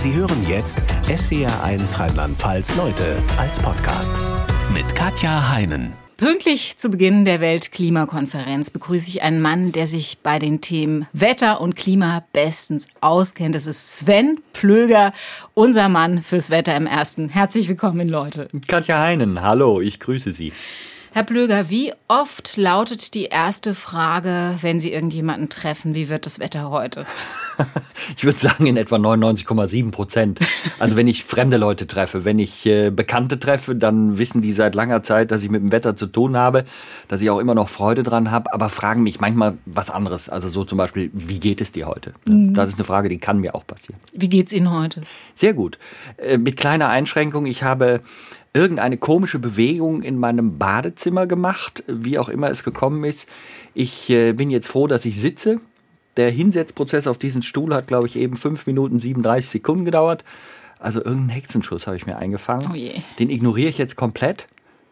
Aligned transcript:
Sie 0.00 0.14
hören 0.14 0.48
jetzt 0.48 0.82
SWR1 1.08 2.00
Rheinland-Pfalz 2.00 2.74
Leute 2.74 3.18
als 3.36 3.60
Podcast 3.60 4.16
mit 4.72 4.94
Katja 4.94 5.50
Heinen. 5.50 5.92
Pünktlich 6.16 6.78
zu 6.78 6.88
Beginn 6.88 7.26
der 7.26 7.42
Weltklimakonferenz 7.42 8.70
begrüße 8.70 9.10
ich 9.10 9.20
einen 9.20 9.42
Mann, 9.42 9.72
der 9.72 9.86
sich 9.86 10.20
bei 10.22 10.38
den 10.38 10.62
Themen 10.62 11.06
Wetter 11.12 11.60
und 11.60 11.76
Klima 11.76 12.24
bestens 12.32 12.88
auskennt. 13.02 13.54
Das 13.54 13.66
ist 13.66 13.98
Sven 13.98 14.40
Plöger, 14.54 15.12
unser 15.52 15.90
Mann 15.90 16.22
fürs 16.22 16.48
Wetter 16.48 16.74
im 16.76 16.86
Ersten. 16.86 17.28
Herzlich 17.28 17.68
willkommen, 17.68 18.08
Leute. 18.08 18.48
Katja 18.68 18.98
Heinen, 19.00 19.42
hallo, 19.42 19.82
ich 19.82 20.00
grüße 20.00 20.32
Sie. 20.32 20.54
Herr 21.12 21.24
Plöger, 21.24 21.68
wie 21.70 21.92
oft 22.06 22.56
lautet 22.56 23.14
die 23.14 23.24
erste 23.24 23.74
Frage, 23.74 24.56
wenn 24.60 24.78
Sie 24.78 24.92
irgendjemanden 24.92 25.48
treffen, 25.48 25.92
wie 25.96 26.08
wird 26.08 26.24
das 26.24 26.38
Wetter 26.38 26.70
heute? 26.70 27.04
Ich 28.16 28.24
würde 28.24 28.38
sagen 28.38 28.64
in 28.64 28.78
etwa 28.78 28.96
99,7 28.96 29.90
Prozent. 29.90 30.40
Also 30.78 30.96
wenn 30.96 31.06
ich 31.06 31.24
fremde 31.24 31.58
Leute 31.58 31.86
treffe, 31.86 32.24
wenn 32.24 32.38
ich 32.38 32.64
äh, 32.64 32.90
Bekannte 32.90 33.38
treffe, 33.38 33.76
dann 33.76 34.16
wissen 34.16 34.40
die 34.40 34.54
seit 34.54 34.74
langer 34.74 35.02
Zeit, 35.02 35.30
dass 35.30 35.42
ich 35.42 35.50
mit 35.50 35.62
dem 35.62 35.70
Wetter 35.70 35.94
zu 35.94 36.06
tun 36.06 36.36
habe, 36.36 36.64
dass 37.08 37.20
ich 37.20 37.28
auch 37.28 37.38
immer 37.38 37.54
noch 37.54 37.68
Freude 37.68 38.02
dran 38.02 38.30
habe, 38.30 38.52
aber 38.54 38.70
fragen 38.70 39.02
mich 39.02 39.20
manchmal 39.20 39.58
was 39.66 39.90
anderes. 39.90 40.30
Also 40.30 40.48
so 40.48 40.64
zum 40.64 40.78
Beispiel, 40.78 41.10
wie 41.12 41.38
geht 41.38 41.60
es 41.60 41.72
dir 41.72 41.86
heute? 41.86 42.14
Mhm. 42.24 42.54
Das 42.54 42.70
ist 42.70 42.76
eine 42.76 42.84
Frage, 42.84 43.10
die 43.10 43.18
kann 43.18 43.38
mir 43.38 43.54
auch 43.54 43.66
passieren. 43.66 44.00
Wie 44.12 44.28
geht 44.28 44.46
es 44.46 44.54
Ihnen 44.54 44.70
heute? 44.70 45.02
Sehr 45.34 45.52
gut. 45.52 45.78
Äh, 46.16 46.38
mit 46.38 46.56
kleiner 46.56 46.88
Einschränkung. 46.88 47.44
Ich 47.44 47.62
habe 47.62 48.00
irgendeine 48.52 48.96
komische 48.96 49.38
Bewegung 49.38 50.02
in 50.02 50.18
meinem 50.18 50.58
Badezimmer 50.58 51.26
gemacht, 51.26 51.84
wie 51.86 52.18
auch 52.18 52.28
immer 52.28 52.50
es 52.50 52.64
gekommen 52.64 53.04
ist. 53.04 53.28
Ich 53.74 54.10
äh, 54.10 54.32
bin 54.32 54.50
jetzt 54.50 54.66
froh, 54.68 54.86
dass 54.86 55.04
ich 55.04 55.20
sitze. 55.20 55.60
Der 56.16 56.30
Hinsetzprozess 56.30 57.06
auf 57.06 57.18
diesen 57.18 57.42
Stuhl 57.42 57.74
hat, 57.74 57.86
glaube 57.86 58.06
ich, 58.06 58.16
eben 58.16 58.36
5 58.36 58.66
Minuten 58.66 58.98
37 58.98 59.48
Sekunden 59.48 59.84
gedauert. 59.84 60.24
Also 60.80 60.98
irgendeinen 60.98 61.28
Hexenschuss 61.30 61.86
habe 61.86 61.96
ich 61.96 62.06
mir 62.06 62.16
eingefangen. 62.16 62.70
Oh. 62.72 63.00
Den 63.18 63.30
ignoriere 63.30 63.68
ich 63.68 63.78
jetzt 63.78 63.96
komplett. 63.96 64.46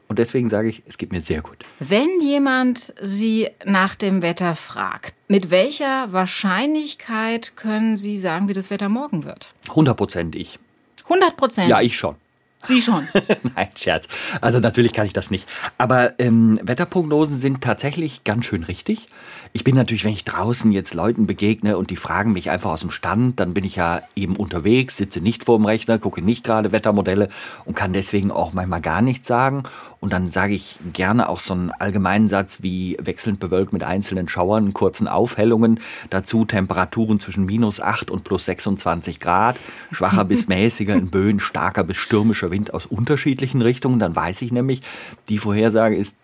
Und 0.07 0.19
deswegen 0.19 0.49
sage 0.49 0.69
ich, 0.69 0.83
es 0.87 0.97
geht 0.97 1.13
mir 1.13 1.21
sehr 1.21 1.43
gut. 1.43 1.59
Wenn 1.81 2.09
jemand 2.23 2.95
Sie 3.03 3.49
nach 3.65 3.95
dem 3.95 4.23
Wetter 4.23 4.57
fragt, 4.57 5.15
mit 5.29 5.51
welcher 5.51 6.13
Wahrscheinlichkeit 6.13 7.57
können 7.57 7.99
Sie 7.99 8.17
sagen, 8.17 8.49
wie 8.49 8.55
das 8.55 8.71
Wetter 8.71 8.89
morgen 8.89 9.25
wird? 9.25 9.53
100 9.69 9.97
Prozent 9.97 10.37
ich. 10.37 10.59
100 11.05 11.37
Prozent? 11.37 11.69
Ja, 11.69 11.83
ich 11.83 11.97
schon. 11.97 12.15
Sie 12.65 12.83
schon. 12.83 13.07
Nein, 13.55 13.69
Scherz. 13.77 14.09
Also 14.41 14.59
natürlich 14.59 14.93
kann 14.93 15.07
ich 15.07 15.13
das 15.13 15.31
nicht. 15.31 15.49
Aber 15.79 16.19
ähm, 16.19 16.59
Wetterprognosen 16.63 17.39
sind 17.39 17.63
tatsächlich 17.63 18.25
ganz 18.25 18.45
schön 18.45 18.65
richtig. 18.65 19.07
Ich 19.53 19.65
bin 19.65 19.75
natürlich, 19.75 20.05
wenn 20.05 20.13
ich 20.13 20.25
draußen 20.25 20.73
jetzt 20.73 20.95
Leuten 20.95 21.27
begegne 21.27 21.79
und 21.79 21.91
die 21.91 21.97
fragen 21.97 22.33
mich 22.33 22.51
einfach 22.51 22.71
aus 22.71 22.81
dem 22.81 22.91
Stand, 22.91 23.41
dann 23.41 23.55
bin 23.55 23.65
ich 23.65 23.77
ja 23.77 24.03
eben 24.15 24.37
unterwegs, 24.37 24.97
sitze 24.97 25.21
nicht 25.21 25.45
vor 25.45 25.59
dem 25.59 25.65
Rechner, 25.65 25.99
gucke 25.99 26.21
nicht 26.21 26.45
gerade 26.45 26.73
Wettermodelle 26.73 27.29
und 27.65 27.75
kann 27.75 27.93
deswegen 27.93 28.31
auch 28.31 28.53
manchmal 28.53 28.81
gar 28.81 29.01
nichts 29.01 29.27
sagen. 29.27 29.63
Und 30.01 30.13
dann 30.13 30.29
sage 30.29 30.55
ich 30.55 30.77
gerne 30.93 31.29
auch 31.29 31.41
so 31.41 31.55
einen 31.55 31.73
allgemeinen 31.73 32.29
Satz 32.29 32.63
wie 32.63 32.97
wechselnd 33.01 33.41
bewölkt 33.41 33.73
mit 33.73 33.83
einzelnen 33.83 34.29
Schauern, 34.29 34.73
kurzen 34.73 35.09
Aufhellungen, 35.09 35.81
dazu 36.11 36.45
Temperaturen 36.45 37.19
zwischen 37.19 37.47
minus 37.47 37.81
8 37.81 38.11
und 38.11 38.23
plus 38.23 38.45
26 38.45 39.19
Grad, 39.19 39.57
schwacher 39.91 40.25
bis 40.25 40.47
mäßiger 40.49 40.95
in 40.95 41.11
Böen, 41.11 41.41
starker 41.41 41.85
bis 41.85 41.97
stürmischer 41.97 42.51
Wind 42.51 42.75
aus 42.75 42.87
unterschiedlichen 42.87 43.63
Richtungen. 43.63 43.99
Dann 43.99 44.15
weiß 44.15 44.43
ich 44.43 44.53
nämlich, 44.53 44.83
die 45.29 45.39
Vorhersage 45.39 45.97
ist 45.97 46.17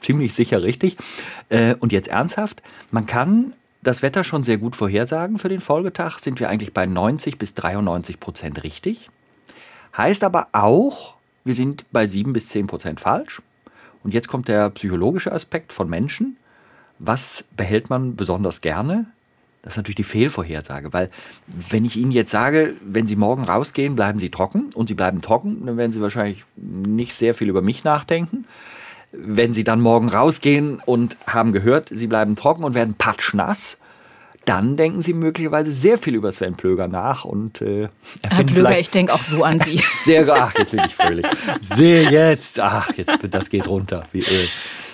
ziemlich 0.00 0.34
sicher 0.34 0.62
richtig. 0.62 0.96
Äh, 1.48 1.74
und 1.80 1.92
jetzt 1.92 2.08
ernsthaft, 2.08 2.62
man 2.90 3.06
kann 3.06 3.52
das 3.82 4.02
Wetter 4.02 4.24
schon 4.24 4.42
sehr 4.42 4.58
gut 4.58 4.76
vorhersagen 4.76 5.38
für 5.38 5.48
den 5.48 5.60
Folgetag, 5.60 6.18
sind 6.18 6.40
wir 6.40 6.48
eigentlich 6.48 6.74
bei 6.74 6.86
90 6.86 7.38
bis 7.38 7.54
93 7.54 8.20
Prozent 8.20 8.62
richtig. 8.62 9.10
Heißt 9.96 10.22
aber 10.22 10.48
auch, 10.52 11.14
wir 11.44 11.54
sind 11.54 11.84
bei 11.90 12.06
7 12.06 12.32
bis 12.32 12.48
10 12.48 12.66
Prozent 12.66 13.00
falsch. 13.00 13.42
Und 14.02 14.14
jetzt 14.14 14.28
kommt 14.28 14.48
der 14.48 14.70
psychologische 14.70 15.32
Aspekt 15.32 15.72
von 15.72 15.88
Menschen. 15.88 16.36
Was 16.98 17.44
behält 17.56 17.90
man 17.90 18.16
besonders 18.16 18.60
gerne? 18.60 19.06
Das 19.62 19.74
ist 19.74 19.76
natürlich 19.76 19.96
die 19.96 20.04
Fehlvorhersage, 20.04 20.92
weil 20.92 21.10
wenn 21.46 21.84
ich 21.84 21.96
Ihnen 21.96 22.12
jetzt 22.12 22.30
sage, 22.30 22.74
wenn 22.82 23.06
Sie 23.06 23.16
morgen 23.16 23.44
rausgehen, 23.44 23.94
bleiben 23.94 24.18
Sie 24.18 24.30
trocken 24.30 24.70
und 24.74 24.88
Sie 24.88 24.94
bleiben 24.94 25.20
trocken, 25.20 25.66
dann 25.66 25.76
werden 25.76 25.92
Sie 25.92 26.00
wahrscheinlich 26.00 26.44
nicht 26.56 27.12
sehr 27.14 27.34
viel 27.34 27.48
über 27.48 27.60
mich 27.60 27.84
nachdenken. 27.84 28.46
Wenn 29.12 29.54
Sie 29.54 29.64
dann 29.64 29.80
morgen 29.80 30.08
rausgehen 30.08 30.80
und 30.84 31.16
haben 31.26 31.52
gehört, 31.52 31.88
Sie 31.90 32.06
bleiben 32.06 32.36
trocken 32.36 32.64
und 32.64 32.74
werden 32.74 32.94
patschnass, 32.94 33.78
dann 34.44 34.76
denken 34.76 35.02
Sie 35.02 35.12
möglicherweise 35.12 35.72
sehr 35.72 35.98
viel 35.98 36.14
über 36.14 36.32
Sven 36.32 36.54
Plöger 36.54 36.88
nach 36.88 37.24
und 37.24 37.60
äh, 37.60 37.88
Herr 38.28 38.44
Plöger, 38.44 38.78
ich 38.78 38.90
denke 38.90 39.12
auch 39.12 39.22
so 39.22 39.44
an 39.44 39.60
Sie. 39.60 39.82
sehr, 40.02 40.26
ach, 40.28 40.54
jetzt 40.56 40.70
bin 40.70 40.82
ich 40.86 40.94
fröhlich. 40.94 41.26
Sehr 41.60 42.10
jetzt, 42.10 42.58
ach, 42.58 42.90
jetzt, 42.96 43.18
das 43.30 43.50
geht 43.50 43.68
runter 43.68 44.04
wie 44.12 44.20
Öl. 44.20 44.48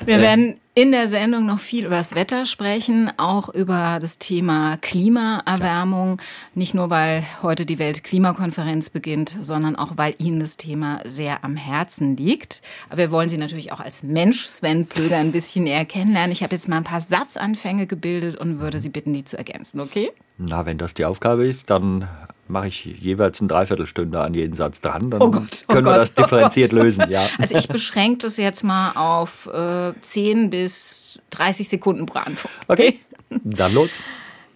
Wir 0.05 0.21
werden 0.21 0.61
in 0.75 0.93
der 0.93 1.09
Sendung 1.09 1.47
noch 1.47 1.59
viel 1.59 1.87
über 1.87 1.97
das 1.97 2.15
Wetter 2.15 2.45
sprechen, 2.45 3.11
auch 3.17 3.49
über 3.49 3.99
das 3.99 4.19
Thema 4.19 4.77
Klimaerwärmung. 4.77 6.21
Nicht 6.55 6.75
nur, 6.75 6.91
weil 6.91 7.25
heute 7.41 7.65
die 7.65 7.79
Weltklimakonferenz 7.79 8.91
beginnt, 8.91 9.35
sondern 9.41 9.75
auch, 9.75 9.93
weil 9.97 10.15
Ihnen 10.19 10.39
das 10.39 10.59
Thema 10.59 11.01
sehr 11.05 11.45
am 11.45 11.56
Herzen 11.56 12.17
liegt. 12.17 12.61
Aber 12.91 12.99
wir 12.99 13.11
wollen 13.11 13.31
Sie 13.31 13.39
natürlich 13.39 13.73
auch 13.73 13.81
als 13.81 14.03
Mensch, 14.03 14.47
Sven 14.47 14.87
Plöger, 14.87 15.17
ein 15.17 15.33
bisschen 15.33 15.65
näher 15.65 15.87
kennenlernen. 15.87 16.31
Ich 16.31 16.43
habe 16.43 16.55
jetzt 16.55 16.69
mal 16.69 16.77
ein 16.77 16.85
paar 16.85 17.01
Satzanfänge 17.01 17.87
gebildet 17.87 18.37
und 18.37 18.61
würde 18.61 18.79
Sie 18.79 18.91
bitten, 18.91 19.15
die 19.15 19.25
zu 19.25 19.39
ergänzen, 19.39 19.81
okay? 19.81 20.11
Na, 20.37 20.67
wenn 20.67 20.77
das 20.77 20.93
die 20.93 21.06
Aufgabe 21.06 21.47
ist, 21.47 21.71
dann 21.71 22.06
mache 22.49 22.69
ich 22.69 22.84
jeweils 22.84 23.41
eine 23.41 23.49
Dreiviertelstunde 23.49 24.21
an 24.21 24.34
jeden 24.34 24.55
Satz 24.55 24.81
dran. 24.81 25.11
Dann 25.11 25.21
oh 25.23 25.31
Gott, 25.31 25.65
oh 25.69 25.73
können 25.73 25.84
Gott, 25.84 25.95
wir 25.95 26.01
das 26.01 26.15
differenziert 26.15 26.73
oh 26.73 26.77
lösen. 26.77 27.05
Ja. 27.11 27.27
Also 27.39 27.57
ich 27.57 27.69
beschränke 27.69 28.19
das 28.19 28.37
jetzt 28.37 28.65
mal 28.65 28.93
auf 28.93 29.47
äh, 29.53 29.93
10 30.01 30.51
bis 30.51 31.21
30 31.31 31.69
Sekunden 31.69 32.06
pro 32.06 32.21
Antwort. 32.21 32.53
Okay, 32.69 32.99
dann 33.31 33.75
los. 33.75 33.91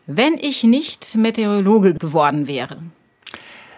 Wenn 0.06 0.34
ich 0.40 0.64
nicht 0.64 1.14
Meteorologe 1.14 1.94
geworden 1.94 2.48
wäre, 2.48 2.78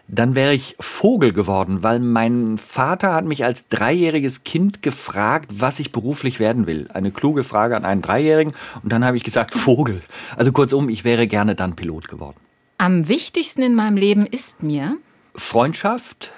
dann 0.08 0.34
wäre 0.34 0.52
ich 0.52 0.76
Vogel 0.78 1.32
geworden, 1.32 1.82
weil 1.82 1.98
mein 1.98 2.58
Vater 2.58 3.14
hat 3.14 3.24
mich 3.24 3.44
als 3.44 3.68
dreijähriges 3.68 4.44
Kind 4.44 4.82
gefragt, 4.82 5.52
was 5.58 5.78
ich 5.78 5.90
beruflich 5.90 6.38
werden 6.38 6.66
will. 6.66 6.88
Eine 6.92 7.12
kluge 7.12 7.44
Frage 7.44 7.76
an 7.76 7.84
einen 7.84 8.02
Dreijährigen 8.02 8.52
und 8.82 8.92
dann 8.92 9.04
habe 9.04 9.16
ich 9.16 9.24
gesagt 9.24 9.54
Vogel. 9.54 10.02
Also 10.36 10.52
kurzum, 10.52 10.88
ich 10.88 11.04
wäre 11.04 11.26
gerne 11.26 11.54
dann 11.54 11.76
Pilot 11.76 12.08
geworden. 12.08 12.36
Am 12.78 13.08
wichtigsten 13.08 13.62
in 13.62 13.74
meinem 13.74 13.96
Leben 13.96 14.26
ist 14.26 14.62
mir 14.62 14.96
Freundschaft 15.34 16.32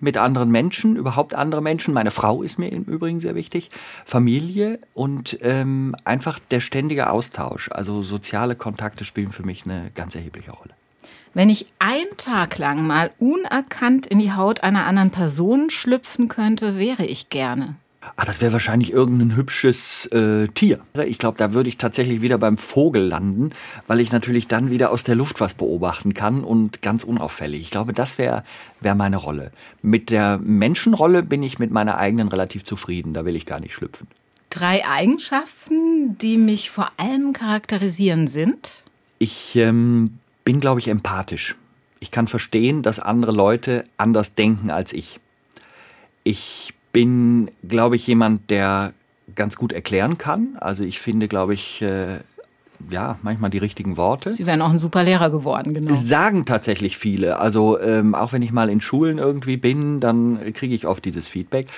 mit 0.00 0.16
anderen 0.16 0.50
Menschen, 0.50 0.96
überhaupt 0.96 1.34
andere 1.34 1.60
Menschen. 1.60 1.94
Meine 1.94 2.10
Frau 2.10 2.42
ist 2.42 2.58
mir 2.58 2.68
im 2.68 2.84
Übrigen 2.84 3.20
sehr 3.20 3.34
wichtig. 3.34 3.70
Familie 4.04 4.78
und 4.94 5.38
ähm, 5.42 5.96
einfach 6.04 6.38
der 6.38 6.60
ständige 6.60 7.10
Austausch. 7.10 7.70
Also 7.70 8.02
soziale 8.02 8.54
Kontakte 8.54 9.04
spielen 9.04 9.32
für 9.32 9.42
mich 9.42 9.64
eine 9.64 9.90
ganz 9.94 10.14
erhebliche 10.14 10.52
Rolle. 10.52 10.74
Wenn 11.34 11.50
ich 11.50 11.66
einen 11.78 12.16
Tag 12.16 12.58
lang 12.58 12.86
mal 12.86 13.10
unerkannt 13.18 14.06
in 14.06 14.18
die 14.18 14.32
Haut 14.32 14.62
einer 14.62 14.86
anderen 14.86 15.10
Person 15.10 15.70
schlüpfen 15.70 16.28
könnte, 16.28 16.78
wäre 16.78 17.04
ich 17.04 17.28
gerne. 17.28 17.76
Ach, 18.16 18.24
das 18.24 18.40
wäre 18.40 18.52
wahrscheinlich 18.52 18.92
irgendein 18.92 19.36
hübsches 19.36 20.06
äh, 20.06 20.48
Tier. 20.48 20.80
Ich 21.06 21.18
glaube, 21.18 21.38
da 21.38 21.52
würde 21.52 21.68
ich 21.68 21.76
tatsächlich 21.76 22.20
wieder 22.20 22.38
beim 22.38 22.58
Vogel 22.58 23.02
landen, 23.02 23.50
weil 23.86 24.00
ich 24.00 24.12
natürlich 24.12 24.48
dann 24.48 24.70
wieder 24.70 24.90
aus 24.90 25.04
der 25.04 25.14
Luft 25.14 25.40
was 25.40 25.54
beobachten 25.54 26.14
kann 26.14 26.44
und 26.44 26.82
ganz 26.82 27.04
unauffällig. 27.04 27.62
Ich 27.62 27.70
glaube, 27.70 27.92
das 27.92 28.18
wäre 28.18 28.44
wär 28.80 28.94
meine 28.94 29.16
Rolle. 29.16 29.52
Mit 29.82 30.10
der 30.10 30.38
Menschenrolle 30.38 31.22
bin 31.22 31.42
ich 31.42 31.58
mit 31.58 31.70
meiner 31.70 31.98
eigenen 31.98 32.28
relativ 32.28 32.64
zufrieden. 32.64 33.14
Da 33.14 33.24
will 33.24 33.36
ich 33.36 33.46
gar 33.46 33.60
nicht 33.60 33.74
schlüpfen. 33.74 34.08
Drei 34.50 34.86
Eigenschaften, 34.86 36.16
die 36.18 36.38
mich 36.38 36.70
vor 36.70 36.90
allem 36.96 37.32
charakterisieren, 37.32 38.28
sind? 38.28 38.84
Ich 39.18 39.56
ähm, 39.56 40.18
bin, 40.44 40.60
glaube 40.60 40.80
ich, 40.80 40.88
empathisch. 40.88 41.56
Ich 42.00 42.10
kann 42.10 42.28
verstehen, 42.28 42.82
dass 42.82 43.00
andere 43.00 43.32
Leute 43.32 43.84
anders 43.96 44.34
denken 44.34 44.70
als 44.70 44.92
ich. 44.92 45.20
Ich 46.22 46.72
bin, 46.92 47.50
glaube 47.66 47.96
ich, 47.96 48.06
jemand, 48.06 48.50
der 48.50 48.92
ganz 49.34 49.56
gut 49.56 49.72
erklären 49.72 50.18
kann. 50.18 50.56
Also 50.60 50.84
ich 50.84 51.00
finde, 51.00 51.28
glaube 51.28 51.54
ich, 51.54 51.82
äh, 51.82 52.18
ja, 52.90 53.18
manchmal 53.22 53.50
die 53.50 53.58
richtigen 53.58 53.96
Worte. 53.96 54.32
Sie 54.32 54.46
wären 54.46 54.62
auch 54.62 54.70
ein 54.70 54.78
super 54.78 55.02
Lehrer 55.02 55.30
geworden, 55.30 55.74
genau. 55.74 55.94
Sagen 55.94 56.44
tatsächlich 56.44 56.96
viele. 56.96 57.38
Also 57.38 57.78
ähm, 57.80 58.14
auch 58.14 58.32
wenn 58.32 58.42
ich 58.42 58.52
mal 58.52 58.70
in 58.70 58.80
Schulen 58.80 59.18
irgendwie 59.18 59.56
bin, 59.56 60.00
dann 60.00 60.52
kriege 60.54 60.74
ich 60.74 60.86
oft 60.86 61.04
dieses 61.04 61.26
Feedback. 61.26 61.68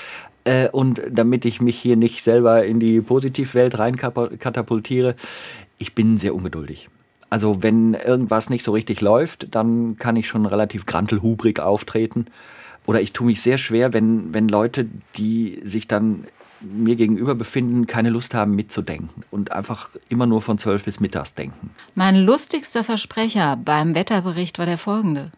Äh, 0.44 0.68
und 0.68 1.02
damit 1.10 1.44
ich 1.44 1.60
mich 1.60 1.78
hier 1.78 1.96
nicht 1.96 2.22
selber 2.22 2.64
in 2.64 2.80
die 2.80 3.00
Positivwelt 3.00 3.78
rein 3.78 3.96
katapultiere, 3.96 5.16
ich 5.78 5.94
bin 5.94 6.18
sehr 6.18 6.34
ungeduldig. 6.34 6.88
Also 7.30 7.62
wenn 7.62 7.94
irgendwas 7.94 8.50
nicht 8.50 8.64
so 8.64 8.72
richtig 8.72 9.00
läuft, 9.00 9.54
dann 9.54 9.96
kann 9.96 10.16
ich 10.16 10.28
schon 10.28 10.46
relativ 10.46 10.84
grantelhubrig 10.84 11.60
auftreten 11.60 12.26
oder 12.90 13.00
ich 13.00 13.12
tue 13.12 13.28
mich 13.28 13.40
sehr 13.40 13.56
schwer, 13.56 13.92
wenn, 13.92 14.34
wenn 14.34 14.48
Leute, 14.48 14.84
die 15.16 15.60
sich 15.62 15.86
dann 15.86 16.24
mir 16.60 16.96
gegenüber 16.96 17.36
befinden, 17.36 17.86
keine 17.86 18.10
Lust 18.10 18.34
haben 18.34 18.56
mitzudenken 18.56 19.22
und 19.30 19.52
einfach 19.52 19.90
immer 20.08 20.26
nur 20.26 20.42
von 20.42 20.58
zwölf 20.58 20.86
bis 20.86 20.98
mittags 20.98 21.34
denken. 21.34 21.70
Mein 21.94 22.16
lustigster 22.16 22.82
Versprecher 22.82 23.56
beim 23.64 23.94
Wetterbericht 23.94 24.58
war 24.58 24.66
der 24.66 24.76
folgende. 24.76 25.30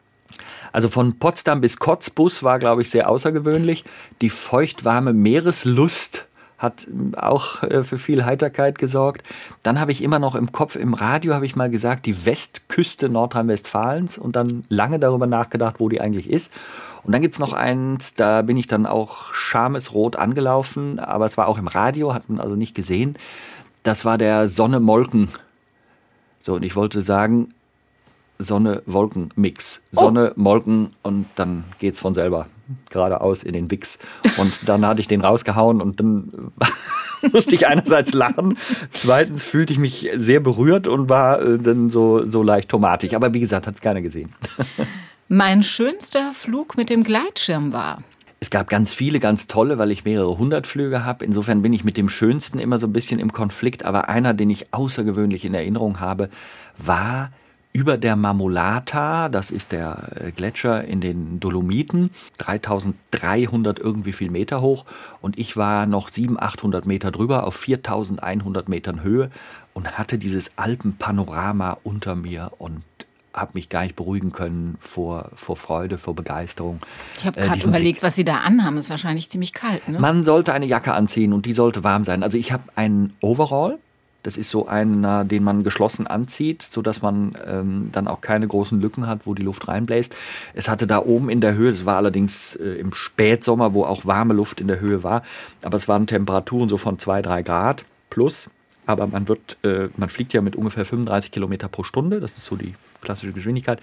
Also 0.72 0.88
von 0.88 1.18
Potsdam 1.18 1.60
bis 1.60 1.76
Kotzbus 1.76 2.42
war, 2.42 2.58
glaube 2.58 2.80
ich, 2.80 2.88
sehr 2.88 3.10
außergewöhnlich. 3.10 3.84
Die 4.22 4.30
feuchtwarme 4.30 5.12
Meereslust 5.12 6.24
hat 6.56 6.86
auch 7.16 7.62
äh, 7.64 7.82
für 7.82 7.98
viel 7.98 8.24
Heiterkeit 8.24 8.78
gesorgt. 8.78 9.26
Dann 9.62 9.78
habe 9.78 9.92
ich 9.92 10.02
immer 10.02 10.18
noch 10.18 10.36
im 10.36 10.52
Kopf, 10.52 10.76
im 10.76 10.94
Radio 10.94 11.34
habe 11.34 11.44
ich 11.44 11.54
mal 11.54 11.68
gesagt, 11.68 12.06
die 12.06 12.24
Westküste 12.24 13.10
Nordrhein-Westfalens 13.10 14.16
und 14.16 14.36
dann 14.36 14.64
lange 14.70 14.98
darüber 14.98 15.26
nachgedacht, 15.26 15.80
wo 15.80 15.90
die 15.90 16.00
eigentlich 16.00 16.30
ist. 16.30 16.50
Und 17.04 17.12
dann 17.12 17.20
gibt 17.20 17.34
es 17.34 17.40
noch 17.40 17.52
eins, 17.52 18.14
da 18.14 18.42
bin 18.42 18.56
ich 18.56 18.66
dann 18.66 18.86
auch 18.86 19.34
schamesrot 19.34 20.16
angelaufen, 20.16 20.98
aber 20.98 21.26
es 21.26 21.36
war 21.36 21.48
auch 21.48 21.58
im 21.58 21.66
Radio, 21.66 22.14
hat 22.14 22.28
man 22.28 22.40
also 22.40 22.54
nicht 22.54 22.74
gesehen. 22.74 23.16
Das 23.82 24.04
war 24.04 24.18
der 24.18 24.48
Sonne-Molken. 24.48 25.28
So, 26.40 26.54
und 26.54 26.62
ich 26.62 26.76
wollte 26.76 27.02
sagen, 27.02 27.48
Sonne-Wolken-Mix. 28.38 29.82
Sonne, 29.92 30.32
oh. 30.36 30.40
Molken 30.40 30.90
und 31.02 31.26
dann 31.36 31.64
geht's 31.78 32.00
von 32.00 32.14
selber 32.14 32.46
geradeaus 32.90 33.42
in 33.42 33.52
den 33.52 33.70
Wix. 33.70 33.98
Und 34.38 34.52
dann 34.66 34.86
hatte 34.86 35.00
ich 35.00 35.08
den 35.08 35.20
rausgehauen 35.20 35.80
und 35.80 36.00
dann 36.00 36.52
musste 37.32 37.54
ich 37.54 37.66
einerseits 37.66 38.12
lachen, 38.12 38.58
zweitens 38.90 39.42
fühlte 39.42 39.72
ich 39.72 39.78
mich 39.78 40.10
sehr 40.16 40.40
berührt 40.40 40.86
und 40.86 41.08
war 41.08 41.40
äh, 41.40 41.58
dann 41.58 41.90
so, 41.90 42.26
so 42.26 42.42
leicht 42.42 42.68
tomatig. 42.68 43.14
Aber 43.14 43.34
wie 43.34 43.40
gesagt, 43.40 43.66
hat 43.66 43.74
es 43.74 43.80
keiner 43.80 44.02
gesehen. 44.02 44.32
Mein 45.34 45.62
schönster 45.62 46.34
Flug 46.34 46.76
mit 46.76 46.90
dem 46.90 47.04
Gleitschirm 47.04 47.72
war. 47.72 48.02
Es 48.38 48.50
gab 48.50 48.68
ganz 48.68 48.92
viele, 48.92 49.18
ganz 49.18 49.46
tolle, 49.46 49.78
weil 49.78 49.90
ich 49.90 50.04
mehrere 50.04 50.36
hundert 50.36 50.66
Flüge 50.66 51.06
habe. 51.06 51.24
Insofern 51.24 51.62
bin 51.62 51.72
ich 51.72 51.84
mit 51.84 51.96
dem 51.96 52.10
schönsten 52.10 52.58
immer 52.58 52.78
so 52.78 52.86
ein 52.86 52.92
bisschen 52.92 53.18
im 53.18 53.32
Konflikt. 53.32 53.86
Aber 53.86 54.10
einer, 54.10 54.34
den 54.34 54.50
ich 54.50 54.74
außergewöhnlich 54.74 55.46
in 55.46 55.54
Erinnerung 55.54 56.00
habe, 56.00 56.28
war 56.76 57.32
über 57.72 57.96
der 57.96 58.14
Marmolata, 58.14 59.30
das 59.30 59.50
ist 59.50 59.72
der 59.72 60.10
äh, 60.20 60.32
Gletscher 60.32 60.84
in 60.84 61.00
den 61.00 61.40
Dolomiten, 61.40 62.10
3300 62.36 63.78
irgendwie 63.78 64.12
viel 64.12 64.30
Meter 64.30 64.60
hoch 64.60 64.84
und 65.22 65.38
ich 65.38 65.56
war 65.56 65.86
noch 65.86 66.10
700, 66.10 66.42
800 66.42 66.84
Meter 66.84 67.10
drüber 67.10 67.46
auf 67.46 67.54
4100 67.54 68.68
Metern 68.68 69.02
Höhe 69.02 69.30
und 69.72 69.96
hatte 69.96 70.18
dieses 70.18 70.58
Alpenpanorama 70.58 71.78
unter 71.84 72.16
mir 72.16 72.52
und 72.58 72.82
habe 73.34 73.52
mich 73.54 73.68
gar 73.68 73.82
nicht 73.82 73.96
beruhigen 73.96 74.32
können 74.32 74.76
vor, 74.80 75.30
vor 75.34 75.56
Freude, 75.56 75.98
vor 75.98 76.14
Begeisterung. 76.14 76.80
Ich 77.16 77.26
habe 77.26 77.40
gerade 77.40 77.60
äh, 77.60 77.64
überlegt, 77.64 78.00
Blick. 78.00 78.02
was 78.02 78.16
Sie 78.16 78.24
da 78.24 78.38
anhaben. 78.38 78.76
Ist 78.78 78.90
wahrscheinlich 78.90 79.30
ziemlich 79.30 79.52
kalt. 79.52 79.88
Ne? 79.88 79.98
Man 79.98 80.24
sollte 80.24 80.52
eine 80.52 80.66
Jacke 80.66 80.92
anziehen 80.92 81.32
und 81.32 81.46
die 81.46 81.52
sollte 81.52 81.84
warm 81.84 82.04
sein. 82.04 82.22
Also 82.22 82.36
ich 82.38 82.52
habe 82.52 82.64
einen 82.74 83.14
Overall, 83.20 83.78
das 84.22 84.36
ist 84.36 84.50
so 84.50 84.68
einer, 84.68 85.24
den 85.24 85.42
man 85.42 85.64
geschlossen 85.64 86.06
anzieht, 86.06 86.62
sodass 86.62 87.02
man 87.02 87.36
ähm, 87.44 87.88
dann 87.92 88.06
auch 88.06 88.20
keine 88.20 88.46
großen 88.46 88.80
Lücken 88.80 89.06
hat, 89.06 89.26
wo 89.26 89.34
die 89.34 89.42
Luft 89.42 89.66
reinbläst. 89.66 90.14
Es 90.54 90.68
hatte 90.68 90.86
da 90.86 90.98
oben 90.98 91.28
in 91.28 91.40
der 91.40 91.54
Höhe, 91.54 91.72
das 91.72 91.84
war 91.84 91.96
allerdings 91.96 92.54
äh, 92.56 92.74
im 92.74 92.94
Spätsommer, 92.94 93.74
wo 93.74 93.84
auch 93.84 94.06
warme 94.06 94.34
Luft 94.34 94.60
in 94.60 94.68
der 94.68 94.80
Höhe 94.80 95.02
war, 95.02 95.22
aber 95.62 95.76
es 95.76 95.88
waren 95.88 96.06
Temperaturen 96.06 96.68
so 96.68 96.76
von 96.76 96.98
2, 96.98 97.22
3 97.22 97.42
Grad 97.42 97.84
plus. 98.10 98.48
Aber 98.84 99.06
man 99.06 99.28
wird, 99.28 99.58
äh, 99.62 99.88
man 99.96 100.08
fliegt 100.08 100.32
ja 100.32 100.40
mit 100.40 100.56
ungefähr 100.56 100.84
35 100.84 101.30
Kilometer 101.30 101.68
pro 101.68 101.84
Stunde, 101.84 102.20
das 102.20 102.36
ist 102.36 102.46
so 102.46 102.56
die 102.56 102.74
klassische 103.00 103.32
Geschwindigkeit. 103.32 103.80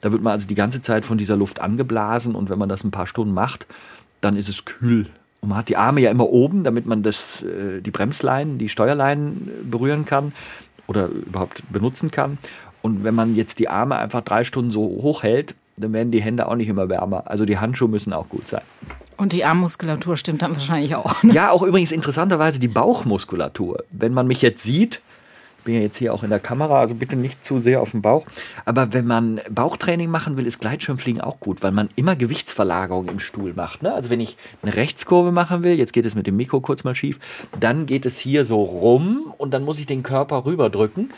Da 0.00 0.12
wird 0.12 0.22
man 0.22 0.32
also 0.32 0.46
die 0.46 0.54
ganze 0.54 0.82
Zeit 0.82 1.04
von 1.04 1.18
dieser 1.18 1.36
Luft 1.36 1.60
angeblasen 1.60 2.34
und 2.34 2.50
wenn 2.50 2.58
man 2.58 2.68
das 2.68 2.84
ein 2.84 2.90
paar 2.90 3.06
Stunden 3.06 3.32
macht, 3.32 3.66
dann 4.20 4.36
ist 4.36 4.48
es 4.48 4.64
kühl 4.64 5.08
und 5.42 5.48
man 5.48 5.58
hat 5.58 5.68
die 5.68 5.76
Arme 5.76 6.00
ja 6.00 6.10
immer 6.10 6.28
oben, 6.30 6.62
damit 6.62 6.86
man 6.86 7.02
das, 7.02 7.42
äh, 7.42 7.80
die 7.82 7.90
Bremsleinen, 7.90 8.58
die 8.58 8.68
Steuerleinen 8.68 9.48
äh, 9.48 9.64
berühren 9.64 10.04
kann 10.04 10.32
oder 10.86 11.08
überhaupt 11.08 11.62
benutzen 11.70 12.12
kann. 12.12 12.38
Und 12.80 13.02
wenn 13.02 13.14
man 13.14 13.34
jetzt 13.34 13.58
die 13.58 13.68
Arme 13.68 13.96
einfach 13.96 14.20
drei 14.20 14.44
Stunden 14.44 14.70
so 14.70 14.82
hoch 14.82 15.24
hält, 15.24 15.56
dann 15.76 15.92
werden 15.92 16.12
die 16.12 16.22
Hände 16.22 16.46
auch 16.46 16.54
nicht 16.54 16.68
immer 16.68 16.88
wärmer. 16.88 17.24
Also 17.26 17.44
die 17.44 17.58
Handschuhe 17.58 17.88
müssen 17.88 18.12
auch 18.12 18.28
gut 18.28 18.46
sein. 18.46 18.62
Und 19.22 19.32
die 19.32 19.44
Armmuskulatur 19.44 20.16
stimmt 20.16 20.42
dann 20.42 20.52
wahrscheinlich 20.52 20.96
auch. 20.96 21.22
Ne? 21.22 21.32
Ja, 21.32 21.52
auch 21.52 21.62
übrigens 21.62 21.92
interessanterweise 21.92 22.58
die 22.58 22.66
Bauchmuskulatur. 22.66 23.84
Wenn 23.92 24.12
man 24.12 24.26
mich 24.26 24.42
jetzt 24.42 24.64
sieht, 24.64 25.00
bin 25.64 25.74
ja 25.74 25.80
jetzt 25.80 25.96
hier 25.96 26.12
auch 26.12 26.22
in 26.22 26.30
der 26.30 26.40
Kamera, 26.40 26.80
also 26.80 26.94
bitte 26.94 27.16
nicht 27.16 27.44
zu 27.44 27.60
sehr 27.60 27.80
auf 27.80 27.92
den 27.92 28.02
Bauch. 28.02 28.24
Aber 28.64 28.92
wenn 28.92 29.06
man 29.06 29.40
Bauchtraining 29.50 30.10
machen 30.10 30.36
will, 30.36 30.46
ist 30.46 30.60
Gleitschirmfliegen 30.60 31.20
auch 31.20 31.40
gut, 31.40 31.62
weil 31.62 31.72
man 31.72 31.88
immer 31.96 32.16
Gewichtsverlagerung 32.16 33.08
im 33.08 33.20
Stuhl 33.20 33.52
macht. 33.54 33.82
Ne? 33.82 33.92
Also 33.92 34.10
wenn 34.10 34.20
ich 34.20 34.36
eine 34.62 34.74
Rechtskurve 34.74 35.32
machen 35.32 35.62
will, 35.62 35.78
jetzt 35.78 35.92
geht 35.92 36.06
es 36.06 36.14
mit 36.14 36.26
dem 36.26 36.36
Mikro 36.36 36.60
kurz 36.60 36.84
mal 36.84 36.94
schief, 36.94 37.18
dann 37.58 37.86
geht 37.86 38.06
es 38.06 38.18
hier 38.18 38.44
so 38.44 38.62
rum 38.62 39.32
und 39.38 39.52
dann 39.52 39.64
muss 39.64 39.78
ich 39.78 39.86
den 39.86 40.02
Körper 40.02 40.44
rüberdrücken, 40.44 41.10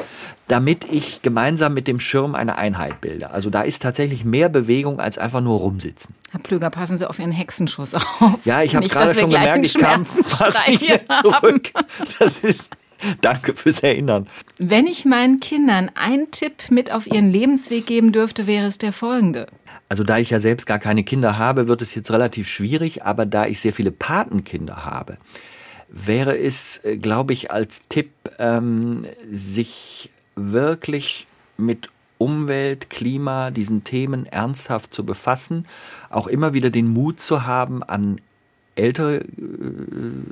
damit 0.49 0.85
ich 0.91 1.23
gemeinsam 1.23 1.75
mit 1.75 1.89
dem 1.89 2.01
Schirm 2.01 2.35
eine 2.35 2.57
Einheit 2.59 3.01
bilde. 3.01 3.31
Also 3.31 3.51
da 3.51 3.63
ist 3.63 3.83
tatsächlich 3.83 4.25
mehr 4.25 4.49
Bewegung 4.49 5.01
als 5.01 5.19
einfach 5.19 5.41
nur 5.41 5.59
rumsitzen. 5.59 6.15
Herr 6.31 6.41
Plüger, 6.41 6.71
passen 6.71 6.97
Sie 6.97 7.09
auf 7.09 7.19
Ihren 7.19 7.33
Hexenschuss 7.33 7.95
auf. 7.95 8.05
Ja, 8.45 8.63
ich 8.63 8.75
habe 8.75 8.89
gerade 8.89 9.15
schon 9.15 9.31
gemerkt, 9.31 9.67
ich 9.67 9.75
kam 9.75 10.05
fast 10.05 10.59
nicht 10.69 10.83
mehr 10.83 11.01
zurück. 11.23 11.71
Das 12.19 12.39
ist 12.39 12.71
Danke 13.21 13.55
fürs 13.55 13.81
Erinnern. 13.81 14.29
Wenn 14.59 14.87
ich 14.87 15.05
meinen 15.05 15.41
Kindern 15.41 15.91
einen 15.95 16.31
Tipp 16.31 16.71
mit 16.71 16.93
auf 16.93 17.07
ihren 17.07 17.31
Lebensweg 17.31 17.87
geben 17.87 18.13
dürfte, 18.13 18.47
wäre 18.47 18.67
es 18.67 18.79
der 18.79 18.93
folgende. 18.93 19.47
Also 19.89 20.03
da 20.03 20.19
ich 20.19 20.31
ja 20.31 20.41
selbst 20.41 20.67
gar 20.67 20.79
keine 20.79 21.05
Kinder 21.05 21.39
habe, 21.39 21.69
wird 21.69 21.83
es 21.83 21.95
jetzt 21.95 22.11
relativ 22.11 22.49
schwierig, 22.49 23.05
aber 23.05 23.27
da 23.27 23.47
ich 23.47 23.61
sehr 23.61 23.73
viele 23.73 23.91
Patenkinder 23.93 24.85
habe, 24.85 25.19
wäre 25.89 26.37
es, 26.37 26.81
äh, 26.85 26.97
glaube 26.97 27.33
ich, 27.33 27.51
als 27.51 27.87
Tipp, 27.89 28.11
ähm, 28.39 29.05
sich 29.31 30.11
wirklich 30.35 31.27
mit 31.57 31.91
Umwelt, 32.19 32.91
Klima, 32.91 33.51
diesen 33.51 33.85
Themen 33.85 34.27
ernsthaft 34.27 34.93
zu 34.93 35.05
befassen, 35.05 35.67
auch 36.11 36.27
immer 36.27 36.55
wieder 36.55 36.71
den 36.71 36.89
Mut 36.89 37.21
zu 37.21 37.45
haben, 37.45 37.83
an 37.83 38.21
ältere 38.77 39.17
äh, 39.17 39.25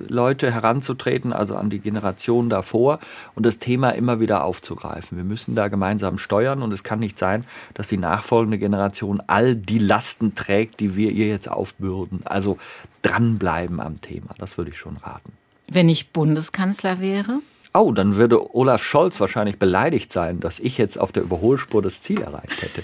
Leute 0.09 0.53
heranzutreten, 0.53 1.33
also 1.33 1.57
an 1.57 1.71
die 1.71 1.79
Generation 1.79 2.49
davor 2.49 2.99
und 3.35 3.47
das 3.47 3.59
Thema 3.59 3.91
immer 3.91 4.21
wieder 4.21 4.45
aufzugreifen. 4.45 5.17
Wir 5.17 5.25
müssen 5.25 5.55
da 5.55 5.69
gemeinsam 5.69 6.19
steuern 6.19 6.63
und 6.63 6.73
es 6.73 6.83
kann 6.83 7.01
nicht 7.01 7.19
sein, 7.19 7.45
dass 7.75 7.89
die 7.89 7.99
nachfolgende 7.99 8.59
Generation 8.59 9.23
all 9.27 9.55
die 9.55 9.79
Lasten 9.79 10.35
trägt, 10.35 10.81
die 10.81 10.97
wir 10.97 11.11
ihr 11.11 11.29
jetzt 11.29 11.51
aufbürden. 11.51 12.21
Also 12.25 12.59
dranbleiben 13.03 13.81
am 13.81 14.01
Thema, 14.01 14.35
das 14.39 14.59
würde 14.59 14.71
ich 14.71 14.79
schon 14.79 14.97
raten. 14.97 15.33
Wenn 15.69 15.89
ich 15.89 16.11
Bundeskanzler 16.11 17.01
wäre? 17.01 17.41
Oh, 17.75 17.93
dann 17.93 18.17
würde 18.17 18.55
Olaf 18.55 18.83
Scholz 18.83 19.21
wahrscheinlich 19.21 19.59
beleidigt 19.59 20.13
sein, 20.13 20.41
dass 20.41 20.61
ich 20.61 20.79
jetzt 20.79 20.99
auf 20.99 21.13
der 21.13 21.23
Überholspur 21.23 21.83
das 21.83 22.01
Ziel 22.01 22.21
erreicht 22.21 22.61
hätte. 22.61 22.83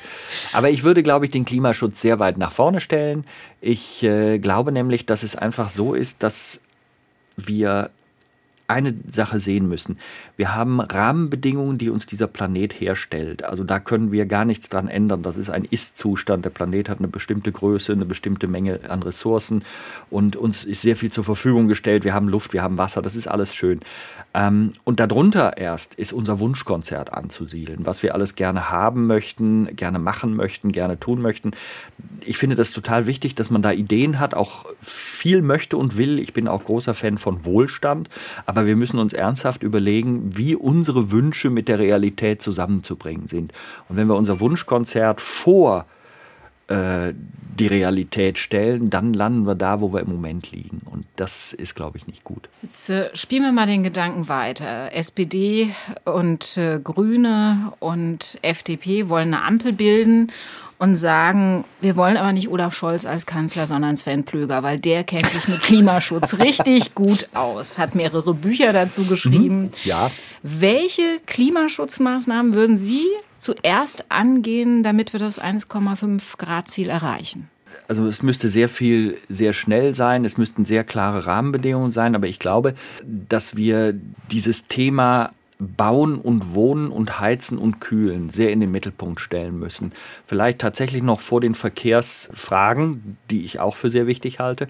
Aber 0.53 0.71
ich 0.71 0.83
würde, 0.83 1.03
glaube 1.03 1.27
ich, 1.27 1.31
den 1.31 1.45
Klimaschutz 1.45 2.01
sehr 2.01 2.19
weit 2.19 2.39
nach 2.39 2.53
vorne 2.53 2.81
stellen. 2.81 3.25
Ich 3.61 4.03
äh, 4.03 4.39
glaube 4.39 4.73
nämlich, 4.73 5.07
dass 5.07 5.23
es 5.23 5.37
einfach 5.37 5.69
so 5.69 5.95
ist, 5.95 6.23
dass 6.23 6.61
wir 7.37 7.91
eine 8.69 8.95
Sache 9.07 9.41
sehen 9.41 9.69
müssen. 9.69 9.99
Wir 10.37 10.55
haben 10.55 10.81
Rahmenbedingungen, 10.81 11.79
die 11.79 11.89
uns 11.89 12.07
dieser 12.07 12.27
Planet 12.27 12.81
herstellt. 12.81 13.43
Also 13.43 13.65
da 13.65 13.81
können 13.81 14.13
wir 14.13 14.27
gar 14.27 14.45
nichts 14.45 14.69
dran 14.69 14.89
ändern. 14.89 15.23
Das 15.23 15.37
ist 15.37 15.51
ein 15.51 15.65
Ist-Zustand. 15.65 16.45
Der 16.45 16.51
Planet 16.51 16.89
hat 16.89 16.99
eine 16.99 17.09
bestimmte 17.09 17.51
Größe, 17.51 17.93
eine 17.93 18.05
bestimmte 18.05 18.47
Menge 18.47 18.81
an 18.89 19.03
Ressourcen 19.03 19.65
und 20.11 20.37
uns 20.37 20.65
ist 20.65 20.83
sehr 20.83 20.97
viel 20.97 21.11
zur 21.11 21.25
Verfügung 21.25 21.67
gestellt. 21.69 22.05
Wir 22.05 22.15
haben 22.15 22.29
Luft, 22.29 22.53
wir 22.53 22.63
haben 22.63 22.79
Wasser, 22.79 23.03
das 23.03 23.17
ist 23.17 23.27
alles 23.27 23.55
schön. 23.55 23.81
Ähm, 24.35 24.73
und 24.85 25.01
darunter 25.01 25.57
erst 25.57 25.95
ist 25.95 26.13
unser 26.13 26.39
Wunschkonzert 26.39 27.13
anzusiedeln, 27.13 27.87
was 27.87 28.03
wir 28.03 28.15
alles 28.15 28.35
gerne 28.35 28.71
haben 28.71 29.07
möchten, 29.07 29.75
gerne 29.75 29.99
machen 29.99 30.37
möchten, 30.37 30.71
gerne 30.71 31.01
tun 31.01 31.23
möchten. 31.23 31.53
Ich 32.25 32.37
finde 32.37 32.55
das 32.55 32.73
total 32.73 33.07
wichtig, 33.07 33.35
dass 33.35 33.51
man 33.51 33.63
da 33.63 33.73
Ideen 33.73 34.19
hat, 34.19 34.35
auch 34.35 34.67
viel 34.83 35.41
möchte 35.41 35.79
und 35.79 35.97
will. 35.97 36.19
Ich 36.19 36.35
bin 36.35 36.47
auch 36.47 36.65
großer 36.65 36.95
Fan 36.95 37.17
von 37.17 37.45
Wohlstand, 37.47 38.11
aber 38.45 38.58
wir 38.67 38.77
müssen 38.77 38.99
uns 38.99 39.13
ernsthaft 39.13 39.63
überlegen, 39.63 40.37
wie 40.37 40.55
unsere 40.55 41.11
Wünsche 41.11 41.51
mit 41.51 41.69
der 41.69 41.79
Realität 41.79 42.43
zusammenzubringen 42.43 43.29
sind. 43.29 43.53
Und 43.89 43.97
wenn 43.97 44.09
wir 44.09 44.17
unser 44.17 44.41
Wunschkonzert 44.41 45.21
vor 45.21 45.87
äh, 46.69 47.13
die 47.59 47.67
Realität 47.67 48.39
stellen, 48.39 48.89
dann 48.89 49.15
landen 49.15 49.47
wir 49.47 49.57
da, 49.57 49.81
wo 49.81 49.93
wir 49.93 50.01
im 50.01 50.11
Moment 50.11 50.53
liegen. 50.53 50.81
Und 50.85 51.07
das 51.17 51.53
ist, 51.53 51.75
glaube 51.75 51.99
ich, 51.99 52.07
nicht 52.07 52.23
gut. 52.23 52.49
Jetzt 52.63 52.89
äh, 52.91 53.11
spielen 53.17 53.43
wir 53.43 53.53
mal 53.53 53.67
den 53.67 53.83
Gedanken 53.83 54.29
weiter. 54.29 54.95
SPD 54.95 55.75
und 56.05 56.57
äh, 56.57 56.79
Grüne 56.83 57.73
und 57.81 58.39
FDP 58.43 59.09
wollen 59.09 59.35
eine 59.35 59.45
Ampel 59.45 59.73
bilden 59.73 60.31
und 60.79 60.97
sagen, 60.97 61.65
wir 61.81 61.97
wollen 61.97 62.17
aber 62.17 62.33
nicht 62.33 62.49
Olaf 62.49 62.75
Scholz 62.75 63.05
als 63.05 63.27
Kanzler, 63.27 63.67
sondern 63.67 63.97
Sven 63.97 64.25
Plöger, 64.25 64.63
weil 64.63 64.79
der 64.79 65.05
kennt 65.05 65.27
sich 65.27 65.49
mit 65.49 65.61
Klimaschutz 65.63 66.35
richtig 66.39 66.95
gut 66.95 67.29
aus, 67.35 67.79
hat 67.79 67.95
mehrere 67.95 68.35
Bücher 68.35 68.73
dazu 68.73 69.05
geschrieben. 69.05 69.63
Mhm, 69.63 69.71
ja. 69.85 70.11
Welche 70.43 71.21
Klimaschutzmaßnahmen 71.27 72.55
würden 72.55 72.77
Sie 72.77 73.05
zuerst 73.39 74.11
angehen, 74.11 74.83
damit 74.83 75.13
wir 75.13 75.21
das 75.21 75.41
1,5 75.41 76.39
Grad 76.39 76.69
Ziel 76.69 76.89
erreichen? 76.89 77.49
Also 77.87 78.07
es 78.07 78.23
müsste 78.23 78.49
sehr 78.51 78.69
viel, 78.69 79.17
sehr 79.29 79.53
schnell 79.53 79.95
sein, 79.95 80.25
es 80.25 80.37
müssten 80.37 80.65
sehr 80.65 80.85
klare 80.85 81.27
Rahmenbedingungen 81.27 81.93
sein, 81.93 82.15
aber 82.15 82.27
ich 82.27 82.39
glaube, 82.39 82.75
dass 83.05 83.57
wir 83.57 83.95
dieses 84.31 84.69
Thema 84.69 85.33
Bauen 85.59 86.19
und 86.19 86.55
Wohnen 86.55 86.93
und 86.93 87.19
Heizen 87.19 87.59
und 87.59 87.81
Kühlen 87.81 88.31
sehr 88.31 88.53
in 88.53 88.61
den 88.61 88.71
Mittelpunkt 88.71 89.21
stellen 89.21 89.59
müssen. 89.59 89.93
Vielleicht 90.25 90.61
tatsächlich 90.61 91.03
noch 91.03 91.21
vor 91.21 91.41
den 91.41 91.57
Verkehrsfragen, 91.57 93.19
die 93.31 93.45
ich 93.45 93.59
auch 93.59 93.75
für 93.75 93.91
sehr 93.91 94.07
wichtig 94.07 94.39
halte. 94.39 94.69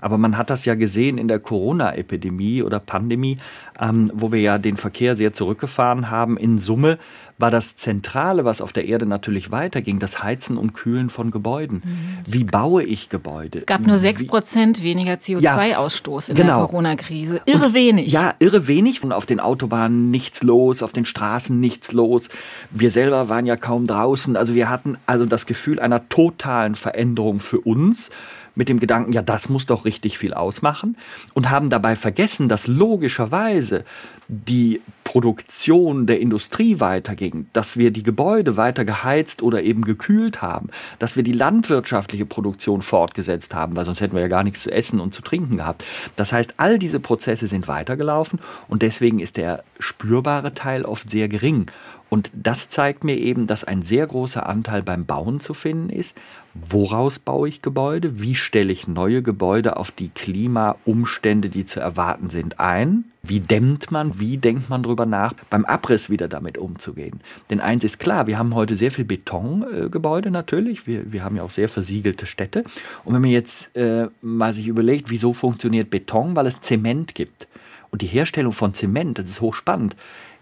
Aber 0.00 0.18
man 0.18 0.36
hat 0.36 0.50
das 0.50 0.64
ja 0.64 0.74
gesehen 0.74 1.18
in 1.18 1.28
der 1.28 1.38
Corona-Epidemie 1.38 2.62
oder 2.62 2.80
Pandemie, 2.80 3.38
ähm, 3.80 4.10
wo 4.14 4.32
wir 4.32 4.40
ja 4.40 4.58
den 4.58 4.76
Verkehr 4.76 5.16
sehr 5.16 5.32
zurückgefahren 5.32 6.10
haben. 6.10 6.36
In 6.36 6.58
Summe 6.58 6.98
war 7.40 7.50
das 7.50 7.74
Zentrale, 7.74 8.44
was 8.44 8.60
auf 8.60 8.72
der 8.72 8.86
Erde 8.86 9.06
natürlich 9.06 9.50
weiterging, 9.50 9.98
das 9.98 10.22
Heizen 10.22 10.58
und 10.58 10.74
Kühlen 10.74 11.08
von 11.08 11.30
Gebäuden. 11.30 11.82
Mhm. 11.84 12.18
Wie 12.26 12.44
baue 12.44 12.82
ich 12.82 13.08
Gebäude? 13.08 13.58
Es 13.58 13.66
gab 13.66 13.86
nur 13.86 13.98
6 13.98 14.26
Prozent 14.26 14.82
weniger 14.82 15.14
CO2-Ausstoß 15.14 16.28
ja, 16.28 16.30
in 16.32 16.36
genau. 16.36 16.58
der 16.58 16.66
Corona-Krise. 16.66 17.40
Irre 17.46 17.66
und, 17.66 17.74
wenig. 17.74 18.12
Ja, 18.12 18.34
irre 18.38 18.66
wenig. 18.66 19.02
Und 19.02 19.12
auf 19.12 19.26
den 19.26 19.40
Autobahnen 19.40 20.10
nichts 20.10 20.42
los, 20.42 20.82
auf 20.82 20.92
den 20.92 21.06
Straßen 21.06 21.58
nichts 21.58 21.92
los. 21.92 22.28
Wir 22.70 22.90
selber 22.90 23.28
waren 23.28 23.46
ja 23.46 23.56
kaum 23.56 23.86
draußen. 23.86 24.36
Also 24.36 24.54
wir 24.54 24.68
hatten 24.68 24.98
also 25.06 25.24
das 25.24 25.46
Gefühl 25.46 25.80
einer 25.80 26.08
totalen 26.08 26.74
Veränderung 26.74 27.40
für 27.40 27.60
uns 27.60 28.10
mit 28.60 28.68
dem 28.68 28.78
Gedanken, 28.78 29.14
ja, 29.14 29.22
das 29.22 29.48
muss 29.48 29.64
doch 29.64 29.86
richtig 29.86 30.18
viel 30.18 30.34
ausmachen 30.34 30.98
und 31.32 31.48
haben 31.48 31.70
dabei 31.70 31.96
vergessen, 31.96 32.46
dass 32.50 32.66
logischerweise 32.66 33.86
die 34.28 34.82
Produktion 35.02 36.04
der 36.04 36.20
Industrie 36.20 36.78
weiterging, 36.78 37.46
dass 37.54 37.78
wir 37.78 37.90
die 37.90 38.02
Gebäude 38.02 38.58
weiter 38.58 38.84
geheizt 38.84 39.42
oder 39.42 39.62
eben 39.62 39.82
gekühlt 39.82 40.42
haben, 40.42 40.68
dass 40.98 41.16
wir 41.16 41.22
die 41.22 41.32
landwirtschaftliche 41.32 42.26
Produktion 42.26 42.82
fortgesetzt 42.82 43.54
haben, 43.54 43.74
weil 43.76 43.86
sonst 43.86 44.02
hätten 44.02 44.14
wir 44.14 44.20
ja 44.20 44.28
gar 44.28 44.44
nichts 44.44 44.60
zu 44.60 44.70
essen 44.70 45.00
und 45.00 45.14
zu 45.14 45.22
trinken 45.22 45.56
gehabt. 45.56 45.82
Das 46.16 46.30
heißt, 46.34 46.54
all 46.58 46.78
diese 46.78 47.00
Prozesse 47.00 47.46
sind 47.46 47.66
weitergelaufen 47.66 48.40
und 48.68 48.82
deswegen 48.82 49.20
ist 49.20 49.38
der 49.38 49.64
spürbare 49.78 50.52
Teil 50.52 50.84
oft 50.84 51.08
sehr 51.08 51.28
gering. 51.28 51.64
Und 52.10 52.30
das 52.34 52.68
zeigt 52.68 53.04
mir 53.04 53.16
eben, 53.16 53.46
dass 53.46 53.64
ein 53.64 53.82
sehr 53.82 54.06
großer 54.06 54.46
Anteil 54.46 54.82
beim 54.82 55.06
Bauen 55.06 55.40
zu 55.40 55.54
finden 55.54 55.88
ist. 55.88 56.14
Woraus 56.54 57.18
baue 57.18 57.48
ich 57.48 57.62
Gebäude? 57.62 58.20
Wie 58.20 58.34
stelle 58.34 58.72
ich 58.72 58.88
neue 58.88 59.22
Gebäude 59.22 59.76
auf 59.76 59.90
die 59.90 60.08
Klimaumstände, 60.08 61.48
die 61.48 61.64
zu 61.64 61.80
erwarten 61.80 62.28
sind, 62.28 62.58
ein? 62.58 63.04
Wie 63.22 63.40
dämmt 63.40 63.90
man? 63.90 64.18
Wie 64.18 64.38
denkt 64.38 64.68
man 64.68 64.82
darüber 64.82 65.06
nach, 65.06 65.34
beim 65.50 65.64
Abriss 65.64 66.10
wieder 66.10 66.26
damit 66.26 66.58
umzugehen? 66.58 67.20
Denn 67.50 67.60
eins 67.60 67.84
ist 67.84 67.98
klar, 67.98 68.26
wir 68.26 68.38
haben 68.38 68.54
heute 68.54 68.76
sehr 68.76 68.90
viel 68.90 69.04
Betongebäude 69.04 70.30
natürlich. 70.30 70.86
Wir, 70.86 71.12
wir 71.12 71.22
haben 71.22 71.36
ja 71.36 71.42
auch 71.42 71.50
sehr 71.50 71.68
versiegelte 71.68 72.26
Städte. 72.26 72.64
Und 73.04 73.14
wenn 73.14 73.20
man 73.20 73.30
jetzt 73.30 73.76
äh, 73.76 74.08
mal 74.22 74.54
sich 74.54 74.66
überlegt, 74.66 75.10
wieso 75.10 75.34
funktioniert 75.34 75.90
Beton? 75.90 76.34
Weil 76.34 76.46
es 76.46 76.60
Zement 76.60 77.14
gibt. 77.14 77.46
Und 77.90 78.02
die 78.02 78.06
Herstellung 78.06 78.52
von 78.52 78.74
Zement, 78.74 79.18
das 79.18 79.28
ist 79.28 79.40
hochspannend 79.40 79.94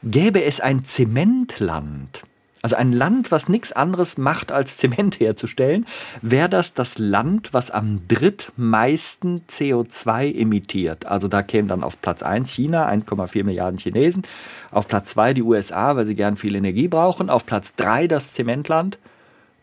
gäbe 0.03 0.43
es 0.45 0.61
ein 0.61 0.85
Zementland, 0.85 2.23
also 2.69 2.77
ein 2.77 2.93
Land, 2.93 3.33
was 3.33 3.49
nichts 3.49 3.73
anderes 3.73 4.19
macht, 4.19 4.53
als 4.53 4.77
Zement 4.77 5.21
herzustellen, 5.21 5.87
wäre 6.21 6.51
das 6.51 6.75
das 6.75 6.99
Land, 6.99 7.55
was 7.55 7.71
am 7.71 8.07
drittmeisten 8.09 9.41
CO2 9.49 10.35
emittiert. 10.39 11.07
Also 11.07 11.29
da 11.29 11.43
käme 11.43 11.69
dann 11.69 11.83
auf 11.83 11.99
Platz 12.03 12.23
1 12.23 12.53
China, 12.53 12.87
1,4 12.87 13.43
Milliarden 13.43 13.79
Chinesen, 13.79 14.23
auf 14.71 14.87
Platz 14.87 15.11
2 15.13 15.33
die 15.33 15.43
USA, 15.43 15.97
weil 15.97 16.05
sie 16.05 16.15
gern 16.15 16.37
viel 16.37 16.55
Energie 16.55 16.89
brauchen, 16.89 17.31
auf 17.31 17.47
Platz 17.47 17.75
3 17.77 18.07
das 18.07 18.35
Zementland, 18.35 18.99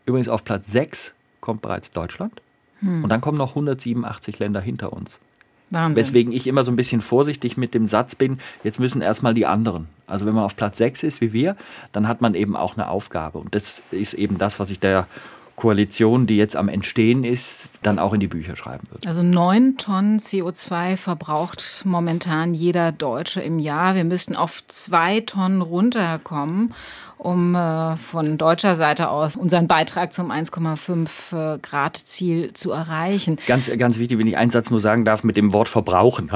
übrigens 0.04 0.28
auf 0.28 0.42
Platz 0.42 0.66
6 0.72 1.14
kommt 1.40 1.62
bereits 1.62 1.92
Deutschland. 1.92 2.42
Hm. 2.80 3.04
Und 3.04 3.08
dann 3.10 3.20
kommen 3.20 3.38
noch 3.38 3.50
187 3.50 4.40
Länder 4.40 4.60
hinter 4.60 4.92
uns. 4.92 5.16
Wahnsinn. 5.70 5.96
Weswegen 5.96 6.32
ich 6.32 6.46
immer 6.46 6.64
so 6.64 6.70
ein 6.70 6.76
bisschen 6.76 7.00
vorsichtig 7.00 7.56
mit 7.56 7.74
dem 7.74 7.88
Satz 7.88 8.14
bin, 8.14 8.38
jetzt 8.62 8.78
müssen 8.78 9.02
erstmal 9.02 9.34
die 9.34 9.46
anderen. 9.46 9.88
Also 10.06 10.26
wenn 10.26 10.34
man 10.34 10.44
auf 10.44 10.56
Platz 10.56 10.78
6 10.78 11.02
ist 11.02 11.20
wie 11.20 11.32
wir, 11.32 11.56
dann 11.92 12.06
hat 12.06 12.20
man 12.20 12.34
eben 12.34 12.56
auch 12.56 12.76
eine 12.76 12.88
Aufgabe. 12.88 13.38
Und 13.38 13.54
das 13.54 13.82
ist 13.90 14.14
eben 14.14 14.38
das, 14.38 14.60
was 14.60 14.70
ich 14.70 14.78
der 14.78 15.06
Koalition, 15.56 16.26
die 16.26 16.36
jetzt 16.36 16.54
am 16.54 16.68
Entstehen 16.68 17.24
ist, 17.24 17.70
dann 17.82 17.98
auch 17.98 18.12
in 18.12 18.20
die 18.20 18.28
Bücher 18.28 18.56
schreiben 18.56 18.86
wird. 18.90 19.06
Also 19.06 19.22
neun 19.22 19.76
Tonnen 19.78 20.20
CO2 20.20 20.96
verbraucht 20.96 21.82
momentan 21.84 22.54
jeder 22.54 22.92
Deutsche 22.92 23.40
im 23.40 23.58
Jahr. 23.58 23.94
Wir 23.94 24.04
müssten 24.04 24.36
auf 24.36 24.62
zwei 24.68 25.20
Tonnen 25.20 25.62
runterkommen 25.62 26.74
um 27.18 27.54
äh, 27.54 27.96
von 27.96 28.36
deutscher 28.36 28.74
Seite 28.74 29.08
aus 29.08 29.36
unseren 29.36 29.68
Beitrag 29.68 30.12
zum 30.12 30.30
1,5 30.30 31.54
äh, 31.54 31.58
Grad 31.58 31.96
Ziel 31.96 32.52
zu 32.52 32.72
erreichen. 32.72 33.38
Ganz, 33.46 33.70
ganz 33.78 33.98
wichtig, 33.98 34.18
wenn 34.18 34.26
ich 34.26 34.36
einen 34.36 34.50
Satz 34.50 34.70
nur 34.70 34.80
sagen 34.80 35.04
darf 35.04 35.24
mit 35.24 35.36
dem 35.36 35.52
Wort 35.52 35.68
verbrauchen. 35.68 36.30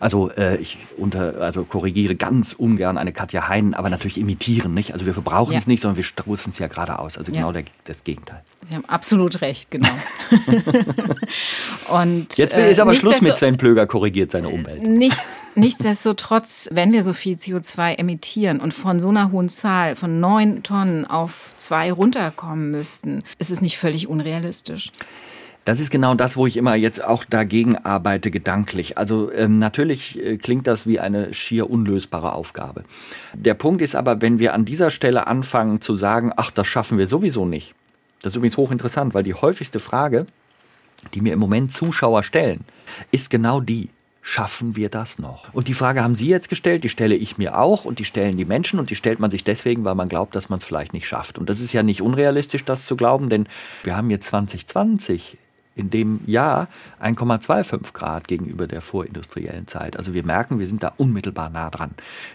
Also 0.00 0.30
äh, 0.32 0.56
ich 0.56 0.78
unter, 0.96 1.40
also 1.40 1.64
korrigiere 1.64 2.16
ganz 2.16 2.52
ungern 2.52 2.98
eine 2.98 3.12
Katja 3.12 3.48
Heinen, 3.48 3.74
aber 3.74 3.88
natürlich 3.88 4.18
imitieren, 4.18 4.74
nicht? 4.74 4.92
Also 4.92 5.06
wir 5.06 5.14
verbrauchen 5.14 5.52
ja. 5.52 5.58
es 5.58 5.66
nicht, 5.66 5.80
sondern 5.80 5.96
wir 5.96 6.04
stoßen 6.04 6.52
es 6.52 6.58
ja 6.58 6.66
gerade 6.66 6.98
aus. 6.98 7.18
Also 7.18 7.30
genau 7.30 7.48
ja. 7.48 7.62
der, 7.62 7.64
das 7.84 8.02
Gegenteil. 8.02 8.42
Sie 8.68 8.74
haben 8.74 8.84
absolut 8.86 9.40
recht, 9.42 9.70
genau. 9.70 9.88
Und, 11.88 12.36
Jetzt 12.36 12.56
ist 12.56 12.80
aber 12.80 12.92
äh, 12.92 12.96
Schluss 12.96 13.20
mit 13.20 13.36
Sven 13.36 13.56
Plöger 13.56 13.86
korrigiert 13.86 14.32
seine 14.32 14.48
Umwelt. 14.48 14.82
Nichts, 14.82 15.44
nichtsdestotrotz, 15.54 16.68
wenn 16.72 16.92
wir 16.92 17.04
so 17.04 17.12
viel 17.12 17.36
CO2 17.36 17.94
emittieren 17.94 18.58
und 18.60 18.74
von 18.74 18.98
so 18.98 19.08
einer 19.08 19.30
hohen 19.30 19.48
Zahl, 19.48 19.94
von 19.94 20.18
neun 20.18 20.64
Tonnen 20.64 21.04
auf 21.04 21.54
zwei 21.58 21.92
runterkommen 21.92 22.72
müssten, 22.72 23.22
ist 23.38 23.52
es 23.52 23.60
nicht 23.60 23.78
völlig 23.78 24.08
unrealistisch. 24.08 24.90
Das 25.64 25.80
ist 25.80 25.90
genau 25.90 26.14
das, 26.14 26.36
wo 26.36 26.46
ich 26.46 26.56
immer 26.56 26.76
jetzt 26.76 27.04
auch 27.04 27.24
dagegen 27.24 27.76
arbeite, 27.76 28.30
gedanklich. 28.30 28.98
Also 28.98 29.32
ähm, 29.32 29.58
natürlich 29.58 30.16
äh, 30.24 30.36
klingt 30.36 30.68
das 30.68 30.86
wie 30.86 31.00
eine 31.00 31.34
schier 31.34 31.68
unlösbare 31.68 32.34
Aufgabe. 32.34 32.84
Der 33.34 33.54
Punkt 33.54 33.82
ist 33.82 33.96
aber, 33.96 34.22
wenn 34.22 34.38
wir 34.38 34.54
an 34.54 34.64
dieser 34.64 34.90
Stelle 34.90 35.26
anfangen 35.26 35.80
zu 35.80 35.96
sagen, 35.96 36.32
ach, 36.36 36.52
das 36.52 36.68
schaffen 36.68 36.98
wir 36.98 37.08
sowieso 37.08 37.46
nicht. 37.46 37.74
Das 38.26 38.32
ist 38.32 38.38
übrigens 38.38 38.56
hochinteressant, 38.56 39.14
weil 39.14 39.22
die 39.22 39.34
häufigste 39.34 39.78
Frage, 39.78 40.26
die 41.14 41.20
mir 41.20 41.32
im 41.32 41.38
Moment 41.38 41.72
Zuschauer 41.72 42.24
stellen, 42.24 42.64
ist 43.12 43.30
genau 43.30 43.60
die, 43.60 43.88
schaffen 44.20 44.74
wir 44.74 44.88
das 44.88 45.20
noch? 45.20 45.54
Und 45.54 45.68
die 45.68 45.74
Frage 45.74 46.02
haben 46.02 46.16
Sie 46.16 46.26
jetzt 46.26 46.48
gestellt, 46.48 46.82
die 46.82 46.88
stelle 46.88 47.14
ich 47.14 47.38
mir 47.38 47.56
auch 47.56 47.84
und 47.84 48.00
die 48.00 48.04
stellen 48.04 48.36
die 48.36 48.44
Menschen 48.44 48.80
und 48.80 48.90
die 48.90 48.96
stellt 48.96 49.20
man 49.20 49.30
sich 49.30 49.44
deswegen, 49.44 49.84
weil 49.84 49.94
man 49.94 50.08
glaubt, 50.08 50.34
dass 50.34 50.48
man 50.48 50.58
es 50.58 50.64
vielleicht 50.64 50.92
nicht 50.92 51.06
schafft. 51.06 51.38
Und 51.38 51.48
das 51.48 51.60
ist 51.60 51.72
ja 51.72 51.84
nicht 51.84 52.02
unrealistisch, 52.02 52.64
das 52.64 52.86
zu 52.86 52.96
glauben, 52.96 53.28
denn 53.28 53.46
wir 53.84 53.96
haben 53.96 54.10
jetzt 54.10 54.26
2020 54.26 55.38
in 55.76 55.90
dem 55.90 56.20
Jahr 56.26 56.68
1,25 57.00 57.92
Grad 57.92 58.26
gegenüber 58.26 58.66
der 58.66 58.80
vorindustriellen 58.80 59.66
Zeit. 59.66 59.96
Also 59.96 60.14
wir 60.14 60.24
merken, 60.24 60.58
wir 60.58 60.66
sind 60.66 60.82
da 60.82 60.92
unmittelbar 60.96 61.50
nah 61.50 61.70
dran. 61.70 61.90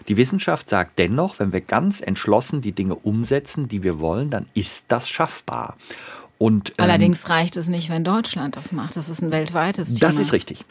Die 0.08 0.16
Wissenschaft 0.16 0.70
sagt 0.70 0.98
dennoch, 0.98 1.38
wenn 1.40 1.52
wir 1.52 1.60
ganz 1.60 2.00
entschlossen 2.00 2.62
die 2.62 2.72
Dinge 2.72 2.94
umsetzen, 2.94 3.68
die 3.68 3.82
wir 3.82 3.98
wollen, 3.98 4.30
dann 4.30 4.46
ist 4.54 4.84
das 4.88 5.08
schaffbar. 5.08 5.76
Und, 6.38 6.70
ähm, 6.70 6.84
Allerdings 6.84 7.28
reicht 7.28 7.56
es 7.56 7.68
nicht, 7.68 7.88
wenn 7.88 8.04
Deutschland 8.04 8.56
das 8.56 8.72
macht. 8.72 8.96
Das 8.96 9.08
ist 9.08 9.22
ein 9.22 9.30
weltweites 9.30 9.94
Thema. 9.94 10.10
Das 10.10 10.18
ist 10.18 10.32
richtig. 10.32 10.64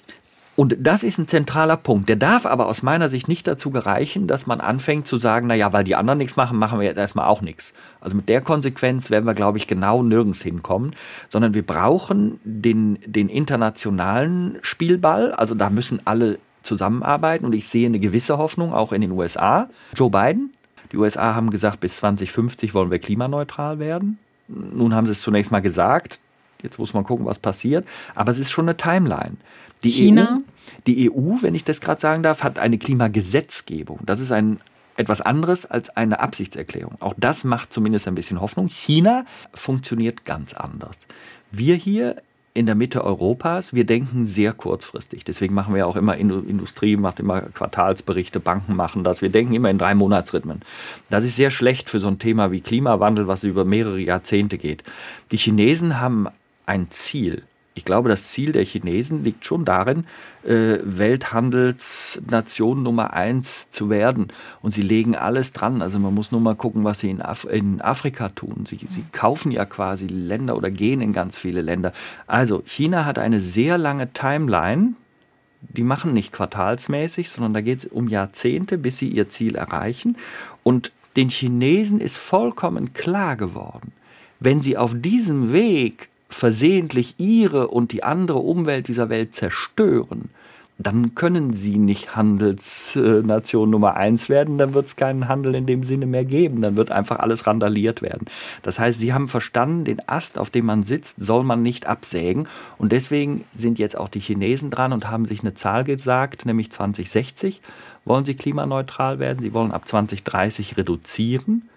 Und 0.57 0.75
das 0.79 1.03
ist 1.03 1.17
ein 1.17 1.27
zentraler 1.27 1.77
Punkt. 1.77 2.09
Der 2.09 2.17
darf 2.17 2.45
aber 2.45 2.67
aus 2.67 2.83
meiner 2.83 3.09
Sicht 3.09 3.27
nicht 3.27 3.47
dazu 3.47 3.71
gereichen, 3.71 4.27
dass 4.27 4.47
man 4.47 4.59
anfängt 4.59 5.07
zu 5.07 5.17
sagen, 5.17 5.47
naja, 5.47 5.71
weil 5.71 5.85
die 5.85 5.95
anderen 5.95 6.17
nichts 6.17 6.35
machen, 6.35 6.57
machen 6.57 6.79
wir 6.79 6.87
jetzt 6.87 6.97
erstmal 6.97 7.25
auch 7.25 7.41
nichts. 7.41 7.73
Also 8.01 8.17
mit 8.17 8.27
der 8.27 8.41
Konsequenz 8.41 9.09
werden 9.09 9.25
wir, 9.25 9.33
glaube 9.33 9.57
ich, 9.57 9.67
genau 9.67 10.03
nirgends 10.03 10.41
hinkommen, 10.41 10.93
sondern 11.29 11.53
wir 11.53 11.65
brauchen 11.65 12.39
den, 12.43 12.99
den 13.05 13.29
internationalen 13.29 14.59
Spielball. 14.61 15.31
Also 15.31 15.55
da 15.55 15.69
müssen 15.69 16.01
alle 16.05 16.37
zusammenarbeiten 16.63 17.45
und 17.45 17.53
ich 17.53 17.67
sehe 17.67 17.87
eine 17.87 17.99
gewisse 17.99 18.37
Hoffnung 18.37 18.73
auch 18.73 18.91
in 18.91 19.01
den 19.01 19.11
USA. 19.11 19.69
Joe 19.95 20.09
Biden, 20.09 20.53
die 20.91 20.97
USA 20.97 21.33
haben 21.33 21.49
gesagt, 21.49 21.79
bis 21.79 21.97
2050 21.97 22.73
wollen 22.73 22.91
wir 22.91 22.99
klimaneutral 22.99 23.79
werden. 23.79 24.19
Nun 24.47 24.93
haben 24.93 25.05
sie 25.05 25.13
es 25.13 25.21
zunächst 25.21 25.51
mal 25.51 25.61
gesagt. 25.61 26.19
Jetzt 26.61 26.77
muss 26.77 26.93
man 26.93 27.03
gucken, 27.03 27.25
was 27.25 27.39
passiert. 27.39 27.87
Aber 28.13 28.31
es 28.31 28.39
ist 28.39 28.51
schon 28.51 28.65
eine 28.65 28.77
Timeline. 28.77 29.37
Die 29.83 29.89
China? 29.89 30.37
EU, 30.37 30.51
die 30.87 31.11
EU, 31.11 31.41
wenn 31.41 31.55
ich 31.55 31.63
das 31.63 31.81
gerade 31.81 32.01
sagen 32.01 32.23
darf, 32.23 32.43
hat 32.43 32.59
eine 32.59 32.77
Klimagesetzgebung. 32.77 33.99
Das 34.05 34.19
ist 34.19 34.31
ein 34.31 34.59
etwas 34.97 35.21
anderes 35.21 35.65
als 35.65 35.89
eine 35.89 36.19
Absichtserklärung. 36.19 36.95
Auch 36.99 37.13
das 37.17 37.43
macht 37.43 37.73
zumindest 37.73 38.07
ein 38.07 38.15
bisschen 38.15 38.41
Hoffnung. 38.41 38.67
China 38.67 39.25
funktioniert 39.53 40.25
ganz 40.25 40.53
anders. 40.53 41.07
Wir 41.51 41.75
hier 41.75 42.21
in 42.53 42.65
der 42.65 42.75
Mitte 42.75 43.03
Europas, 43.03 43.73
wir 43.73 43.85
denken 43.85 44.25
sehr 44.25 44.51
kurzfristig. 44.51 45.23
Deswegen 45.23 45.53
machen 45.53 45.73
wir 45.73 45.87
auch 45.87 45.95
immer 45.95 46.17
Industrie, 46.17 46.97
macht 46.97 47.19
immer 47.19 47.41
Quartalsberichte, 47.41 48.41
Banken 48.41 48.75
machen 48.75 49.05
das. 49.05 49.21
Wir 49.21 49.29
denken 49.29 49.53
immer 49.53 49.69
in 49.69 49.77
drei 49.77 49.95
Monatsrhythmen. 49.95 50.61
Das 51.09 51.23
ist 51.23 51.37
sehr 51.37 51.51
schlecht 51.51 51.89
für 51.89 52.01
so 52.01 52.07
ein 52.07 52.19
Thema 52.19 52.51
wie 52.51 52.59
Klimawandel, 52.59 53.27
was 53.27 53.45
über 53.45 53.63
mehrere 53.63 53.99
Jahrzehnte 53.99 54.57
geht. 54.57 54.83
Die 55.31 55.37
Chinesen 55.37 56.01
haben 56.01 56.27
ein 56.65 56.91
Ziel 56.91 57.43
ich 57.73 57.85
glaube, 57.85 58.09
das 58.09 58.29
Ziel 58.29 58.51
der 58.51 58.65
Chinesen 58.65 59.23
liegt 59.23 59.45
schon 59.45 59.63
darin, 59.63 60.05
äh, 60.43 60.79
Welthandelsnation 60.83 62.83
Nummer 62.83 63.13
eins 63.13 63.69
zu 63.69 63.89
werden. 63.89 64.27
Und 64.61 64.71
sie 64.71 64.81
legen 64.81 65.15
alles 65.15 65.53
dran. 65.53 65.81
Also 65.81 65.97
man 65.97 66.13
muss 66.13 66.31
nur 66.31 66.41
mal 66.41 66.55
gucken, 66.55 66.83
was 66.83 66.99
sie 66.99 67.09
in, 67.09 67.21
Af 67.21 67.45
in 67.45 67.81
Afrika 67.81 68.29
tun. 68.29 68.65
Sie, 68.67 68.79
sie 68.89 69.05
kaufen 69.13 69.51
ja 69.51 69.65
quasi 69.65 70.07
Länder 70.07 70.57
oder 70.57 70.69
gehen 70.69 71.01
in 71.01 71.13
ganz 71.13 71.37
viele 71.37 71.61
Länder. 71.61 71.93
Also 72.27 72.61
China 72.65 73.05
hat 73.05 73.19
eine 73.19 73.39
sehr 73.39 73.77
lange 73.77 74.11
Timeline 74.11 74.95
die 75.61 75.83
machen 75.83 76.13
nicht 76.13 76.33
quartalsmäßig, 76.33 77.29
sondern 77.29 77.53
da 77.53 77.61
geht 77.61 77.79
es 77.79 77.85
um 77.85 78.07
Jahrzehnte, 78.07 78.77
bis 78.77 78.97
sie 78.97 79.09
ihr 79.09 79.29
Ziel 79.29 79.55
erreichen. 79.55 80.17
Und 80.63 80.91
den 81.15 81.29
Chinesen 81.29 81.99
ist 81.99 82.17
vollkommen 82.17 82.93
klar 82.93 83.35
geworden, 83.35 83.91
wenn 84.39 84.61
sie 84.61 84.77
auf 84.77 84.93
diesem 84.95 85.53
Weg 85.53 86.09
versehentlich 86.33 87.15
ihre 87.17 87.67
und 87.67 87.91
die 87.91 88.03
andere 88.03 88.39
Umwelt 88.39 88.87
dieser 88.87 89.09
Welt 89.09 89.35
zerstören, 89.35 90.29
dann 90.81 91.13
können 91.15 91.53
sie 91.53 91.77
nicht 91.77 92.15
Handelsnation 92.15 93.69
Nummer 93.69 93.95
eins 93.95 94.29
werden, 94.29 94.57
dann 94.57 94.73
wird 94.73 94.87
es 94.87 94.95
keinen 94.95 95.27
Handel 95.27 95.53
in 95.55 95.65
dem 95.65 95.83
Sinne 95.83 96.05
mehr 96.05 96.25
geben, 96.25 96.61
dann 96.61 96.75
wird 96.75 96.91
einfach 96.91 97.19
alles 97.19 97.45
randaliert 97.45 98.01
werden. 98.01 98.25
Das 98.63 98.79
heißt, 98.79 98.99
sie 98.99 99.13
haben 99.13 99.27
verstanden, 99.27 99.85
den 99.85 100.01
Ast, 100.07 100.37
auf 100.37 100.49
dem 100.49 100.65
man 100.65 100.83
sitzt, 100.83 101.23
soll 101.23 101.43
man 101.43 101.61
nicht 101.61 101.85
absägen 101.85 102.47
und 102.77 102.91
deswegen 102.91 103.45
sind 103.55 103.79
jetzt 103.79 103.97
auch 103.97 104.09
die 104.09 104.19
Chinesen 104.19 104.71
dran 104.71 104.93
und 104.93 105.09
haben 105.09 105.25
sich 105.25 105.41
eine 105.41 105.53
Zahl 105.53 105.83
gesagt, 105.83 106.45
nämlich 106.45 106.71
2060 106.71 107.61
wollen 108.03 108.25
sie 108.25 108.33
klimaneutral 108.33 109.19
werden, 109.19 109.43
sie 109.43 109.53
wollen 109.53 109.71
ab 109.71 109.87
2030 109.87 110.77
reduzieren 110.77 111.69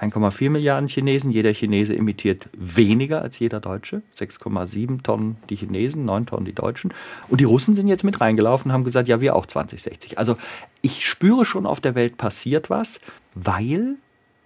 1,4 0.00 0.50
Milliarden 0.50 0.88
Chinesen. 0.88 1.30
Jeder 1.30 1.54
Chinese 1.54 1.96
emittiert 1.96 2.48
weniger 2.56 3.22
als 3.22 3.38
jeder 3.38 3.60
Deutsche. 3.60 4.02
6,7 4.14 5.02
Tonnen 5.02 5.36
die 5.48 5.56
Chinesen, 5.56 6.04
9 6.04 6.26
Tonnen 6.26 6.44
die 6.44 6.54
Deutschen. 6.54 6.92
Und 7.28 7.40
die 7.40 7.44
Russen 7.44 7.74
sind 7.74 7.88
jetzt 7.88 8.04
mit 8.04 8.20
reingelaufen 8.20 8.70
und 8.70 8.74
haben 8.74 8.84
gesagt, 8.84 9.08
ja, 9.08 9.20
wir 9.20 9.34
auch 9.34 9.46
2060. 9.46 10.18
Also 10.18 10.36
ich 10.82 11.06
spüre 11.06 11.44
schon, 11.44 11.66
auf 11.66 11.80
der 11.80 11.94
Welt 11.94 12.18
passiert 12.18 12.68
was, 12.68 13.00
weil 13.34 13.96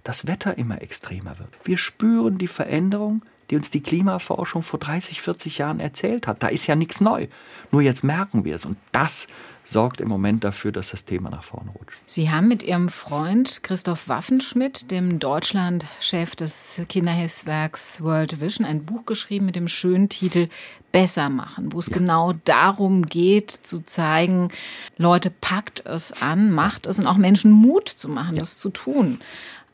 das 0.04 0.26
Wetter 0.26 0.56
immer 0.56 0.80
extremer 0.82 1.38
wird. 1.38 1.50
Wir 1.64 1.78
spüren 1.78 2.38
die 2.38 2.46
Veränderung, 2.46 3.22
die 3.50 3.56
uns 3.56 3.70
die 3.70 3.82
Klimaforschung 3.82 4.62
vor 4.62 4.78
30, 4.78 5.20
40 5.20 5.58
Jahren 5.58 5.80
erzählt 5.80 6.26
hat. 6.26 6.42
Da 6.42 6.48
ist 6.48 6.66
ja 6.66 6.76
nichts 6.76 7.00
neu. 7.00 7.26
Nur 7.72 7.82
jetzt 7.82 8.04
merken 8.04 8.44
wir 8.44 8.54
es. 8.54 8.64
Und 8.64 8.78
das 8.92 9.26
sorgt 9.64 10.00
im 10.00 10.08
Moment 10.08 10.44
dafür, 10.44 10.72
dass 10.72 10.90
das 10.90 11.04
Thema 11.04 11.30
nach 11.30 11.42
vorne 11.42 11.70
rutscht. 11.70 11.98
Sie 12.06 12.30
haben 12.30 12.48
mit 12.48 12.62
Ihrem 12.62 12.88
Freund 12.88 13.62
Christoph 13.62 14.08
Waffenschmidt, 14.08 14.90
dem 14.90 15.18
Deutschlandchef 15.18 16.34
des 16.36 16.80
Kinderhilfswerks 16.88 18.02
World 18.02 18.40
Vision, 18.40 18.66
ein 18.66 18.84
Buch 18.84 19.06
geschrieben 19.06 19.46
mit 19.46 19.56
dem 19.56 19.68
schönen 19.68 20.08
Titel 20.08 20.48
Besser 20.92 21.28
machen, 21.28 21.72
wo 21.72 21.78
es 21.78 21.86
ja. 21.86 21.98
genau 21.98 22.32
darum 22.44 23.06
geht, 23.06 23.52
zu 23.52 23.84
zeigen, 23.84 24.48
Leute, 24.96 25.30
packt 25.30 25.86
es 25.86 26.10
an, 26.20 26.50
macht 26.50 26.86
es 26.86 26.98
und 26.98 27.06
auch 27.06 27.16
Menschen 27.16 27.52
Mut 27.52 27.88
zu 27.88 28.08
machen, 28.08 28.34
ja. 28.34 28.40
das 28.40 28.58
zu 28.58 28.70
tun. 28.70 29.20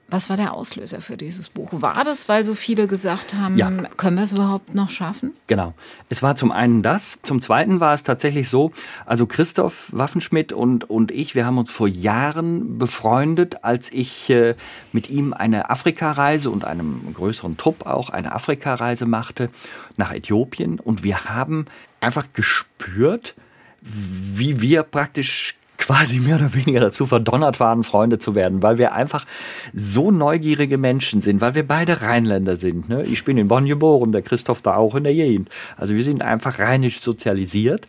Was 0.08 0.30
war 0.30 0.36
der 0.36 0.54
Auslöser 0.54 1.00
für 1.00 1.16
dieses 1.16 1.48
Buch? 1.48 1.68
War 1.72 2.04
das, 2.04 2.28
weil 2.28 2.44
so 2.44 2.54
viele 2.54 2.86
gesagt 2.86 3.34
haben, 3.34 3.56
ja. 3.56 3.70
können 3.96 4.16
wir 4.16 4.22
es 4.22 4.30
überhaupt 4.30 4.72
noch 4.72 4.90
schaffen? 4.90 5.32
Genau. 5.48 5.75
Es 6.08 6.22
war 6.22 6.36
zum 6.36 6.52
einen 6.52 6.82
das. 6.82 7.18
Zum 7.22 7.42
zweiten 7.42 7.80
war 7.80 7.92
es 7.92 8.04
tatsächlich 8.04 8.48
so, 8.48 8.70
also 9.04 9.26
Christoph 9.26 9.88
Waffenschmidt 9.92 10.52
und, 10.52 10.88
und 10.88 11.10
ich, 11.10 11.34
wir 11.34 11.44
haben 11.44 11.58
uns 11.58 11.72
vor 11.72 11.88
Jahren 11.88 12.78
befreundet, 12.78 13.64
als 13.64 13.92
ich 13.92 14.30
äh, 14.30 14.54
mit 14.92 15.10
ihm 15.10 15.32
eine 15.32 15.70
Afrikareise 15.70 16.50
und 16.50 16.64
einem 16.64 17.12
größeren 17.12 17.56
Trupp 17.56 17.84
auch 17.84 18.08
eine 18.10 18.32
Afrikareise 18.32 19.06
machte 19.06 19.50
nach 19.96 20.12
Äthiopien. 20.12 20.78
Und 20.78 21.02
wir 21.02 21.25
haben 21.25 21.66
einfach 22.00 22.28
gespürt, 22.32 23.34
wie 23.80 24.60
wir 24.60 24.84
praktisch 24.84 25.56
quasi 25.78 26.21
mehr 26.21 26.37
oder 26.37 26.54
weniger 26.54 26.80
dazu 26.80 27.06
verdonnert 27.06 27.61
waren, 27.61 27.85
Freunde 27.85 28.18
zu 28.18 28.35
werden, 28.35 28.62
weil 28.62 28.78
wir 28.78 28.92
einfach 28.92 29.26
so 29.75 30.11
neugierige 30.11 30.78
Menschen 30.78 31.21
sind, 31.21 31.40
weil 31.40 31.54
wir 31.54 31.66
beide 31.66 32.02
Rheinländer 32.02 32.56
sind. 32.56 32.88
Ne? 32.88 33.04
Ich 33.04 33.25
bin 33.25 33.38
in 33.38 33.49
Bonn 33.49 33.66
geboren, 33.66 34.12
der 34.12 34.23
Christoph 34.23 34.62
da 34.62 34.76
auch 34.76 34.95
in 34.95 35.04
der 35.04 35.14
Gegend. 35.14 35.49
Also 35.76 35.95
wir 35.95 36.04
sind 36.04 36.23
einfach 36.23 36.59
rheinisch 36.59 37.00
sozialisiert 37.00 37.87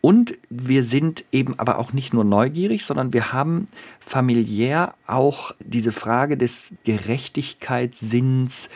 und 0.00 0.34
wir 0.50 0.84
sind 0.84 1.24
eben 1.32 1.58
aber 1.58 1.78
auch 1.78 1.92
nicht 1.92 2.14
nur 2.14 2.24
neugierig, 2.24 2.84
sondern 2.84 3.12
wir 3.12 3.32
haben 3.32 3.66
familiär 3.98 4.94
auch 5.06 5.52
diese 5.58 5.90
Frage 5.90 6.36
des 6.36 6.74
Gerechtigkeitssinns, 6.84 8.68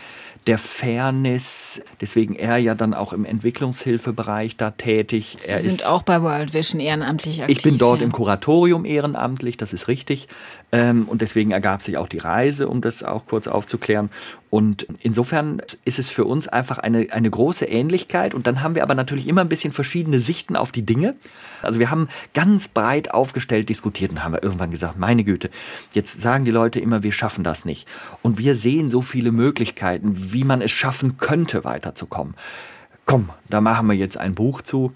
der 0.46 0.58
Fairness. 0.58 1.82
Deswegen 2.00 2.34
er 2.34 2.56
ja 2.56 2.74
dann 2.74 2.94
auch 2.94 3.12
im 3.12 3.24
Entwicklungshilfebereich 3.24 4.56
da 4.56 4.70
tätig. 4.70 5.36
Sie 5.40 5.48
er 5.48 5.60
sind 5.60 5.86
auch 5.86 6.02
bei 6.02 6.22
World 6.22 6.54
Vision 6.54 6.80
ehrenamtlich 6.80 7.42
aktiv. 7.42 7.56
Ich 7.56 7.62
bin 7.62 7.78
dort 7.78 8.00
ja. 8.00 8.06
im 8.06 8.12
Kuratorium 8.12 8.84
ehrenamtlich, 8.84 9.56
das 9.56 9.72
ist 9.72 9.88
richtig. 9.88 10.28
Ähm, 10.72 11.08
und 11.08 11.20
deswegen 11.20 11.50
ergab 11.50 11.82
sich 11.82 11.96
auch 11.96 12.08
die 12.08 12.18
Reise, 12.18 12.68
um 12.68 12.80
das 12.80 13.02
auch 13.02 13.26
kurz 13.26 13.48
aufzuklären. 13.48 14.10
Und 14.50 14.86
insofern 15.02 15.62
ist 15.84 15.98
es 15.98 16.10
für 16.10 16.24
uns 16.24 16.48
einfach 16.48 16.78
eine, 16.78 17.08
eine 17.10 17.30
große 17.30 17.64
Ähnlichkeit. 17.64 18.34
Und 18.34 18.46
dann 18.46 18.62
haben 18.62 18.74
wir 18.74 18.82
aber 18.82 18.94
natürlich 18.94 19.26
immer 19.26 19.40
ein 19.40 19.48
bisschen 19.48 19.72
verschiedene 19.72 20.20
Sichten 20.20 20.56
auf 20.56 20.72
die 20.72 20.84
Dinge. 20.84 21.14
Also 21.62 21.78
wir 21.78 21.90
haben 21.90 22.08
ganz 22.34 22.68
breit 22.68 23.12
aufgestellt 23.12 23.68
diskutiert 23.68 24.12
und 24.12 24.22
haben 24.22 24.32
wir 24.32 24.42
irgendwann 24.42 24.70
gesagt, 24.70 24.98
meine 24.98 25.24
Güte, 25.24 25.50
jetzt 25.92 26.20
sagen 26.20 26.44
die 26.44 26.50
Leute 26.50 26.80
immer, 26.80 27.02
wir 27.02 27.12
schaffen 27.12 27.44
das 27.44 27.64
nicht. 27.64 27.86
Und 28.22 28.38
wir 28.38 28.54
sehen 28.54 28.90
so 28.90 29.02
viele 29.02 29.32
Möglichkeiten, 29.32 30.32
wie 30.32 30.44
man 30.44 30.62
es 30.62 30.70
schaffen 30.70 31.16
könnte, 31.16 31.64
weiterzukommen. 31.64 32.34
Komm, 33.06 33.30
da 33.48 33.60
machen 33.60 33.88
wir 33.88 33.96
jetzt 33.96 34.16
ein 34.16 34.34
Buch 34.34 34.62
zu. 34.62 34.92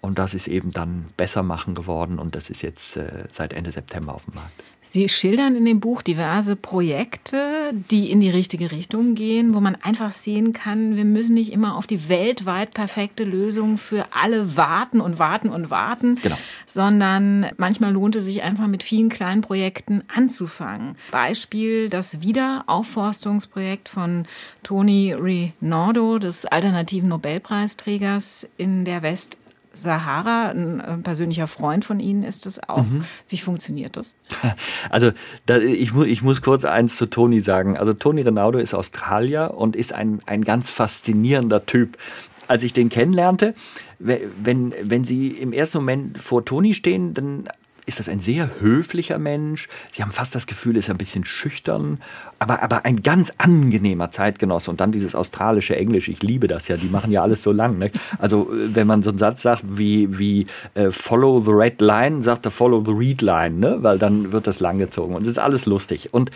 Und 0.00 0.18
das 0.18 0.32
ist 0.32 0.48
eben 0.48 0.70
dann 0.70 1.06
besser 1.16 1.42
machen 1.42 1.74
geworden 1.74 2.20
und 2.20 2.36
das 2.36 2.50
ist 2.50 2.62
jetzt 2.62 2.96
äh, 2.96 3.24
seit 3.32 3.52
Ende 3.52 3.72
September 3.72 4.14
auf 4.14 4.24
dem 4.26 4.34
Markt. 4.34 4.52
Sie 4.90 5.08
schildern 5.10 5.54
in 5.54 5.66
dem 5.66 5.80
Buch 5.80 6.00
diverse 6.00 6.56
Projekte, 6.56 7.72
die 7.90 8.10
in 8.10 8.20
die 8.20 8.30
richtige 8.30 8.70
Richtung 8.70 9.14
gehen, 9.14 9.52
wo 9.52 9.60
man 9.60 9.76
einfach 9.76 10.12
sehen 10.12 10.54
kann, 10.54 10.96
wir 10.96 11.04
müssen 11.04 11.34
nicht 11.34 11.52
immer 11.52 11.76
auf 11.76 11.86
die 11.86 12.08
weltweit 12.08 12.72
perfekte 12.72 13.24
Lösung 13.24 13.76
für 13.76 14.06
alle 14.12 14.56
warten 14.56 15.02
und 15.02 15.18
warten 15.18 15.50
und 15.50 15.68
warten, 15.68 16.14
genau. 16.22 16.38
sondern 16.64 17.50
manchmal 17.58 17.92
lohnt 17.92 18.16
es 18.16 18.24
sich 18.24 18.42
einfach 18.42 18.66
mit 18.66 18.82
vielen 18.82 19.10
kleinen 19.10 19.42
Projekten 19.42 20.02
anzufangen. 20.08 20.96
Beispiel 21.10 21.90
das 21.90 22.22
Wiederaufforstungsprojekt 22.22 23.90
von 23.90 24.24
Toni 24.62 25.12
Rinaldo, 25.12 26.18
des 26.18 26.46
alternativen 26.46 27.10
Nobelpreisträgers 27.10 28.48
in 28.56 28.86
der 28.86 29.02
West 29.02 29.36
Sahara, 29.78 30.50
ein 30.50 30.80
äh, 30.80 30.96
persönlicher 30.98 31.46
Freund 31.46 31.84
von 31.84 32.00
Ihnen 32.00 32.22
ist 32.22 32.46
es 32.46 32.68
auch. 32.68 32.84
Mhm. 32.84 33.04
Wie 33.28 33.38
funktioniert 33.38 33.96
das? 33.96 34.16
Also 34.90 35.12
da, 35.46 35.58
ich, 35.58 35.92
mu 35.92 36.04
ich 36.04 36.22
muss 36.22 36.42
kurz 36.42 36.64
eins 36.64 36.96
zu 36.96 37.06
Toni 37.06 37.40
sagen. 37.40 37.76
Also 37.76 37.92
Toni 37.92 38.22
Renaudo 38.22 38.58
ist 38.58 38.74
Australier 38.74 39.54
und 39.56 39.76
ist 39.76 39.92
ein, 39.92 40.20
ein 40.26 40.44
ganz 40.44 40.70
faszinierender 40.70 41.66
Typ. 41.66 41.98
Als 42.46 42.62
ich 42.62 42.72
den 42.72 42.88
kennenlernte, 42.88 43.54
wenn, 43.98 44.72
wenn 44.82 45.04
Sie 45.04 45.28
im 45.28 45.52
ersten 45.52 45.78
Moment 45.78 46.18
vor 46.18 46.44
Toni 46.44 46.72
stehen, 46.74 47.12
dann 47.12 47.48
ist 47.88 47.98
das 47.98 48.08
ein 48.08 48.18
sehr 48.18 48.60
höflicher 48.60 49.18
Mensch. 49.18 49.68
Sie 49.90 50.02
haben 50.02 50.12
fast 50.12 50.34
das 50.34 50.46
Gefühl, 50.46 50.76
er 50.76 50.80
ist 50.80 50.90
ein 50.90 50.98
bisschen 50.98 51.24
schüchtern, 51.24 52.00
aber, 52.38 52.62
aber 52.62 52.84
ein 52.84 53.02
ganz 53.02 53.32
angenehmer 53.38 54.10
Zeitgenosse. 54.10 54.70
Und 54.70 54.80
dann 54.80 54.92
dieses 54.92 55.14
australische 55.14 55.74
Englisch, 55.74 56.08
ich 56.08 56.22
liebe 56.22 56.46
das 56.46 56.68
ja, 56.68 56.76
die 56.76 56.88
machen 56.88 57.10
ja 57.10 57.22
alles 57.22 57.42
so 57.42 57.50
lang. 57.50 57.78
Ne? 57.78 57.90
Also 58.18 58.52
äh, 58.52 58.74
wenn 58.74 58.86
man 58.86 59.02
so 59.02 59.08
einen 59.08 59.18
Satz 59.18 59.42
sagt 59.42 59.62
wie, 59.66 60.18
wie 60.18 60.46
äh, 60.74 60.90
Follow 60.90 61.40
the 61.40 61.50
Red 61.50 61.80
Line, 61.80 62.22
sagt 62.22 62.44
er 62.44 62.50
Follow 62.50 62.84
the 62.84 62.92
Read 62.92 63.22
Line, 63.22 63.56
ne? 63.56 63.78
weil 63.80 63.98
dann 63.98 64.32
wird 64.32 64.46
das 64.46 64.60
langgezogen 64.60 65.16
und 65.16 65.22
es 65.22 65.28
ist 65.28 65.38
alles 65.38 65.66
lustig. 65.66 66.12
Und 66.12 66.30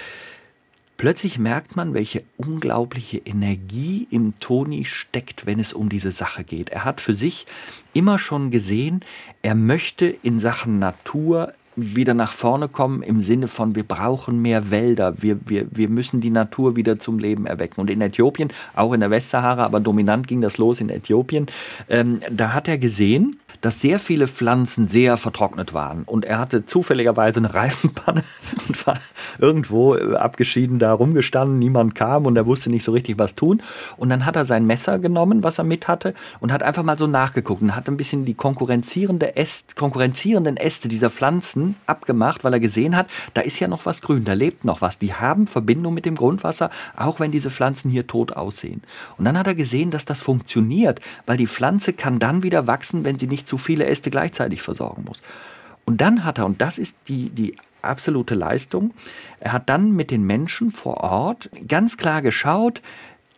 Plötzlich 0.99 1.37
merkt 1.37 1.75
man, 1.75 1.95
welche 1.95 2.23
unglaubliche 2.37 3.19
Energie 3.19 4.07
im 4.13 4.39
Toni 4.39 4.85
steckt, 4.85 5.47
wenn 5.47 5.59
es 5.59 5.73
um 5.73 5.89
diese 5.89 6.13
Sache 6.13 6.45
geht. 6.45 6.69
Er 6.69 6.85
hat 6.85 7.01
für 7.01 7.13
sich 7.13 7.47
immer 7.93 8.19
schon 8.19 8.51
gesehen, 8.51 9.01
er 9.43 9.55
möchte 9.55 10.07
in 10.07 10.41
Sachen 10.41 10.79
Natur 10.79 11.53
wieder 11.75 12.15
nach 12.15 12.33
vorne 12.33 12.69
kommen 12.69 13.03
im 13.03 13.23
Sinne 13.23 13.49
von, 13.49 13.75
wir 13.75 13.85
brauchen 13.85 14.43
mehr 14.43 14.71
Wälder, 14.71 15.23
wir, 15.23 15.39
wir, 15.47 15.67
wir 15.71 15.89
müssen 15.89 16.21
die 16.21 16.31
Natur 16.31 16.77
wieder 16.77 16.99
zum 16.99 17.19
Leben 17.19 17.47
erwecken. 17.47 17.81
Und 17.81 17.89
in 17.89 18.01
Äthiopien, 18.01 18.51
auch 18.75 18.93
in 18.93 19.01
der 19.01 19.11
Westsahara, 19.11 19.65
aber 19.65 19.81
dominant 19.81 20.29
ging 20.29 20.41
das 20.41 20.59
los 20.59 20.81
in 20.81 20.91
Äthiopien, 20.91 21.47
ähm, 21.89 22.21
da 22.31 22.53
hat 22.53 22.69
er 22.69 22.79
gesehen, 22.79 23.39
dass 23.63 23.81
sehr 23.81 23.99
viele 23.99 24.29
Pflanzen 24.29 24.89
sehr 24.89 25.17
vertrocknet 25.17 25.73
waren. 25.73 26.03
Und 26.03 26.25
er 26.25 26.39
hatte 26.39 26.67
zufälligerweise 26.67 27.41
eine 27.41 27.55
Reifenpanne 27.55 28.23
und 28.69 28.87
war 28.87 28.99
irgendwo 29.39 29.95
äh, 29.95 30.17
abgeschieden 30.17 30.79
da 30.79 30.93
rumgestanden. 30.93 31.59
Niemand 31.59 31.95
kam 31.95 32.27
und 32.27 32.37
er 32.37 32.47
wusste 32.47 32.71
nicht 32.71 32.85
so 32.85 32.93
richtig, 32.93 33.19
was 33.19 33.35
tun. 33.35 33.63
Und 33.97 34.11
dann 34.11 34.27
hat 34.27 34.37
er 34.37 34.45
sein 34.45 34.67
Messer 34.67 34.99
genommen, 34.99 35.43
was 35.43 35.59
er 35.59 35.65
mit 35.65 35.89
hatte, 35.89 36.15
und 36.41 36.53
hat 36.53 36.63
einfach 36.63 36.83
mal 36.83 36.99
so 36.99 37.07
nachgeguckt 37.07 37.63
und 37.63 37.75
hat 37.75 37.89
ein 37.89 37.97
bisschen 37.97 38.25
die 38.25 38.35
konkurrenzierende 38.35 39.37
Äst, 39.37 39.77
konkurrenzierenden 39.77 40.57
Äste 40.57 40.89
dieser 40.89 41.11
Pflanzen 41.11 41.77
abgemacht, 41.87 42.45
weil 42.45 42.53
er 42.53 42.61
gesehen 42.61 42.97
hat, 42.97 43.07
da 43.35 43.41
ist 43.41 43.61
ja 43.61 43.69
noch 43.69 43.87
was 43.87 44.03
grün, 44.03 44.25
da 44.25 44.33
lebt 44.33 44.65
noch 44.65 44.81
was. 44.81 44.99
Die 44.99 45.15
haben 45.15 45.47
Verbindung 45.47 45.95
mit 45.95 46.05
dem 46.05 46.17
Grundwasser, 46.17 46.71
auch 46.97 47.21
wenn 47.21 47.31
diese 47.31 47.51
Pflanzen 47.51 47.91
hier 47.91 48.07
tot 48.07 48.33
aussehen. 48.33 48.83
Und 49.19 49.25
dann 49.25 49.39
hat 49.39 49.47
er 49.47 49.55
gesehen, 49.55 49.91
dass 49.91 50.05
das 50.05 50.21
funktioniert, 50.21 51.01
weil 51.27 51.37
die 51.37 51.47
Pflanze 51.47 51.93
kann 51.93 52.19
dann 52.19 52.43
wieder 52.43 52.67
wachsen, 52.67 53.05
wenn 53.05 53.19
sie 53.19 53.29
nicht 53.29 53.52
zu 53.53 53.59
viele 53.59 53.85
Äste 53.85 54.11
gleichzeitig 54.11 54.63
versorgen 54.63 55.05
muss. 55.05 55.21
Und 55.85 56.01
dann 56.01 56.25
hat 56.25 56.39
er, 56.39 56.47
und 56.47 56.63
das 56.63 56.79
ist 56.79 56.97
die, 57.09 57.29
die 57.29 57.59
absolute 57.83 58.35
Leistung, 58.35 58.95
er 59.41 59.53
hat 59.53 59.69
dann 59.69 59.93
mit 59.93 60.11
den 60.11 60.25
Menschen 60.25 60.71
vor 60.71 61.03
Ort 61.03 61.51
ganz 61.69 61.99
klar 61.99 62.23
geschaut, 62.23 62.81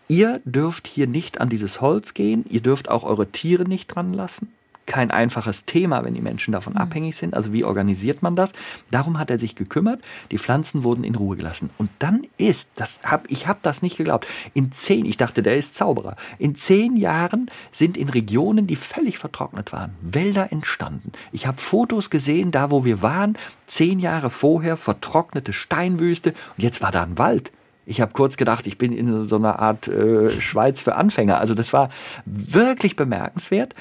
ihr 0.06 0.40
dürft 0.44 0.86
hier 0.86 1.08
nicht 1.08 1.40
an 1.40 1.48
dieses 1.48 1.80
Holz 1.80 2.14
gehen, 2.14 2.44
ihr 2.48 2.60
dürft 2.60 2.88
auch 2.88 3.02
eure 3.02 3.26
Tiere 3.26 3.64
nicht 3.64 3.88
dran 3.88 4.12
lassen. 4.12 4.52
Kein 4.86 5.10
einfaches 5.10 5.64
Thema, 5.64 6.04
wenn 6.04 6.14
die 6.14 6.20
Menschen 6.20 6.52
davon 6.52 6.74
mhm. 6.74 6.80
abhängig 6.80 7.16
sind. 7.16 7.34
Also 7.34 7.52
wie 7.52 7.64
organisiert 7.64 8.22
man 8.22 8.36
das? 8.36 8.52
Darum 8.90 9.18
hat 9.18 9.30
er 9.30 9.38
sich 9.38 9.56
gekümmert. 9.56 10.00
Die 10.30 10.38
Pflanzen 10.38 10.84
wurden 10.84 11.04
in 11.04 11.14
Ruhe 11.14 11.36
gelassen. 11.36 11.70
Und 11.78 11.90
dann 11.98 12.26
ist, 12.38 12.70
das 12.76 13.00
hab, 13.04 13.30
ich 13.30 13.46
habe 13.46 13.58
das 13.62 13.82
nicht 13.82 13.96
geglaubt, 13.96 14.26
in 14.52 14.72
zehn, 14.72 15.04
ich 15.06 15.16
dachte, 15.16 15.42
der 15.42 15.56
ist 15.56 15.74
Zauberer, 15.74 16.16
in 16.38 16.54
zehn 16.54 16.96
Jahren 16.96 17.50
sind 17.72 17.96
in 17.96 18.08
Regionen, 18.08 18.66
die 18.66 18.76
völlig 18.76 19.18
vertrocknet 19.18 19.72
waren, 19.72 19.94
Wälder 20.00 20.52
entstanden. 20.52 21.12
Ich 21.32 21.46
habe 21.46 21.60
Fotos 21.60 22.10
gesehen, 22.10 22.50
da 22.50 22.70
wo 22.70 22.84
wir 22.84 23.02
waren, 23.02 23.36
zehn 23.66 23.98
Jahre 23.98 24.30
vorher, 24.30 24.76
vertrocknete 24.76 25.52
Steinwüste 25.52 26.30
und 26.30 26.62
jetzt 26.62 26.82
war 26.82 26.92
da 26.92 27.02
ein 27.02 27.18
Wald. 27.18 27.50
Ich 27.86 28.00
habe 28.00 28.12
kurz 28.12 28.36
gedacht, 28.36 28.66
ich 28.66 28.78
bin 28.78 28.92
in 28.92 29.26
so 29.26 29.36
einer 29.36 29.58
Art 29.58 29.88
äh, 29.88 30.40
Schweiz 30.40 30.80
für 30.80 30.94
Anfänger. 30.96 31.38
Also 31.38 31.54
das 31.54 31.72
war 31.72 31.90
wirklich 32.24 32.96
bemerkenswert. 32.96 33.74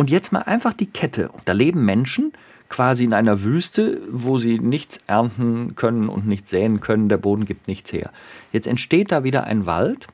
Und 0.00 0.08
jetzt 0.08 0.32
mal 0.32 0.44
einfach 0.44 0.72
die 0.72 0.86
Kette. 0.86 1.28
Da 1.44 1.52
leben 1.52 1.84
Menschen 1.84 2.32
quasi 2.70 3.04
in 3.04 3.12
einer 3.12 3.42
Wüste, 3.42 4.00
wo 4.10 4.38
sie 4.38 4.58
nichts 4.58 4.98
ernten 5.06 5.76
können 5.76 6.08
und 6.08 6.26
nichts 6.26 6.48
säen 6.48 6.80
können. 6.80 7.10
Der 7.10 7.18
Boden 7.18 7.44
gibt 7.44 7.68
nichts 7.68 7.92
her. 7.92 8.10
Jetzt 8.50 8.66
entsteht 8.66 9.12
da 9.12 9.24
wieder 9.24 9.44
ein 9.44 9.66
Wald. 9.66 10.06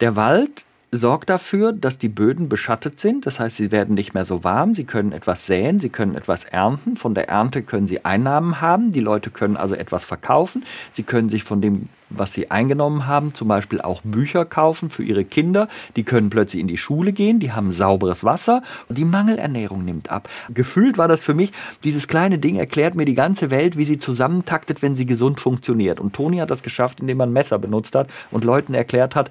Der 0.00 0.16
Wald 0.16 0.64
sorgt 0.90 1.30
dafür, 1.30 1.72
dass 1.72 1.96
die 1.96 2.08
Böden 2.08 2.48
beschattet 2.48 2.98
sind. 2.98 3.24
Das 3.24 3.38
heißt, 3.38 3.56
sie 3.56 3.70
werden 3.70 3.94
nicht 3.94 4.14
mehr 4.14 4.24
so 4.24 4.42
warm. 4.42 4.74
Sie 4.74 4.82
können 4.82 5.12
etwas 5.12 5.46
säen, 5.46 5.78
sie 5.78 5.90
können 5.90 6.16
etwas 6.16 6.44
ernten. 6.44 6.96
Von 6.96 7.14
der 7.14 7.28
Ernte 7.28 7.62
können 7.62 7.86
sie 7.86 8.04
Einnahmen 8.04 8.60
haben. 8.60 8.90
Die 8.90 8.98
Leute 8.98 9.30
können 9.30 9.56
also 9.56 9.76
etwas 9.76 10.04
verkaufen. 10.04 10.64
Sie 10.90 11.04
können 11.04 11.28
sich 11.28 11.44
von 11.44 11.60
dem 11.60 11.88
was 12.10 12.32
sie 12.32 12.50
eingenommen 12.50 13.06
haben, 13.06 13.34
zum 13.34 13.48
Beispiel 13.48 13.80
auch 13.80 14.00
Bücher 14.02 14.44
kaufen 14.44 14.90
für 14.90 15.02
ihre 15.02 15.24
Kinder. 15.24 15.68
Die 15.96 16.04
können 16.04 16.30
plötzlich 16.30 16.60
in 16.60 16.68
die 16.68 16.76
Schule 16.76 17.12
gehen, 17.12 17.40
die 17.40 17.52
haben 17.52 17.70
sauberes 17.70 18.24
Wasser 18.24 18.62
und 18.88 18.98
die 18.98 19.04
Mangelernährung 19.04 19.84
nimmt 19.84 20.10
ab. 20.10 20.28
Gefühlt 20.52 20.98
war 20.98 21.08
das 21.08 21.20
für 21.20 21.34
mich, 21.34 21.52
dieses 21.82 22.08
kleine 22.08 22.38
Ding 22.38 22.56
erklärt 22.56 22.94
mir 22.94 23.04
die 23.04 23.14
ganze 23.14 23.50
Welt, 23.50 23.76
wie 23.76 23.84
sie 23.84 23.98
zusammentaktet, 23.98 24.82
wenn 24.82 24.96
sie 24.96 25.06
gesund 25.06 25.40
funktioniert. 25.40 26.00
Und 26.00 26.14
Toni 26.14 26.38
hat 26.38 26.50
das 26.50 26.62
geschafft, 26.62 27.00
indem 27.00 27.18
man 27.18 27.32
Messer 27.32 27.58
benutzt 27.58 27.94
hat 27.94 28.08
und 28.30 28.44
Leuten 28.44 28.74
erklärt 28.74 29.14
hat, 29.14 29.30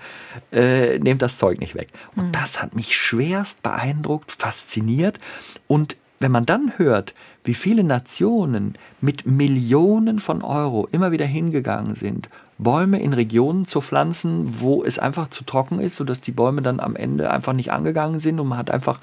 äh, 0.52 1.00
nehmt 1.00 1.22
das 1.22 1.38
Zeug 1.38 1.60
nicht 1.60 1.76
weg. 1.76 1.90
Und 2.16 2.28
mhm. 2.28 2.32
das 2.32 2.62
hat 2.62 2.76
mich 2.76 2.96
schwerst 2.96 3.62
beeindruckt, 3.64 4.32
fasziniert. 4.32 5.20
Und 5.68 5.96
wenn 6.20 6.32
man 6.32 6.46
dann 6.46 6.74
hört, 6.78 7.14
wie 7.44 7.54
viele 7.54 7.84
Nationen 7.84 8.76
mit 9.02 9.26
Millionen 9.26 10.20
von 10.20 10.42
Euro 10.42 10.88
immer 10.92 11.12
wieder 11.12 11.26
hingegangen 11.26 11.96
sind, 11.96 12.30
Bäume 12.58 13.02
in 13.02 13.14
Regionen 13.14 13.66
zu 13.66 13.82
pflanzen, 13.82 14.62
wo 14.62 14.84
es 14.84 15.00
einfach 15.00 15.30
zu 15.30 15.44
trocken 15.44 15.80
ist, 15.80 15.96
sodass 15.96 16.22
die 16.22 16.32
Bäume 16.32 16.62
dann 16.62 16.80
am 16.80 16.96
Ende 16.96 17.32
einfach 17.32 17.54
nicht 17.54 17.72
angegangen 17.72 18.20
sind 18.20 18.40
und 18.40 18.48
man 18.48 18.58
hat 18.58 18.72
einfach 18.72 19.00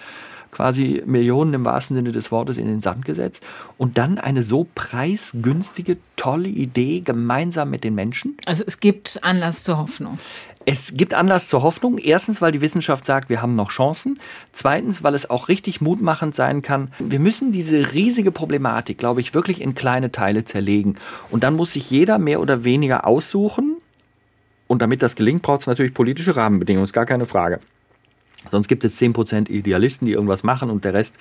quasi 0.50 1.02
Millionen 1.06 1.54
im 1.54 1.64
wahrsten 1.64 1.96
Sinne 1.96 2.12
des 2.12 2.32
Wortes 2.32 2.56
in 2.56 2.66
den 2.66 2.82
Sand 2.82 3.04
gesetzt 3.04 3.42
und 3.78 3.98
dann 3.98 4.18
eine 4.18 4.42
so 4.42 4.66
preisgünstige, 4.74 5.98
tolle 6.16 6.48
Idee 6.48 7.00
gemeinsam 7.00 7.70
mit 7.70 7.84
den 7.84 7.94
Menschen. 7.94 8.36
Also 8.46 8.64
es 8.66 8.80
gibt 8.80 9.22
Anlass 9.22 9.64
zur 9.64 9.78
Hoffnung. 9.78 10.18
Es 10.72 10.92
gibt 10.94 11.14
Anlass 11.14 11.48
zur 11.48 11.64
Hoffnung. 11.64 11.98
Erstens, 11.98 12.40
weil 12.40 12.52
die 12.52 12.60
Wissenschaft 12.60 13.04
sagt, 13.04 13.28
wir 13.28 13.42
haben 13.42 13.56
noch 13.56 13.72
Chancen. 13.72 14.20
Zweitens, 14.52 15.02
weil 15.02 15.16
es 15.16 15.28
auch 15.28 15.48
richtig 15.48 15.80
mutmachend 15.80 16.32
sein 16.32 16.62
kann. 16.62 16.92
Wir 17.00 17.18
müssen 17.18 17.50
diese 17.50 17.92
riesige 17.92 18.30
Problematik, 18.30 18.96
glaube 18.96 19.20
ich, 19.20 19.34
wirklich 19.34 19.60
in 19.60 19.74
kleine 19.74 20.12
Teile 20.12 20.44
zerlegen. 20.44 20.96
Und 21.32 21.42
dann 21.42 21.56
muss 21.56 21.72
sich 21.72 21.90
jeder 21.90 22.18
mehr 22.18 22.40
oder 22.40 22.62
weniger 22.62 23.04
aussuchen. 23.04 23.78
Und 24.68 24.80
damit 24.80 25.02
das 25.02 25.16
gelingt, 25.16 25.42
braucht 25.42 25.62
es 25.62 25.66
natürlich 25.66 25.92
politische 25.92 26.36
Rahmenbedingungen, 26.36 26.84
ist 26.84 26.92
gar 26.92 27.04
keine 27.04 27.26
Frage. 27.26 27.58
Sonst 28.48 28.68
gibt 28.68 28.84
es 28.84 28.98
10% 28.98 29.50
Idealisten, 29.50 30.06
die 30.06 30.12
irgendwas 30.12 30.44
machen 30.44 30.70
und 30.70 30.84
der 30.84 30.94
Rest 30.94 31.16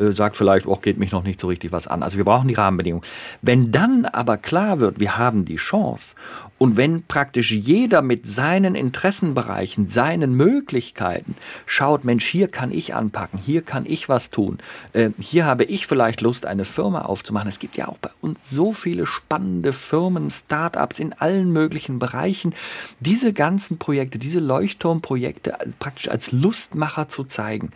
äh, 0.00 0.12
sagt 0.12 0.36
vielleicht, 0.36 0.66
oh, 0.66 0.76
geht 0.76 0.96
mich 0.96 1.12
noch 1.12 1.22
nicht 1.22 1.38
so 1.38 1.48
richtig 1.48 1.70
was 1.70 1.86
an. 1.86 2.02
Also 2.02 2.16
wir 2.16 2.24
brauchen 2.24 2.48
die 2.48 2.54
Rahmenbedingungen. 2.54 3.04
Wenn 3.42 3.72
dann 3.72 4.06
aber 4.06 4.38
klar 4.38 4.80
wird, 4.80 4.98
wir 4.98 5.18
haben 5.18 5.44
die 5.44 5.56
Chance 5.56 6.14
und 6.62 6.76
wenn 6.76 7.02
praktisch 7.02 7.50
jeder 7.50 8.02
mit 8.02 8.24
seinen 8.24 8.76
Interessenbereichen, 8.76 9.88
seinen 9.88 10.36
Möglichkeiten 10.36 11.34
schaut, 11.66 12.04
Mensch, 12.04 12.24
hier 12.24 12.46
kann 12.46 12.70
ich 12.70 12.94
anpacken, 12.94 13.40
hier 13.44 13.62
kann 13.62 13.84
ich 13.84 14.08
was 14.08 14.30
tun, 14.30 14.58
äh, 14.92 15.10
hier 15.18 15.44
habe 15.44 15.64
ich 15.64 15.88
vielleicht 15.88 16.20
Lust, 16.20 16.46
eine 16.46 16.64
Firma 16.64 17.02
aufzumachen. 17.02 17.48
Es 17.48 17.58
gibt 17.58 17.76
ja 17.76 17.88
auch 17.88 17.98
bei 17.98 18.10
uns 18.20 18.48
so 18.48 18.72
viele 18.72 19.08
spannende 19.08 19.72
Firmen, 19.72 20.30
Start-ups 20.30 21.00
in 21.00 21.14
allen 21.14 21.52
möglichen 21.52 21.98
Bereichen. 21.98 22.54
Diese 23.00 23.32
ganzen 23.32 23.78
Projekte, 23.78 24.20
diese 24.20 24.38
Leuchtturmprojekte 24.38 25.58
praktisch 25.80 26.10
als 26.10 26.30
Lustmacher 26.30 27.08
zu 27.08 27.24
zeigen, 27.24 27.70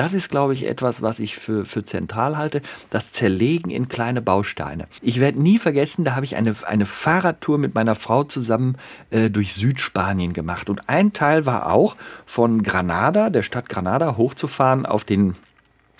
das 0.00 0.14
ist, 0.14 0.30
glaube 0.30 0.54
ich, 0.54 0.66
etwas, 0.66 1.02
was 1.02 1.18
ich 1.18 1.36
für, 1.36 1.66
für 1.66 1.84
zentral 1.84 2.38
halte. 2.38 2.62
Das 2.88 3.12
Zerlegen 3.12 3.70
in 3.70 3.88
kleine 3.88 4.22
Bausteine. 4.22 4.86
Ich 5.02 5.20
werde 5.20 5.42
nie 5.42 5.58
vergessen, 5.58 6.06
da 6.06 6.14
habe 6.14 6.24
ich 6.24 6.36
eine, 6.36 6.54
eine 6.66 6.86
Fahrradtour 6.86 7.58
mit 7.58 7.74
meiner 7.74 7.94
Frau 7.94 8.24
zusammen 8.24 8.76
äh, 9.10 9.28
durch 9.28 9.52
Südspanien 9.52 10.32
gemacht. 10.32 10.70
Und 10.70 10.88
ein 10.88 11.12
Teil 11.12 11.44
war 11.44 11.70
auch 11.70 11.96
von 12.24 12.62
Granada, 12.62 13.28
der 13.28 13.42
Stadt 13.42 13.68
Granada, 13.68 14.16
hochzufahren 14.16 14.86
auf 14.86 15.04
den 15.04 15.34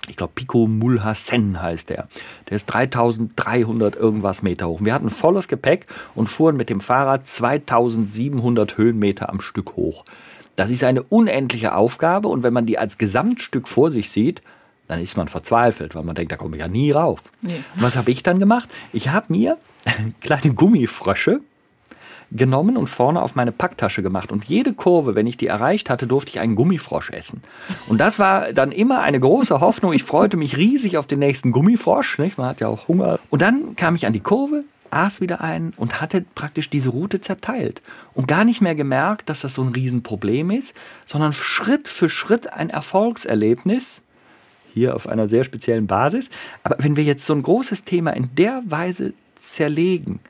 ich 0.08 0.16
glaube, 0.16 0.32
Pico 0.34 0.66
Mulhacen 0.66 1.60
heißt 1.60 1.90
der. 1.90 2.08
Der 2.48 2.56
ist 2.56 2.64
3300 2.66 3.96
irgendwas 3.96 4.40
Meter 4.40 4.66
hoch. 4.66 4.80
Wir 4.82 4.94
hatten 4.94 5.10
volles 5.10 5.46
Gepäck 5.46 5.86
und 6.14 6.26
fuhren 6.26 6.56
mit 6.56 6.70
dem 6.70 6.80
Fahrrad 6.80 7.26
2700 7.26 8.78
Höhenmeter 8.78 9.28
am 9.28 9.42
Stück 9.42 9.76
hoch. 9.76 10.06
Das 10.60 10.68
ist 10.68 10.84
eine 10.84 11.02
unendliche 11.02 11.74
Aufgabe 11.74 12.28
und 12.28 12.42
wenn 12.42 12.52
man 12.52 12.66
die 12.66 12.76
als 12.76 12.98
Gesamtstück 12.98 13.66
vor 13.66 13.90
sich 13.90 14.10
sieht, 14.10 14.42
dann 14.88 15.00
ist 15.00 15.16
man 15.16 15.26
verzweifelt, 15.26 15.94
weil 15.94 16.02
man 16.02 16.14
denkt, 16.14 16.32
da 16.32 16.36
komme 16.36 16.56
ich 16.56 16.60
ja 16.60 16.68
nie 16.68 16.90
rauf. 16.90 17.22
Nee. 17.40 17.64
was 17.76 17.96
habe 17.96 18.10
ich 18.10 18.22
dann 18.22 18.38
gemacht? 18.38 18.68
Ich 18.92 19.08
habe 19.08 19.32
mir 19.32 19.56
kleine 20.20 20.52
Gummifrösche 20.52 21.40
genommen 22.30 22.76
und 22.76 22.88
vorne 22.88 23.22
auf 23.22 23.36
meine 23.36 23.52
Packtasche 23.52 24.02
gemacht. 24.02 24.30
Und 24.32 24.44
jede 24.44 24.74
Kurve, 24.74 25.14
wenn 25.14 25.26
ich 25.26 25.38
die 25.38 25.46
erreicht 25.46 25.88
hatte, 25.88 26.06
durfte 26.06 26.32
ich 26.32 26.40
einen 26.40 26.56
Gummifrosch 26.56 27.08
essen. 27.08 27.40
Und 27.88 27.96
das 27.96 28.18
war 28.18 28.52
dann 28.52 28.70
immer 28.70 29.00
eine 29.00 29.18
große 29.18 29.60
Hoffnung. 29.60 29.94
Ich 29.94 30.04
freute 30.04 30.36
mich 30.36 30.58
riesig 30.58 30.98
auf 30.98 31.06
den 31.06 31.20
nächsten 31.20 31.52
Gummifrosch. 31.52 32.18
Nicht? 32.18 32.36
Man 32.36 32.48
hat 32.48 32.60
ja 32.60 32.68
auch 32.68 32.86
Hunger. 32.86 33.18
Und 33.30 33.40
dann 33.40 33.76
kam 33.76 33.94
ich 33.96 34.06
an 34.06 34.12
die 34.12 34.20
Kurve, 34.20 34.64
aß 34.90 35.20
wieder 35.20 35.40
ein 35.40 35.72
und 35.76 36.00
hatte 36.00 36.24
praktisch 36.34 36.70
diese 36.70 36.90
Route 36.90 37.20
zerteilt. 37.20 37.82
Und 38.14 38.28
gar 38.28 38.44
nicht 38.44 38.60
mehr 38.60 38.74
gemerkt, 38.74 39.28
dass 39.28 39.40
das 39.40 39.54
so 39.54 39.62
ein 39.62 39.72
Riesenproblem 39.72 40.50
ist, 40.50 40.74
sondern 41.06 41.32
Schritt 41.32 41.88
für 41.88 42.08
Schritt 42.08 42.52
ein 42.52 42.70
Erfolgserlebnis. 42.70 44.00
Hier 44.72 44.94
auf 44.94 45.08
einer 45.08 45.28
sehr 45.28 45.44
speziellen 45.44 45.86
Basis. 45.86 46.30
Aber 46.62 46.76
wenn 46.78 46.96
wir 46.96 47.04
jetzt 47.04 47.26
so 47.26 47.34
ein 47.34 47.42
großes 47.42 47.84
Thema 47.84 48.12
in 48.12 48.34
der 48.36 48.62
Weise 48.66 49.14
zerlegen, 49.36 50.20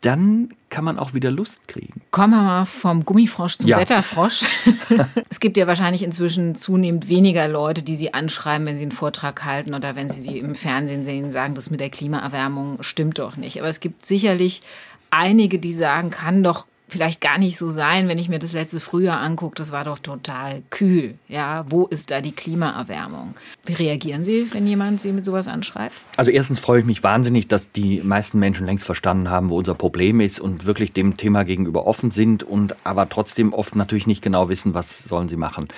dann 0.00 0.50
kann 0.68 0.84
man 0.84 0.98
auch 0.98 1.14
wieder 1.14 1.30
Lust 1.30 1.68
kriegen. 1.68 2.02
Kommen 2.10 2.32
wir 2.32 2.42
mal 2.42 2.64
vom 2.64 3.04
Gummifrosch 3.04 3.58
zum 3.58 3.68
ja. 3.68 3.78
Wetterfrosch. 3.78 4.44
es 5.30 5.40
gibt 5.40 5.56
ja 5.56 5.66
wahrscheinlich 5.66 6.02
inzwischen 6.02 6.54
zunehmend 6.54 7.08
weniger 7.08 7.48
Leute, 7.48 7.82
die 7.82 7.96
Sie 7.96 8.12
anschreiben, 8.12 8.66
wenn 8.66 8.76
Sie 8.76 8.84
einen 8.84 8.92
Vortrag 8.92 9.44
halten 9.44 9.74
oder 9.74 9.96
wenn 9.96 10.08
Sie 10.08 10.20
sie 10.20 10.38
im 10.38 10.54
Fernsehen 10.54 11.04
sehen, 11.04 11.30
sagen, 11.30 11.54
das 11.54 11.70
mit 11.70 11.80
der 11.80 11.90
Klimaerwärmung 11.90 12.82
stimmt 12.82 13.18
doch 13.18 13.36
nicht. 13.36 13.58
Aber 13.58 13.68
es 13.68 13.80
gibt 13.80 14.04
sicherlich 14.04 14.62
einige, 15.10 15.58
die 15.58 15.72
sagen, 15.72 16.10
kann 16.10 16.42
doch 16.42 16.66
vielleicht 16.88 17.20
gar 17.20 17.38
nicht 17.38 17.58
so 17.58 17.70
sein, 17.70 18.08
wenn 18.08 18.18
ich 18.18 18.28
mir 18.28 18.38
das 18.38 18.52
letzte 18.52 18.80
Frühjahr 18.80 19.20
angucke, 19.20 19.56
das 19.56 19.72
war 19.72 19.84
doch 19.84 19.98
total 19.98 20.62
kühl. 20.70 21.14
Ja, 21.28 21.64
wo 21.68 21.86
ist 21.86 22.10
da 22.10 22.20
die 22.20 22.32
Klimaerwärmung? 22.32 23.34
Wie 23.64 23.74
reagieren 23.74 24.24
Sie, 24.24 24.52
wenn 24.52 24.66
jemand 24.66 25.00
Sie 25.00 25.12
mit 25.12 25.24
sowas 25.24 25.48
anschreibt? 25.48 25.94
Also 26.16 26.30
erstens 26.30 26.60
freue 26.60 26.80
ich 26.80 26.86
mich 26.86 27.02
wahnsinnig, 27.02 27.48
dass 27.48 27.72
die 27.72 28.00
meisten 28.02 28.38
Menschen 28.38 28.66
längst 28.66 28.84
verstanden 28.84 29.30
haben, 29.30 29.50
wo 29.50 29.58
unser 29.58 29.74
Problem 29.74 30.20
ist 30.20 30.40
und 30.40 30.66
wirklich 30.66 30.92
dem 30.92 31.16
Thema 31.16 31.44
gegenüber 31.44 31.86
offen 31.86 32.10
sind 32.10 32.42
und 32.42 32.76
aber 32.84 33.08
trotzdem 33.08 33.52
oft 33.52 33.74
natürlich 33.74 34.06
nicht 34.06 34.22
genau 34.22 34.48
wissen, 34.48 34.74
was 34.74 35.04
sollen 35.04 35.28
sie 35.28 35.36
machen 35.36 35.68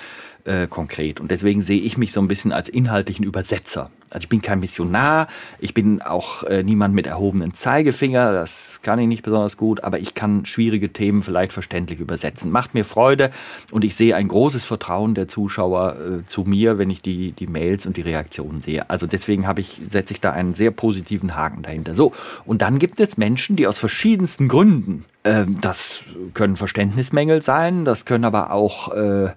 äh, 0.49 0.67
konkret. 0.67 1.19
Und 1.19 1.29
deswegen 1.29 1.61
sehe 1.61 1.79
ich 1.79 1.97
mich 1.97 2.11
so 2.11 2.19
ein 2.19 2.27
bisschen 2.27 2.51
als 2.51 2.69
inhaltlichen 2.69 3.23
Übersetzer. 3.23 3.91
Also 4.09 4.23
ich 4.23 4.29
bin 4.29 4.41
kein 4.41 4.59
Missionar, 4.59 5.27
ich 5.59 5.75
bin 5.75 6.01
auch 6.01 6.41
äh, 6.41 6.63
niemand 6.63 6.95
mit 6.95 7.05
erhobenen 7.05 7.53
Zeigefinger, 7.53 8.33
das 8.33 8.79
kann 8.81 8.97
ich 8.97 9.07
nicht 9.07 9.21
besonders 9.21 9.55
gut, 9.55 9.83
aber 9.83 9.99
ich 9.99 10.15
kann 10.15 10.47
schwierige 10.47 10.91
Themen 10.91 11.21
vielleicht 11.21 11.53
verständlich 11.53 11.99
übersetzen. 11.99 12.49
Macht 12.49 12.73
mir 12.73 12.85
Freude 12.85 13.29
und 13.71 13.85
ich 13.85 13.95
sehe 13.95 14.15
ein 14.15 14.27
großes 14.27 14.63
Vertrauen 14.63 15.13
der 15.13 15.27
Zuschauer 15.27 15.95
äh, 15.95 16.25
zu 16.25 16.41
mir, 16.45 16.79
wenn 16.79 16.89
ich 16.89 17.03
die, 17.03 17.33
die 17.33 17.45
Mails 17.45 17.85
und 17.85 17.97
die 17.97 18.01
Reaktionen 18.01 18.61
sehe. 18.61 18.89
Also 18.89 19.05
deswegen 19.05 19.45
habe 19.45 19.61
ich, 19.61 19.79
setze 19.91 20.15
ich 20.15 20.21
da 20.21 20.31
einen 20.31 20.55
sehr 20.55 20.71
positiven 20.71 21.35
Haken 21.35 21.61
dahinter. 21.61 21.93
So, 21.93 22.13
und 22.47 22.63
dann 22.63 22.79
gibt 22.79 22.99
es 22.99 23.17
Menschen, 23.17 23.55
die 23.55 23.67
aus 23.67 23.77
verschiedensten 23.77 24.47
Gründen, 24.47 25.05
äh, 25.21 25.45
das 25.61 26.05
können 26.33 26.55
Verständnismängel 26.55 27.43
sein, 27.43 27.85
das 27.85 28.05
können 28.05 28.25
aber 28.25 28.51
auch 28.51 28.91
äh, 28.95 29.29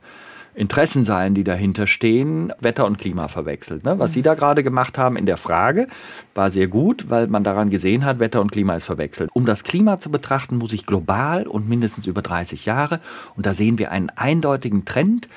Interessen 0.55 1.05
sein, 1.05 1.35
die 1.35 1.45
dahinter 1.45 1.87
stehen, 1.87 2.53
Wetter 2.61 2.87
und 2.87 2.99
Klima 2.99 3.29
verwechselt. 3.29 3.85
Ne? 3.85 3.99
Was. 3.99 4.13
Sie 4.13 4.23
da 4.23 4.35
gerade 4.35 4.63
gemacht 4.63 4.99
haben 4.99 5.17
in 5.17 5.25
der 5.25 5.39
Frage, 5.39 5.87
war 6.35 6.51
sehr 6.51 6.67
gut, 6.67 7.09
weil 7.09 7.27
man 7.27 7.43
daran 7.43 7.71
gesehen 7.71 8.05
hat, 8.05 8.19
Wetter 8.19 8.41
und 8.41 8.53
Klima 8.53 8.77
ist 8.77 8.85
verwechselt. 8.85 9.31
Um 9.33 9.47
das 9.47 9.65
Klima 9.65 9.99
zu 9.99 10.11
betrachten, 10.11 10.59
muss 10.59 10.75
ich 10.75 10.85
global 10.85 11.47
und 11.47 11.69
mindestens 11.69 12.07
über 12.07 12.21
30 12.21 12.67
Jahre, 12.67 13.01
und 13.35 13.47
da 13.47 13.55
sehen 13.55 13.79
wir 13.79 13.91
einen 13.93 14.11
eindeutigen 14.11 14.85
Trend, 14.85 15.29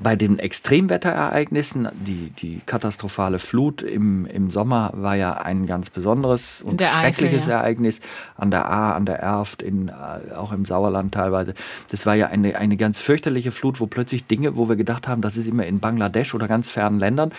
Bei 0.00 0.16
den 0.16 0.38
Extremwetterereignissen, 0.38 1.88
die, 1.92 2.30
die 2.40 2.60
katastrophale 2.64 3.38
Flut 3.38 3.82
im, 3.82 4.26
im 4.26 4.50
Sommer 4.50 4.92
war 4.94 5.16
ja 5.16 5.34
ein 5.34 5.66
ganz 5.66 5.90
besonderes 5.90 6.62
und 6.62 6.80
schreckliches 6.80 7.42
Eifel, 7.42 7.50
ja. 7.50 7.56
Ereignis 7.58 8.00
an 8.36 8.50
der 8.50 8.70
A, 8.70 8.92
an 8.92 9.06
der 9.06 9.18
Erft, 9.20 9.62
in, 9.62 9.88
äh, 9.88 10.34
auch 10.34 10.52
im 10.52 10.64
Sauerland 10.64 11.14
teilweise. 11.14 11.54
Das 11.90 12.06
war 12.06 12.14
ja 12.14 12.28
eine, 12.28 12.56
eine 12.56 12.76
ganz 12.76 12.98
fürchterliche 12.98 13.50
Flut, 13.50 13.80
wo 13.80 13.86
plötzlich 13.86 14.26
Dinge, 14.26 14.56
wo 14.56 14.68
wir 14.68 14.76
gedacht 14.76 15.08
haben, 15.08 15.20
das 15.20 15.36
ist 15.36 15.46
immer 15.46 15.66
in 15.66 15.80
Bangladesch 15.80 16.34
oder 16.34 16.48
ganz 16.48 16.68
fernen 16.68 16.98
Ländern, 16.98 17.32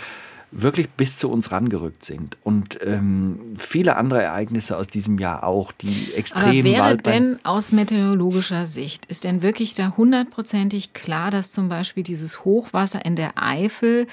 wirklich 0.51 0.89
bis 0.89 1.17
zu 1.17 1.29
uns 1.29 1.51
rangerückt 1.51 2.03
sind. 2.03 2.37
Und 2.43 2.79
ähm, 2.83 3.39
viele 3.57 3.97
andere 3.97 4.23
Ereignisse 4.23 4.77
aus 4.77 4.87
diesem 4.87 5.19
Jahr 5.19 5.43
auch, 5.43 5.71
die 5.71 6.13
extrem 6.15 6.65
Aber 6.65 6.75
wäre 6.75 6.97
denn 6.97 7.39
aus 7.43 7.71
meteorologischer 7.71 8.65
Sicht, 8.65 9.05
ist 9.05 9.23
denn 9.23 9.43
wirklich 9.43 9.75
da 9.75 9.93
hundertprozentig 9.95 10.93
klar, 10.93 11.29
dass 11.31 11.51
zum 11.51 11.69
Beispiel 11.69 12.03
dieses 12.03 12.45
Hochwasser 12.45 13.05
in 13.05 13.15
der 13.15 13.33
Eifel 13.35 14.07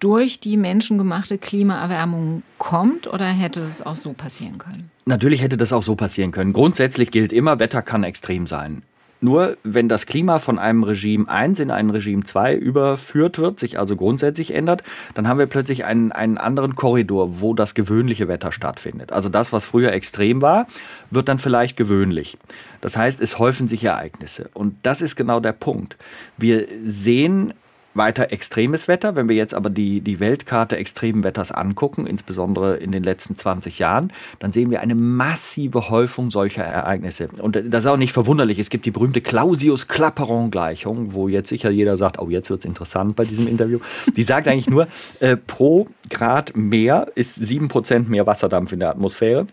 durch 0.00 0.38
die 0.38 0.56
menschengemachte 0.56 1.38
Klimaerwärmung 1.38 2.42
kommt 2.58 3.06
oder 3.06 3.26
hätte 3.26 3.60
es 3.60 3.80
auch 3.80 3.96
so 3.96 4.12
passieren 4.12 4.58
können? 4.58 4.90
Natürlich 5.06 5.40
hätte 5.40 5.56
das 5.56 5.72
auch 5.72 5.82
so 5.82 5.96
passieren 5.96 6.30
können. 6.30 6.52
Grundsätzlich 6.52 7.10
gilt 7.10 7.32
immer, 7.32 7.58
Wetter 7.58 7.82
kann 7.82 8.04
extrem 8.04 8.46
sein. 8.46 8.82
Nur 9.24 9.56
wenn 9.62 9.88
das 9.88 10.04
Klima 10.04 10.38
von 10.38 10.58
einem 10.58 10.82
Regime 10.82 11.26
1 11.26 11.58
in 11.58 11.70
ein 11.70 11.88
Regime 11.88 12.24
2 12.24 12.56
überführt 12.56 13.38
wird, 13.38 13.58
sich 13.58 13.78
also 13.78 13.96
grundsätzlich 13.96 14.52
ändert, 14.52 14.84
dann 15.14 15.28
haben 15.28 15.38
wir 15.38 15.46
plötzlich 15.46 15.86
einen, 15.86 16.12
einen 16.12 16.36
anderen 16.36 16.74
Korridor, 16.74 17.40
wo 17.40 17.54
das 17.54 17.74
gewöhnliche 17.74 18.28
Wetter 18.28 18.52
stattfindet. 18.52 19.12
Also 19.12 19.30
das, 19.30 19.50
was 19.50 19.64
früher 19.64 19.92
extrem 19.92 20.42
war, 20.42 20.66
wird 21.10 21.28
dann 21.28 21.38
vielleicht 21.38 21.78
gewöhnlich. 21.78 22.36
Das 22.82 22.98
heißt, 22.98 23.18
es 23.22 23.38
häufen 23.38 23.66
sich 23.66 23.82
Ereignisse. 23.82 24.50
Und 24.52 24.76
das 24.82 25.00
ist 25.00 25.16
genau 25.16 25.40
der 25.40 25.52
Punkt. 25.52 25.96
Wir 26.36 26.66
sehen 26.84 27.54
weiter 27.94 28.32
extremes 28.32 28.88
Wetter. 28.88 29.16
Wenn 29.16 29.28
wir 29.28 29.36
jetzt 29.36 29.54
aber 29.54 29.70
die, 29.70 30.00
die 30.00 30.20
Weltkarte 30.20 30.76
extremen 30.76 31.24
Wetters 31.24 31.52
angucken, 31.52 32.06
insbesondere 32.06 32.76
in 32.76 32.92
den 32.92 33.02
letzten 33.02 33.36
20 33.36 33.78
Jahren, 33.78 34.12
dann 34.38 34.52
sehen 34.52 34.70
wir 34.70 34.80
eine 34.80 34.94
massive 34.94 35.88
Häufung 35.90 36.30
solcher 36.30 36.64
Ereignisse. 36.64 37.28
Und 37.40 37.56
das 37.56 37.84
ist 37.84 37.90
auch 37.90 37.96
nicht 37.96 38.12
verwunderlich. 38.12 38.58
Es 38.58 38.70
gibt 38.70 38.86
die 38.86 38.90
berühmte 38.90 39.20
Clausius-Clapeyron-Gleichung, 39.20 41.14
wo 41.14 41.28
jetzt 41.28 41.48
sicher 41.48 41.70
jeder 41.70 41.96
sagt, 41.96 42.18
oh, 42.18 42.28
jetzt 42.28 42.50
wird 42.50 42.60
es 42.60 42.66
interessant 42.66 43.16
bei 43.16 43.24
diesem 43.24 43.46
Interview. 43.46 43.78
Die 44.16 44.22
sagt 44.22 44.48
eigentlich 44.48 44.70
nur, 44.70 44.88
äh, 45.20 45.36
pro 45.36 45.88
Grad 46.10 46.56
mehr 46.56 47.08
ist 47.14 47.38
7% 47.38 48.08
mehr 48.08 48.26
Wasserdampf 48.26 48.72
in 48.72 48.80
der 48.80 48.90
Atmosphäre. 48.90 49.46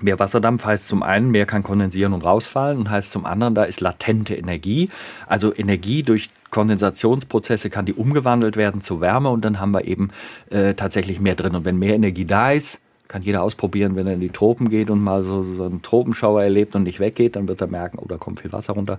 Mehr 0.00 0.18
Wasserdampf 0.18 0.64
heißt 0.64 0.88
zum 0.88 1.02
einen, 1.02 1.30
mehr 1.30 1.44
kann 1.44 1.62
kondensieren 1.62 2.14
und 2.14 2.24
rausfallen 2.24 2.78
und 2.78 2.90
heißt 2.90 3.10
zum 3.10 3.26
anderen, 3.26 3.54
da 3.54 3.64
ist 3.64 3.80
latente 3.80 4.34
Energie. 4.34 4.88
Also 5.26 5.54
Energie 5.54 6.02
durch 6.02 6.30
Kondensationsprozesse 6.50 7.70
kann 7.70 7.86
die 7.86 7.94
umgewandelt 7.94 8.56
werden 8.56 8.80
zu 8.80 9.00
Wärme 9.00 9.30
und 9.30 9.44
dann 9.44 9.60
haben 9.60 9.72
wir 9.72 9.84
eben 9.84 10.10
äh, 10.50 10.74
tatsächlich 10.74 11.20
mehr 11.20 11.34
drin. 11.34 11.54
Und 11.54 11.64
wenn 11.64 11.78
mehr 11.78 11.94
Energie 11.94 12.24
da 12.24 12.52
ist, 12.52 12.80
kann 13.08 13.22
jeder 13.22 13.42
ausprobieren, 13.42 13.94
wenn 13.94 14.06
er 14.06 14.14
in 14.14 14.20
die 14.20 14.30
Tropen 14.30 14.68
geht 14.68 14.88
und 14.88 15.02
mal 15.02 15.22
so, 15.22 15.44
so 15.44 15.64
einen 15.64 15.82
Tropenschauer 15.82 16.42
erlebt 16.42 16.74
und 16.74 16.84
nicht 16.84 16.98
weggeht, 16.98 17.36
dann 17.36 17.46
wird 17.46 17.60
er 17.60 17.66
merken, 17.66 17.98
oh, 18.00 18.06
da 18.08 18.16
kommt 18.16 18.40
viel 18.40 18.52
Wasser 18.52 18.72
runter. 18.72 18.98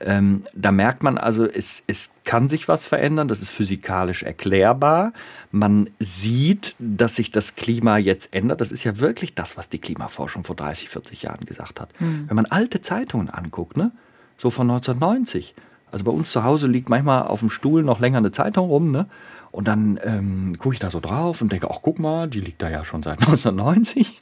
Ähm, 0.00 0.42
da 0.54 0.70
merkt 0.70 1.02
man 1.02 1.16
also, 1.16 1.44
es, 1.44 1.82
es 1.86 2.12
kann 2.24 2.48
sich 2.48 2.68
was 2.68 2.84
verändern, 2.86 3.26
das 3.26 3.40
ist 3.40 3.50
physikalisch 3.50 4.22
erklärbar. 4.22 5.12
Man 5.50 5.88
sieht, 5.98 6.74
dass 6.78 7.16
sich 7.16 7.30
das 7.30 7.56
Klima 7.56 7.96
jetzt 7.96 8.34
ändert. 8.34 8.60
Das 8.60 8.70
ist 8.70 8.84
ja 8.84 8.98
wirklich 8.98 9.34
das, 9.34 9.56
was 9.56 9.68
die 9.68 9.78
Klimaforschung 9.78 10.44
vor 10.44 10.56
30, 10.56 10.90
40 10.90 11.22
Jahren 11.22 11.46
gesagt 11.46 11.80
hat. 11.80 11.88
Hm. 11.98 12.24
Wenn 12.28 12.36
man 12.36 12.46
alte 12.46 12.80
Zeitungen 12.80 13.30
anguckt, 13.30 13.76
ne, 13.76 13.92
so 14.36 14.50
von 14.50 14.70
1990, 14.70 15.54
also 15.90 16.04
bei 16.04 16.12
uns 16.12 16.32
zu 16.32 16.42
Hause 16.42 16.66
liegt 16.66 16.88
manchmal 16.88 17.22
auf 17.22 17.40
dem 17.40 17.50
Stuhl 17.50 17.82
noch 17.82 18.00
länger 18.00 18.18
eine 18.18 18.32
Zeitung 18.32 18.68
rum, 18.68 18.90
ne? 18.90 19.06
Und 19.54 19.68
dann 19.68 20.00
ähm, 20.02 20.58
gucke 20.58 20.74
ich 20.74 20.80
da 20.80 20.90
so 20.90 20.98
drauf 20.98 21.40
und 21.40 21.52
denke, 21.52 21.70
ach 21.70 21.78
guck 21.80 22.00
mal, 22.00 22.28
die 22.28 22.40
liegt 22.40 22.60
da 22.60 22.68
ja 22.68 22.84
schon 22.84 23.04
seit 23.04 23.20
1990. 23.20 24.18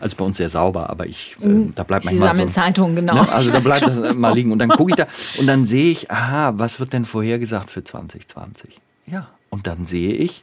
also 0.00 0.16
bei 0.16 0.24
uns 0.24 0.38
sehr 0.38 0.48
sauber, 0.48 0.88
aber 0.88 1.06
ich, 1.06 1.36
äh, 1.42 1.70
da 1.74 1.82
bleibt 1.82 2.06
manchmal 2.06 2.30
Sie 2.30 2.32
sammeln 2.32 2.48
so, 2.48 2.54
Zeitungen, 2.54 2.96
genau. 2.96 3.16
Ne? 3.16 3.28
Also 3.30 3.50
da 3.50 3.60
bleibt 3.60 3.82
das 3.86 4.16
mal 4.16 4.32
liegen. 4.32 4.52
Und 4.52 4.58
dann 4.58 4.70
gucke 4.70 4.92
ich 4.92 4.96
da 4.96 5.08
und 5.38 5.46
dann 5.46 5.66
sehe 5.66 5.90
ich, 5.92 6.10
aha, 6.10 6.54
was 6.56 6.80
wird 6.80 6.94
denn 6.94 7.04
vorhergesagt 7.04 7.70
für 7.70 7.84
2020? 7.84 8.80
Ja, 9.06 9.28
und 9.50 9.66
dann 9.66 9.84
sehe 9.84 10.14
ich 10.14 10.42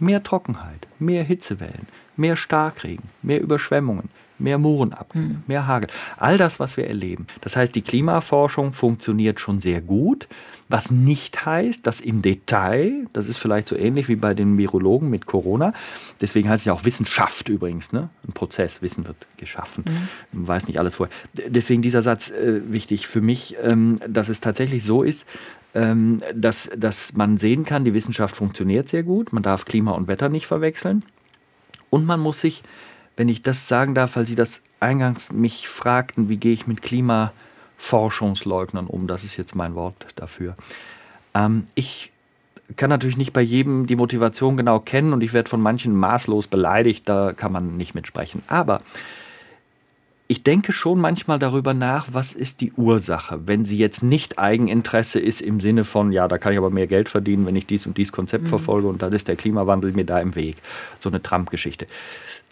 mehr 0.00 0.24
Trockenheit, 0.24 0.88
mehr 0.98 1.22
Hitzewellen, 1.22 1.86
mehr 2.16 2.34
Starkregen, 2.34 3.04
mehr 3.22 3.40
Überschwemmungen, 3.40 4.08
mehr 4.40 4.58
Moorenabgang, 4.58 5.22
hm. 5.22 5.42
mehr 5.46 5.68
Hagel. 5.68 5.88
All 6.16 6.36
das, 6.36 6.58
was 6.58 6.76
wir 6.76 6.88
erleben. 6.88 7.28
Das 7.42 7.54
heißt, 7.54 7.76
die 7.76 7.82
Klimaforschung 7.82 8.72
funktioniert 8.72 9.38
schon 9.38 9.60
sehr 9.60 9.80
gut. 9.80 10.26
Was 10.72 10.90
nicht 10.90 11.44
heißt, 11.44 11.86
dass 11.86 12.00
im 12.00 12.22
Detail, 12.22 13.06
das 13.12 13.28
ist 13.28 13.36
vielleicht 13.36 13.68
so 13.68 13.76
ähnlich 13.76 14.08
wie 14.08 14.16
bei 14.16 14.32
den 14.32 14.56
Virologen 14.56 15.10
mit 15.10 15.26
Corona, 15.26 15.74
deswegen 16.22 16.48
heißt 16.48 16.62
es 16.62 16.64
ja 16.64 16.72
auch 16.72 16.86
Wissenschaft 16.86 17.50
übrigens, 17.50 17.92
ne? 17.92 18.08
ein 18.26 18.32
Prozess, 18.32 18.80
Wissen 18.80 19.06
wird 19.06 19.18
geschaffen, 19.36 19.84
mhm. 19.86 20.08
man 20.32 20.48
weiß 20.48 20.68
nicht 20.68 20.78
alles 20.78 20.94
vorher. 20.96 21.14
Deswegen 21.34 21.82
dieser 21.82 22.00
Satz 22.00 22.30
äh, 22.30 22.62
wichtig 22.72 23.06
für 23.06 23.20
mich, 23.20 23.54
ähm, 23.62 23.98
dass 24.08 24.30
es 24.30 24.40
tatsächlich 24.40 24.82
so 24.82 25.02
ist, 25.02 25.26
ähm, 25.74 26.22
dass, 26.34 26.70
dass 26.74 27.12
man 27.12 27.36
sehen 27.36 27.66
kann, 27.66 27.84
die 27.84 27.92
Wissenschaft 27.92 28.34
funktioniert 28.34 28.88
sehr 28.88 29.02
gut, 29.02 29.34
man 29.34 29.42
darf 29.42 29.66
Klima 29.66 29.90
und 29.90 30.08
Wetter 30.08 30.30
nicht 30.30 30.46
verwechseln 30.46 31.04
und 31.90 32.06
man 32.06 32.18
muss 32.18 32.40
sich, 32.40 32.62
wenn 33.18 33.28
ich 33.28 33.42
das 33.42 33.68
sagen 33.68 33.94
darf, 33.94 34.16
weil 34.16 34.26
Sie 34.26 34.36
das 34.36 34.62
eingangs 34.80 35.32
mich 35.32 35.68
fragten, 35.68 36.30
wie 36.30 36.38
gehe 36.38 36.54
ich 36.54 36.66
mit 36.66 36.80
Klima 36.80 37.34
Forschungsleugnern 37.82 38.86
um. 38.86 39.08
Das 39.08 39.24
ist 39.24 39.36
jetzt 39.36 39.56
mein 39.56 39.74
Wort 39.74 40.06
dafür. 40.14 40.54
Ähm, 41.34 41.66
ich 41.74 42.12
kann 42.76 42.90
natürlich 42.90 43.16
nicht 43.16 43.32
bei 43.32 43.42
jedem 43.42 43.88
die 43.88 43.96
Motivation 43.96 44.56
genau 44.56 44.78
kennen 44.78 45.12
und 45.12 45.20
ich 45.20 45.32
werde 45.32 45.50
von 45.50 45.60
manchen 45.60 45.94
maßlos 45.94 46.46
beleidigt, 46.46 47.08
da 47.08 47.32
kann 47.32 47.50
man 47.50 47.76
nicht 47.76 47.96
mitsprechen. 47.96 48.42
Aber 48.46 48.78
ich 50.28 50.44
denke 50.44 50.72
schon 50.72 51.00
manchmal 51.00 51.40
darüber 51.40 51.74
nach, 51.74 52.06
was 52.12 52.34
ist 52.34 52.60
die 52.60 52.72
Ursache, 52.72 53.40
wenn 53.46 53.64
sie 53.64 53.78
jetzt 53.78 54.02
nicht 54.04 54.38
Eigeninteresse 54.38 55.18
ist 55.18 55.40
im 55.40 55.58
Sinne 55.58 55.84
von, 55.84 56.12
ja, 56.12 56.28
da 56.28 56.38
kann 56.38 56.52
ich 56.52 56.58
aber 56.58 56.70
mehr 56.70 56.86
Geld 56.86 57.08
verdienen, 57.08 57.46
wenn 57.46 57.56
ich 57.56 57.66
dies 57.66 57.84
und 57.84 57.98
dies 57.98 58.12
Konzept 58.12 58.44
mhm. 58.44 58.48
verfolge 58.48 58.86
und 58.86 59.02
dann 59.02 59.12
ist 59.12 59.26
der 59.26 59.36
Klimawandel 59.36 59.92
mir 59.92 60.06
da 60.06 60.20
im 60.20 60.36
Weg. 60.36 60.56
So 61.00 61.08
eine 61.08 61.20
Trump-Geschichte. 61.20 61.88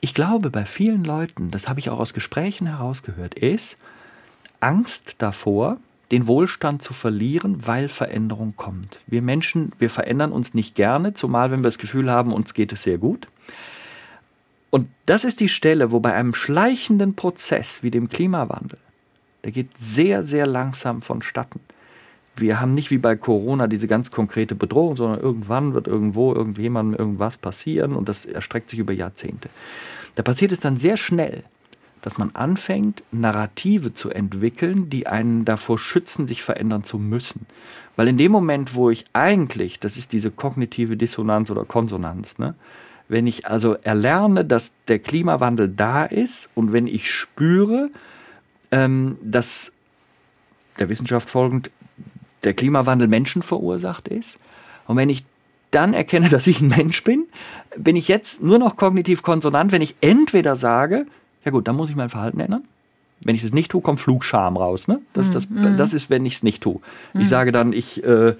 Ich 0.01 0.12
glaube, 0.12 0.51
bei 0.51 0.66
vielen 0.66 1.05
Leuten, 1.05 1.53
das 1.53 1.69
habe 1.69 1.79
ich 1.79 1.88
auch 1.88 2.01
aus 2.01 2.14
Gesprächen 2.14 2.66
herausgehört, 2.66 3.35
ist, 3.37 3.77
Angst 4.61 5.16
davor, 5.18 5.79
den 6.11 6.27
Wohlstand 6.27 6.83
zu 6.83 6.92
verlieren, 6.92 7.66
weil 7.66 7.88
Veränderung 7.88 8.55
kommt. 8.57 9.01
Wir 9.07 9.23
Menschen, 9.23 9.73
wir 9.79 9.90
verändern 9.90 10.33
uns 10.33 10.55
nicht 10.55 10.75
gerne, 10.75 11.14
zumal 11.14 11.51
wenn 11.51 11.61
wir 11.61 11.68
das 11.68 11.79
Gefühl 11.79 12.11
haben, 12.11 12.33
uns 12.33 12.55
geht 12.55 12.73
es 12.73 12.83
sehr 12.83 12.99
gut. 12.99 13.29
Und 14.70 14.88
das 15.07 15.25
ist 15.25 15.40
die 15.40 15.49
Stelle, 15.49 15.92
wo 15.92 16.01
bei 16.01 16.14
einem 16.14 16.35
schleichenden 16.35 17.14
Prozess 17.14 17.83
wie 17.83 17.90
dem 17.90 18.09
Klimawandel, 18.09 18.79
der 19.44 19.53
geht 19.53 19.77
sehr, 19.77 20.23
sehr 20.23 20.46
langsam 20.46 21.03
vonstatten. 21.03 21.61
Wir 22.37 22.61
haben 22.61 22.73
nicht 22.73 22.90
wie 22.90 22.99
bei 22.99 23.16
Corona 23.16 23.66
diese 23.66 23.88
ganz 23.88 24.11
konkrete 24.11 24.55
Bedrohung, 24.55 24.96
sondern 24.96 25.20
irgendwann 25.20 25.75
wird 25.75 25.87
irgendwo 25.87 26.33
irgendjemandem 26.33 26.99
irgendwas 26.99 27.37
passieren 27.37 27.94
und 27.94 28.09
das 28.09 28.25
erstreckt 28.25 28.70
sich 28.70 28.79
über 28.79 28.92
Jahrzehnte. 28.92 29.49
Da 30.14 30.23
passiert 30.23 30.53
es 30.53 30.61
dann 30.61 30.77
sehr 30.77 30.96
schnell, 30.96 31.42
dass 32.02 32.18
man 32.18 32.30
anfängt, 32.34 33.02
Narrative 33.12 33.92
zu 33.92 34.10
entwickeln, 34.10 34.90
die 34.90 35.06
einen 35.06 35.44
davor 35.44 35.78
schützen, 35.78 36.26
sich 36.26 36.42
verändern 36.42 36.84
zu 36.84 36.98
müssen. 36.98 37.46
Weil 37.96 38.08
in 38.08 38.16
dem 38.16 38.32
Moment, 38.32 38.74
wo 38.74 38.90
ich 38.90 39.04
eigentlich, 39.12 39.78
das 39.80 39.96
ist 39.96 40.12
diese 40.12 40.30
kognitive 40.30 40.96
Dissonanz 40.96 41.50
oder 41.50 41.64
Konsonanz, 41.64 42.38
ne, 42.38 42.54
wenn 43.08 43.26
ich 43.26 43.46
also 43.46 43.74
erlerne, 43.74 44.44
dass 44.44 44.72
der 44.86 45.00
Klimawandel 45.00 45.68
da 45.68 46.04
ist 46.04 46.48
und 46.54 46.72
wenn 46.72 46.86
ich 46.86 47.10
spüre, 47.10 47.90
ähm, 48.70 49.18
dass 49.20 49.72
der 50.78 50.88
Wissenschaft 50.88 51.28
folgend 51.28 51.70
der 52.44 52.54
Klimawandel 52.54 53.08
Menschen 53.08 53.42
verursacht 53.42 54.08
ist 54.08 54.38
und 54.86 54.96
wenn 54.96 55.10
ich 55.10 55.24
dann 55.72 55.92
erkenne, 55.92 56.28
dass 56.30 56.46
ich 56.46 56.60
ein 56.60 56.68
Mensch 56.68 57.02
bin, 57.04 57.26
bin 57.76 57.96
ich 57.96 58.08
jetzt 58.08 58.42
nur 58.42 58.58
noch 58.58 58.76
kognitiv 58.76 59.22
konsonant, 59.22 59.72
wenn 59.72 59.82
ich 59.82 59.96
entweder 60.00 60.56
sage, 60.56 61.06
ja 61.44 61.50
gut, 61.50 61.68
dann 61.68 61.76
muss 61.76 61.90
ich 61.90 61.96
mein 61.96 62.11
Verhalten 62.11 62.40
ändern. 62.40 62.64
Wenn 63.22 63.35
ich 63.35 63.42
das 63.42 63.53
nicht 63.53 63.70
tue, 63.70 63.83
kommt 63.83 64.00
Flugscham 64.00 64.57
raus. 64.57 64.88
Ne? 64.88 65.00
Das, 65.12 65.29
mhm. 65.29 65.33
das, 65.33 65.50
mhm. 65.50 65.76
das 65.76 65.92
ist, 65.92 66.11
wenn 66.11 66.24
ich 66.24 66.37
es 66.37 66.42
nicht 66.42 66.62
tue. 66.62 66.81
Ich 67.12 67.20
mhm. 67.20 67.24
sage 67.26 67.53
dann, 67.53 67.72
ich 67.72 68.03
äh, 68.03 68.35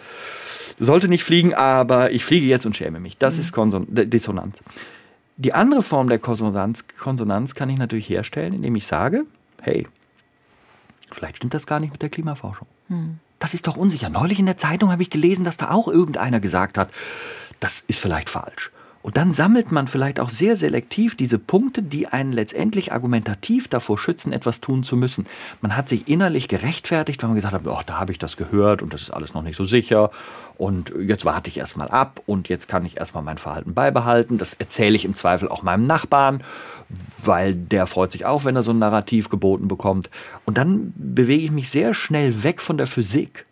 sollte 0.79 1.09
nicht 1.09 1.23
fliegen, 1.23 1.55
aber 1.55 2.13
ich 2.13 2.25
fliege 2.25 2.47
jetzt 2.47 2.65
und 2.67 2.77
schäme 2.77 3.01
mich. 3.01 3.19
Das 3.19 3.35
mhm. 3.35 3.41
ist 3.41 3.53
Konson 3.53 3.87
Dissonanz. 3.91 4.59
Die 5.37 5.55
andere 5.55 5.83
Form 5.83 6.09
der 6.09 6.19
Konsonanz, 6.19 6.85
Konsonanz 6.99 7.55
kann 7.55 7.71
ich 7.71 7.79
natürlich 7.79 8.09
herstellen, 8.09 8.53
indem 8.53 8.77
ich 8.77 8.87
sage, 8.87 9.25
hey, 9.63 9.87
vielleicht 11.11 11.39
stimmt 11.39 11.55
das 11.55 11.67
gar 11.67 11.81
nicht 11.81 11.93
mit 11.93 12.03
der 12.03 12.09
Klimaforschung. 12.09 12.67
Mhm. 12.89 13.19
Das 13.39 13.55
ist 13.55 13.67
doch 13.67 13.77
unsicher. 13.77 14.11
Neulich 14.11 14.39
in 14.39 14.47
der 14.47 14.59
Zeitung 14.59 14.93
habe 14.93 15.03
ich 15.03 15.09
gelesen, 15.09 15.45
dass 15.45 15.57
da 15.57 15.71
auch 15.71 15.89
irgendeiner 15.89 16.41
gesagt 16.41 16.77
hat, 16.77 16.91
das 17.59 17.85
ist 17.87 17.99
vielleicht 17.99 18.29
falsch. 18.29 18.71
Und 19.03 19.17
dann 19.17 19.33
sammelt 19.33 19.73
man 19.73 19.89
vielleicht 19.89 20.21
auch 20.21 20.29
sehr 20.29 20.59
selektiv 20.59 21.17
diese 21.17 21.39
Punkte, 21.39 21.83
die 21.83 22.07
einen 22.07 22.33
letztendlich 22.33 22.93
argumentativ 22.93 23.67
davor 23.67 23.97
schützen, 23.97 24.33
etwas 24.33 24.61
tun 24.61 24.83
zu 24.83 24.95
müssen. 24.95 25.27
Man 25.63 25.75
hat 25.75 25.89
sich 25.89 26.07
innerlich 26.07 26.49
gerechtfertigt, 26.49 27.23
weil 27.23 27.29
man 27.29 27.37
gesagt 27.37 27.55
hat, 27.55 27.89
da 27.89 27.99
habe 27.99 28.13
ich 28.13 28.19
das 28.19 28.37
gehört 28.37 28.83
und 28.83 28.93
das 28.93 29.01
ist 29.03 29.11
alles 29.11 29.33
noch 29.33 29.43
nicht 29.43 29.57
so 29.57 29.65
sicher. 29.65 30.11
Und 30.59 30.93
jetzt 31.01 31.25
warte 31.25 31.49
ich 31.49 31.57
erstmal 31.57 31.89
ab 31.89 32.21
und 32.27 32.51
jetzt 32.51 32.69
kann 32.69 32.85
ich 32.85 32.99
erstmal 32.99 33.23
mein 33.23 33.39
Verhalten 33.39 33.73
beibehalten. 33.73 34.37
Das 34.37 34.53
erzähle 34.53 34.97
ich 34.97 35.07
im 35.07 35.17
Zweifel 35.17 35.49
auch 35.49 35.63
meinem 35.63 35.87
Nachbarn, 35.87 36.43
weil 37.25 37.55
der 37.55 37.87
freut 37.87 38.13
sich 38.13 38.27
auch, 38.27 38.45
wenn 38.45 38.57
er 38.57 38.63
so 38.63 38.73
ein 38.73 38.79
Narrativ 38.79 39.31
geboten 39.31 39.69
bekommt. 39.69 40.11
Und 40.45 40.59
dann 40.59 40.93
bewege 40.95 41.45
ich 41.45 41.51
mich 41.51 41.71
sehr 41.71 41.95
schnell 41.95 42.45
weg 42.45 42.61
von 42.61 42.77
der 42.77 42.87
Physik. 42.87 43.47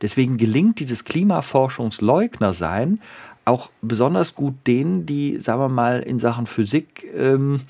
Deswegen 0.00 0.36
gelingt 0.36 0.80
dieses 0.80 1.04
Klimaforschungsleugner-Sein 1.04 3.00
auch 3.48 3.70
besonders 3.82 4.34
gut 4.34 4.54
denen, 4.66 5.06
die, 5.06 5.38
sagen 5.38 5.60
wir 5.60 5.68
mal, 5.68 6.00
in 6.00 6.18
Sachen 6.18 6.46
Physik 6.46 7.06
ähm, 7.16 7.60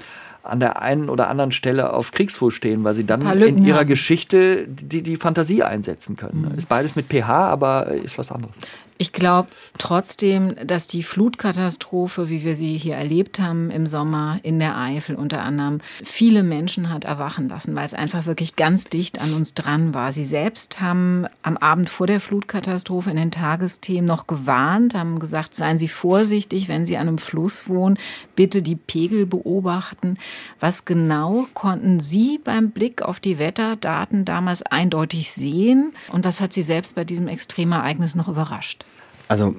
an 0.43 0.61
der 0.61 0.81
einen 0.81 1.11
oder 1.11 1.29
anderen 1.29 1.53
Stelle 1.53 1.93
auf 1.93 2.13
Kriegsfuß 2.13 2.55
stehen, 2.55 2.85
weil 2.85 2.95
sie 2.95 3.05
dann 3.05 3.21
in 3.41 3.65
ihrer 3.65 3.81
haben. 3.81 3.87
Geschichte 3.87 4.67
die, 4.67 5.03
die 5.03 5.17
Fantasie 5.17 5.63
einsetzen 5.63 6.17
können. 6.17 6.49
Mhm. 6.51 6.59
Ist 6.59 6.69
beides 6.69 6.97
mit 6.97 7.07
pH, 7.07 7.29
aber 7.29 7.89
ist 7.89 8.19
was 8.19 8.33
anderes. 8.33 8.57
Ich 9.01 9.13
glaube 9.13 9.51
trotzdem, 9.79 10.57
dass 10.67 10.89
die 10.89 11.05
Flutkatastrophe, 11.05 12.31
wie 12.31 12.43
wir 12.43 12.57
sie 12.57 12.77
hier 12.77 12.97
erlebt 12.97 13.39
haben 13.39 13.71
im 13.71 13.87
Sommer 13.87 14.41
in 14.43 14.59
der 14.59 14.77
Eifel 14.77 15.15
unter 15.15 15.45
anderem, 15.45 15.81
viele 16.03 16.43
Menschen 16.43 16.91
hat 16.91 17.05
erwachen 17.05 17.49
lassen, 17.49 17.77
weil 17.77 17.85
es 17.85 17.95
einfach 17.95 18.27
wirklich 18.27 18.57
ganz 18.57 18.87
dicht 18.87 19.21
an 19.21 19.35
uns 19.35 19.55
dran 19.55 19.95
war. 19.95 20.13
Sie 20.13 20.25
selbst 20.25 20.81
haben 20.81 21.27
am 21.43 21.57
Abend 21.57 21.89
vor 21.89 22.09
der 22.09 22.19
Flutkatastrophe 22.19 23.11
in 23.11 23.17
den 23.17 23.31
Tagesthemen 23.31 24.05
noch 24.05 24.27
gewarnt, 24.27 24.95
haben 24.95 25.21
gesagt, 25.21 25.55
seien 25.55 25.79
Sie 25.79 25.87
vorsichtig, 25.87 26.67
wenn 26.67 26.85
Sie 26.85 26.97
an 26.97 27.07
einem 27.07 27.19
Fluss 27.19 27.69
wohnen, 27.69 28.01
bitte 28.35 28.63
die 28.63 28.75
Pegel 28.75 29.27
beobachten. 29.27 30.17
Was 30.59 30.87
genau 30.87 31.47
konnten 31.55 32.01
Sie 32.01 32.41
beim 32.43 32.73
Blick 32.73 33.03
auf 33.03 33.21
die 33.21 33.39
Wetterdaten 33.39 34.25
damals 34.25 34.63
eindeutig 34.63 35.31
sehen 35.31 35.93
und 36.11 36.25
was 36.25 36.41
hat 36.41 36.53
Sie 36.53 36.63
selbst 36.63 36.97
bei 36.97 37.05
diesem 37.05 37.29
Extremereignis 37.29 38.17
noch 38.17 38.27
überrascht? 38.27 38.88
Also 39.29 39.55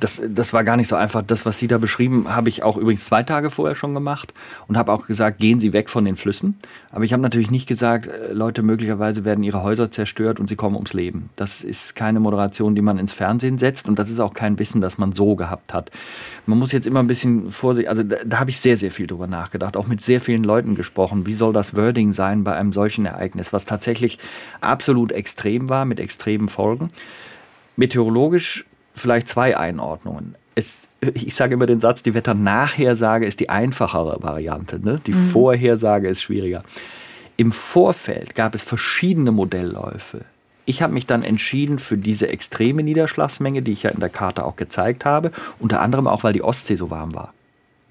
das, 0.00 0.20
das 0.28 0.52
war 0.52 0.64
gar 0.64 0.76
nicht 0.76 0.88
so 0.88 0.96
einfach. 0.96 1.22
Das, 1.22 1.46
was 1.46 1.58
Sie 1.58 1.66
da 1.66 1.78
beschrieben, 1.78 2.26
habe 2.34 2.48
ich 2.48 2.62
auch 2.62 2.76
übrigens 2.76 3.04
zwei 3.04 3.22
Tage 3.22 3.50
vorher 3.50 3.76
schon 3.76 3.94
gemacht 3.94 4.34
und 4.66 4.76
habe 4.76 4.92
auch 4.92 5.06
gesagt, 5.06 5.38
gehen 5.38 5.60
Sie 5.60 5.72
weg 5.72 5.88
von 5.88 6.04
den 6.04 6.16
Flüssen. 6.16 6.58
Aber 6.90 7.04
ich 7.04 7.12
habe 7.12 7.22
natürlich 7.22 7.50
nicht 7.50 7.66
gesagt, 7.66 8.06
äh, 8.06 8.32
Leute, 8.32 8.62
möglicherweise 8.62 9.24
werden 9.24 9.44
ihre 9.44 9.62
Häuser 9.62 9.90
zerstört 9.90 10.40
und 10.40 10.48
sie 10.48 10.56
kommen 10.56 10.74
ums 10.76 10.92
Leben. 10.92 11.30
Das 11.36 11.62
ist 11.62 11.94
keine 11.94 12.20
Moderation, 12.20 12.74
die 12.74 12.82
man 12.82 12.98
ins 12.98 13.12
Fernsehen 13.12 13.58
setzt 13.58 13.88
und 13.88 13.98
das 13.98 14.10
ist 14.10 14.20
auch 14.20 14.34
kein 14.34 14.58
Wissen, 14.58 14.80
das 14.80 14.98
man 14.98 15.12
so 15.12 15.36
gehabt 15.36 15.72
hat. 15.72 15.90
Man 16.46 16.58
muss 16.58 16.72
jetzt 16.72 16.86
immer 16.86 17.00
ein 17.00 17.06
bisschen 17.06 17.50
vorsichtig, 17.50 17.88
also 17.88 18.02
da, 18.02 18.16
da 18.24 18.40
habe 18.40 18.50
ich 18.50 18.60
sehr, 18.60 18.76
sehr 18.76 18.90
viel 18.90 19.06
drüber 19.06 19.26
nachgedacht, 19.26 19.76
auch 19.76 19.86
mit 19.86 20.02
sehr 20.02 20.20
vielen 20.20 20.44
Leuten 20.44 20.74
gesprochen. 20.74 21.26
Wie 21.26 21.34
soll 21.34 21.52
das 21.52 21.76
Wording 21.76 22.12
sein 22.12 22.44
bei 22.44 22.54
einem 22.54 22.72
solchen 22.72 23.06
Ereignis, 23.06 23.52
was 23.52 23.64
tatsächlich 23.64 24.18
absolut 24.60 25.12
extrem 25.12 25.68
war, 25.68 25.84
mit 25.84 26.00
extremen 26.00 26.48
Folgen? 26.48 26.90
Meteorologisch 27.76 28.64
vielleicht 28.94 29.28
zwei 29.28 29.56
Einordnungen. 29.56 30.36
Es, 30.54 30.88
ich 31.00 31.34
sage 31.34 31.54
immer 31.54 31.66
den 31.66 31.80
Satz, 31.80 32.02
die 32.02 32.14
Wetternachhersage 32.14 33.26
ist 33.26 33.40
die 33.40 33.50
einfachere 33.50 34.22
Variante. 34.22 34.78
Ne? 34.78 35.00
Die 35.06 35.12
mhm. 35.12 35.28
Vorhersage 35.30 36.08
ist 36.08 36.22
schwieriger. 36.22 36.62
Im 37.36 37.50
Vorfeld 37.50 38.34
gab 38.34 38.54
es 38.54 38.62
verschiedene 38.62 39.32
Modellläufe. 39.32 40.20
Ich 40.66 40.80
habe 40.80 40.94
mich 40.94 41.06
dann 41.06 41.24
entschieden 41.24 41.78
für 41.78 41.98
diese 41.98 42.28
extreme 42.28 42.82
Niederschlagsmenge, 42.82 43.60
die 43.60 43.72
ich 43.72 43.82
ja 43.82 43.90
in 43.90 44.00
der 44.00 44.08
Karte 44.08 44.44
auch 44.44 44.56
gezeigt 44.56 45.04
habe, 45.04 45.30
unter 45.58 45.80
anderem 45.82 46.06
auch, 46.06 46.24
weil 46.24 46.32
die 46.32 46.42
Ostsee 46.42 46.76
so 46.76 46.90
warm 46.90 47.12
war. 47.12 47.33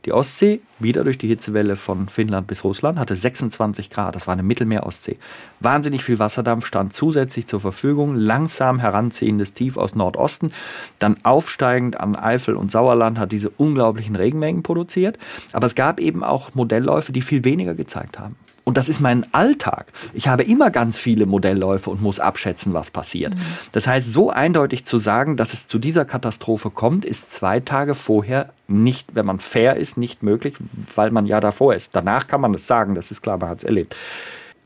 Die 0.06 0.12
Ostsee, 0.12 0.60
wieder 0.80 1.06
durch 1.06 1.18
die 1.18 1.30
Hitzewelle 1.30 1.78
von 1.78 2.10
Finnland 2.10 2.46
bis 2.48 2.66
Russland, 2.66 3.00
hatte 3.00 3.16
26 3.16 3.90
Grad. 3.90 4.16
Das 4.16 4.28
war 4.28 4.34
eine 4.34 4.44
Mittelmeer-Ostsee. 4.44 5.18
Wahnsinnig 5.62 6.04
viel 6.04 6.20
Wasserdampf 6.20 6.66
stand 6.66 6.94
zusätzlich 6.94 7.48
zur 7.48 7.62
Verfügung. 7.62 8.16
Langsam 8.16 8.80
heranziehendes 8.80 9.54
Tief 9.54 9.78
aus 9.78 9.96
Nordosten. 9.96 10.52
Dann 11.00 11.16
aufsteigend 11.24 12.02
an 12.02 12.18
Eifel 12.18 12.56
und 12.56 12.70
Sauerland 12.70 13.18
hat 13.18 13.32
diese 13.32 13.50
unglaublichen 13.50 14.18
Regenmengen 14.18 14.62
produziert. 14.62 15.18
Aber 15.54 15.68
es 15.68 15.76
gab 15.76 16.02
eben 16.02 16.22
auch 16.22 16.54
Modellläufe, 16.54 17.14
die 17.14 17.22
viel 17.22 17.46
weniger 17.46 17.74
gezeigt 17.74 18.20
haben. 18.20 18.36
Und 18.64 18.78
das 18.78 18.88
ist 18.88 19.02
mein 19.02 19.26
Alltag. 19.34 19.88
Ich 20.14 20.28
habe 20.28 20.44
immer 20.44 20.72
ganz 20.72 20.98
viele 20.98 21.26
Modellläufe 21.26 21.90
und 21.90 22.02
muss 22.02 22.20
abschätzen, 22.20 22.74
was 22.74 22.92
passiert. 22.92 23.36
Mhm. 23.36 23.42
Das 23.74 23.88
heißt, 23.88 24.14
so 24.14 24.30
eindeutig 24.30 24.86
zu 24.86 24.98
sagen, 24.98 25.36
dass 25.36 25.54
es 25.54 25.68
zu 25.68 25.80
dieser 25.80 26.06
Katastrophe 26.06 26.70
kommt, 26.70 27.04
ist 27.04 27.34
zwei 27.34 27.60
Tage 27.60 27.94
vorher 27.94 28.52
nicht, 28.68 29.16
wenn 29.16 29.26
man 29.26 29.40
fair 29.40 29.76
ist, 29.76 29.98
nicht 29.98 30.24
möglich, 30.24 30.56
weil 30.96 31.12
man 31.12 31.26
ja 31.26 31.42
davor 31.42 31.76
ist. 31.76 31.96
Danach 31.96 32.28
kann 32.28 32.40
man 32.40 32.54
es 32.54 32.66
sagen, 32.66 32.96
das 32.96 33.12
ist 33.12 33.22
klar, 33.22 33.38
man 33.38 33.50
hat 33.50 33.58
es 33.60 33.64
erlebt. 33.66 33.96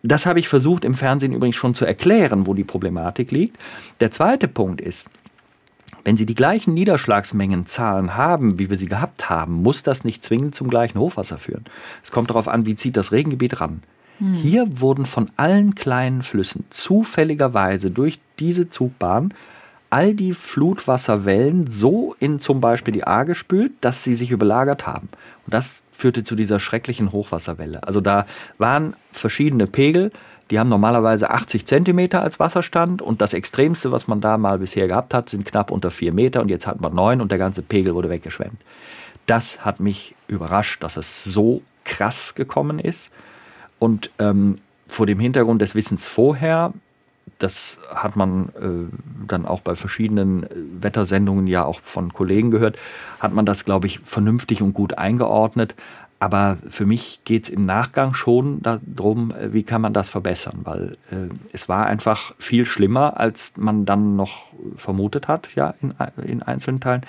Das 0.04 0.28
habe 0.28 0.40
ich 0.40 0.48
versucht 0.48 0.86
im 0.86 0.94
Fernsehen 0.94 1.34
übrigens 1.34 1.56
schon 1.56 1.74
zu 1.74 1.84
erklären, 1.84 2.46
wo 2.46 2.54
die 2.54 2.64
Problematik 2.64 3.32
liegt. 3.32 3.58
Der 4.00 4.12
zweite 4.12 4.48
Punkt 4.48 4.80
ist, 4.80 5.10
wenn 6.04 6.18
Sie 6.18 6.26
die 6.26 6.36
gleichen 6.36 6.74
Niederschlagsmengenzahlen 6.74 8.16
haben, 8.16 8.60
wie 8.60 8.70
wir 8.70 8.78
sie 8.78 8.88
gehabt 8.88 9.30
haben, 9.30 9.62
muss 9.62 9.84
das 9.84 10.04
nicht 10.04 10.24
zwingend 10.24 10.56
zum 10.56 10.70
gleichen 10.70 11.00
Hochwasser 11.00 11.38
führen. 11.38 11.66
Es 12.04 12.12
kommt 12.12 12.30
darauf 12.30 12.48
an, 12.48 12.66
wie 12.66 12.76
zieht 12.76 12.96
das 12.98 13.12
Regengebiet 13.12 13.60
ran. 13.60 13.84
Hm. 14.20 14.34
Hier 14.34 14.80
wurden 14.80 15.06
von 15.06 15.30
allen 15.38 15.76
kleinen 15.76 16.24
Flüssen 16.24 16.66
zufälligerweise 16.70 17.92
durch 17.92 18.20
diese 18.40 18.70
Zugbahn 18.70 19.34
all 19.90 20.14
die 20.14 20.34
Flutwasserwellen 20.34 21.68
so 21.68 22.16
in 22.20 22.40
zum 22.40 22.60
Beispiel 22.60 22.94
die 22.94 23.08
A 23.08 23.24
gespült, 23.24 23.72
dass 23.82 24.04
sie 24.04 24.16
sich 24.16 24.32
überlagert 24.32 24.86
haben. 24.86 25.10
Und 25.46 25.54
das 25.54 25.84
führte 25.92 26.24
zu 26.24 26.36
dieser 26.36 26.60
schrecklichen 26.60 27.12
Hochwasserwelle. 27.12 27.84
Also 27.84 28.02
da 28.02 28.28
waren 28.58 28.96
verschiedene 29.12 29.66
Pegel, 29.66 30.12
die 30.50 30.60
haben 30.60 30.70
normalerweise 30.70 31.30
80 31.30 31.66
Zentimeter 31.66 32.22
als 32.22 32.40
Wasserstand 32.40 33.02
und 33.02 33.22
das 33.22 33.34
Extremste, 33.34 33.92
was 33.92 34.08
man 34.08 34.22
da 34.22 34.38
mal 34.38 34.60
bisher 34.60 34.88
gehabt 34.88 35.14
hat, 35.14 35.30
sind 35.30 35.46
knapp 35.46 35.72
unter 35.72 35.92
vier 35.92 36.14
Meter 36.14 36.42
und 36.42 36.50
jetzt 36.50 36.68
hat 36.68 36.80
man 36.80 36.96
neun 36.96 37.22
und 37.22 37.32
der 37.32 37.38
ganze 37.38 37.62
Pegel 37.62 37.96
wurde 37.96 38.10
weggeschwemmt. 38.10 38.62
Das 39.26 39.66
hat 39.66 39.80
mich 39.80 40.16
überrascht, 40.28 40.84
dass 40.84 40.96
es 40.96 41.24
so 41.24 41.62
krass 41.84 42.36
gekommen 42.36 42.80
ist 42.80 43.12
und 43.80 44.10
ähm, 44.20 44.58
vor 44.88 45.06
dem 45.06 45.20
Hintergrund 45.20 45.62
des 45.62 45.76
Wissens 45.76 46.08
vorher, 46.08 46.74
das 47.40 47.78
hat 47.94 48.16
man 48.16 48.50
äh, 48.60 49.28
dann 49.28 49.46
auch 49.46 49.62
bei 49.62 49.76
verschiedenen 49.76 50.44
äh, 50.44 50.48
Wettersendungen 50.82 51.48
ja 51.48 51.66
auch 51.66 51.82
von 51.82 52.14
Kollegen 52.14 52.52
gehört, 52.52 52.78
hat 53.20 53.34
man 53.34 53.46
das, 53.46 53.66
glaube 53.66 53.88
ich, 53.88 54.00
vernünftig 54.00 54.62
und 54.62 54.74
gut 54.74 54.98
eingeordnet. 54.98 55.76
Aber 56.20 56.58
für 56.68 56.86
mich 56.88 57.22
geht 57.26 57.44
es 57.44 57.50
im 57.50 57.66
Nachgang 57.66 58.16
schon 58.16 58.62
darum, 58.62 59.32
äh, 59.32 59.54
wie 59.54 59.64
kann 59.64 59.82
man 59.82 59.94
das 59.94 60.10
verbessern, 60.10 60.62
weil 60.64 60.98
äh, 61.12 61.30
es 61.54 61.70
war 61.70 61.86
einfach 61.86 62.34
viel 62.40 62.66
schlimmer, 62.66 63.20
als 63.20 63.54
man 63.58 63.86
dann 63.86 64.16
noch 64.16 64.46
vermutet 64.76 65.28
hat, 65.28 65.50
ja, 65.56 65.76
in, 65.82 65.94
in 66.26 66.42
einzelnen 66.42 66.80
Teilen, 66.80 67.06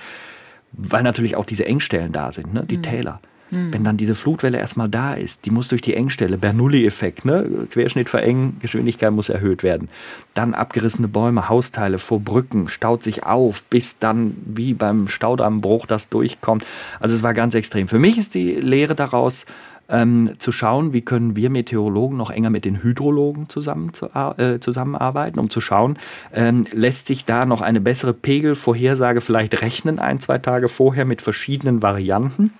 weil 0.73 1.03
natürlich 1.03 1.37
auch 1.37 1.47
diese 1.47 1.65
Engstellen 1.65 2.13
da 2.13 2.33
sind, 2.33 2.53
ne, 2.53 2.65
die 2.65 2.77
mhm. 2.77 2.83
Täler. 2.83 3.21
Hm. 3.51 3.73
Wenn 3.73 3.85
dann 3.85 3.97
diese 3.97 4.15
Flutwelle 4.15 4.59
erstmal 4.59 4.89
da 4.89 5.15
ist, 5.15 5.45
die 5.45 5.51
muss 5.51 5.69
durch 5.69 5.83
die 5.83 5.95
Engstelle, 5.95 6.39
Bernoulli-Effekt, 6.39 7.25
ne? 7.25 7.47
Querschnitt 7.71 8.09
verengen, 8.09 8.59
Geschwindigkeit 8.61 9.13
muss 9.13 9.29
erhöht 9.29 9.63
werden. 9.63 9.89
Dann 10.35 10.55
abgerissene 10.55 11.09
Bäume, 11.09 11.49
Hausteile 11.49 11.99
vor 11.99 12.21
Brücken, 12.21 12.69
staut 12.69 13.03
sich 13.03 13.25
auf, 13.25 13.63
bis 13.65 13.99
dann 13.99 14.37
wie 14.45 14.75
beim 14.75 15.09
Staudammbruch 15.09 15.87
das 15.87 16.09
durchkommt. 16.09 16.65
Also 17.01 17.15
es 17.15 17.23
war 17.23 17.35
ganz 17.35 17.55
extrem. 17.55 17.89
Für 17.89 17.99
mich 17.99 18.19
ist 18.19 18.35
die 18.35 18.55
Lehre 18.55 18.95
daraus, 18.95 19.47
ähm, 19.89 20.33
zu 20.39 20.53
schauen, 20.53 20.93
wie 20.93 21.01
können 21.01 21.35
wir 21.35 21.51
Meteorologen 21.51 22.19
noch 22.19 22.31
enger 22.31 22.51
mit 22.51 22.65
den 22.65 22.83
Hydrologen 22.83 23.49
zusammen 23.49 23.95
zu, 23.95 24.07
äh, 24.07 24.61
zusammenarbeiten, 24.61 25.39
um 25.39 25.49
zu 25.49 25.61
schauen, 25.61 25.99
ähm, 26.35 26.67
lässt 26.73 27.07
sich 27.07 27.25
da 27.25 27.47
noch 27.47 27.63
eine 27.63 27.81
bessere 27.81 28.13
Pegelvorhersage 28.13 29.21
vielleicht 29.21 29.63
rechnen, 29.63 29.99
ein, 29.99 30.19
zwei 30.19 30.39
Tage 30.39 30.69
vorher 30.69 31.07
mit 31.07 31.23
verschiedenen 31.23 31.81
Varianten 31.81 32.53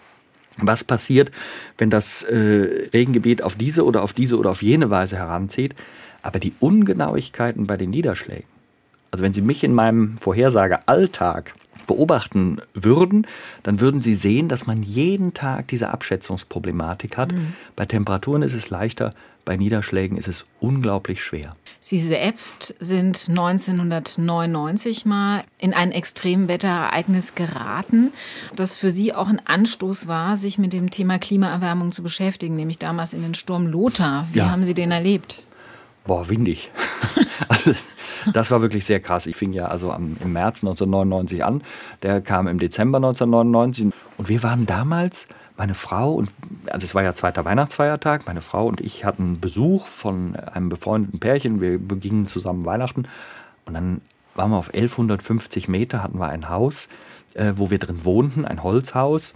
was 0.61 0.85
passiert, 0.85 1.31
wenn 1.77 1.91
das 1.91 2.23
äh, 2.23 2.89
Regengebiet 2.93 3.43
auf 3.43 3.55
diese 3.55 3.85
oder 3.85 4.03
auf 4.03 4.13
diese 4.13 4.39
oder 4.39 4.51
auf 4.51 4.63
jene 4.63 4.91
Weise 4.91 5.17
heranzieht. 5.17 5.75
Aber 6.23 6.39
die 6.39 6.53
Ungenauigkeiten 6.61 7.67
bei 7.67 7.77
den 7.77 7.91
Niederschlägen, 7.91 8.49
also 9.11 9.25
wenn 9.25 9.33
Sie 9.33 9.41
mich 9.41 9.65
in 9.65 9.73
meinem 9.73 10.19
Vorhersagealltag 10.19 11.55
beobachten 11.89 12.61
würden, 12.75 13.27
dann 13.65 13.81
würden 13.81 14.01
Sie 14.01 14.15
sehen, 14.15 14.49
dass 14.49 14.67
man 14.67 14.85
jeden 14.85 15.35
Tag 15.35 15.67
diese 15.67 15.89
Abschätzungsproblematik 15.89 17.17
hat. 17.17 17.33
Mhm. 17.33 17.55
Bei 17.75 17.87
Temperaturen 17.87 18.43
ist 18.43 18.55
es 18.55 18.71
leichter, 18.71 19.13
bei 19.49 19.57
Niederschlägen 19.57 20.19
ist 20.19 20.29
es 20.29 20.45
unglaublich 20.61 21.25
schwer. 21.25 21.57
Sie 21.81 21.99
selbst 21.99 22.75
sind 22.81 23.31
1999 23.31 25.07
mal 25.07 25.43
in 25.57 25.73
ein 25.73 25.91
Extremwetterereignis 25.91 27.35
geraten, 27.35 28.13
das 28.55 28.77
für 28.77 28.91
Sie 28.91 29.15
auch 29.15 29.29
ein 29.29 29.41
Anstoß 29.43 30.07
war, 30.07 30.37
sich 30.37 30.59
mit 30.59 30.75
dem 30.75 30.91
Thema 30.91 31.19
Klimaerwärmung 31.19 31.93
zu 31.93 32.03
beschäftigen, 32.03 32.57
nämlich 32.57 32.79
damals 32.79 33.15
in 33.15 33.23
den 33.23 33.33
Sturm 33.33 33.67
Lothar. 33.67 34.29
Wie 34.33 34.41
ja. 34.41 34.51
haben 34.51 34.65
Sie 34.65 34.75
den 34.75 34.91
erlebt? 34.91 35.43
Boah, 36.09 36.27
windig. 36.31 36.71
also, 37.49 37.75
das 38.33 38.51
war 38.51 38.63
wirklich 38.63 38.87
sehr 38.87 38.99
krass. 38.99 39.27
Ich 39.27 39.37
fing 39.37 39.53
ja 39.53 39.67
also 39.67 39.93
am, 39.93 40.17
im 40.25 40.33
März 40.33 40.65
1999 40.65 41.45
an. 41.45 41.63
Der 42.03 42.23
kam 42.23 42.49
im 42.49 42.59
Dezember 42.59 42.97
1999. 42.97 43.93
Und 44.17 44.29
wir 44.31 44.43
waren 44.43 44.65
damals, 44.65 45.29
meine 45.59 45.75
Frau 45.75 46.15
und, 46.15 46.31
also 46.71 46.85
es 46.85 46.95
war 46.95 47.03
ja 47.03 47.15
zweiter 47.15 47.45
Weihnachtsfeiertag, 47.45 48.27
meine 48.27 48.41
Frau 48.41 48.67
und 48.67 48.81
ich 48.81 49.05
hatten 49.05 49.39
Besuch 49.39 49.87
von 49.87 50.35
einem 50.37 50.71
befreundeten 50.71 51.21
Pärchen. 51.21 51.61
Wir 51.61 51.79
begingen 51.79 52.27
zusammen 52.27 52.65
Weihnachten. 52.65 53.07
Und 53.67 53.75
dann 53.75 54.01
waren 54.35 54.51
wir 54.51 54.57
auf 54.57 54.73
1150 54.73 55.69
Meter, 55.69 56.03
hatten 56.03 56.19
wir 56.19 56.29
ein 56.29 56.49
Haus, 56.49 56.89
äh, 57.35 57.53
wo 57.57 57.69
wir 57.69 57.79
drin 57.79 58.07
wohnten, 58.07 58.47
ein 58.47 58.63
Holzhaus. 58.63 59.35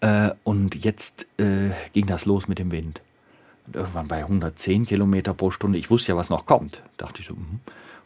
Äh, 0.00 0.30
und 0.42 0.84
jetzt 0.84 1.26
äh, 1.38 1.70
ging 1.92 2.06
das 2.06 2.24
los 2.24 2.48
mit 2.48 2.58
dem 2.58 2.72
Wind. 2.72 3.02
Und 3.68 3.76
irgendwann 3.76 4.08
bei 4.08 4.20
110 4.20 4.86
Kilometer 4.86 5.34
pro 5.34 5.50
Stunde. 5.50 5.78
Ich 5.78 5.90
wusste 5.90 6.12
ja, 6.12 6.16
was 6.16 6.30
noch 6.30 6.46
kommt. 6.46 6.82
Dachte 6.96 7.20
ich 7.20 7.26
so, 7.26 7.36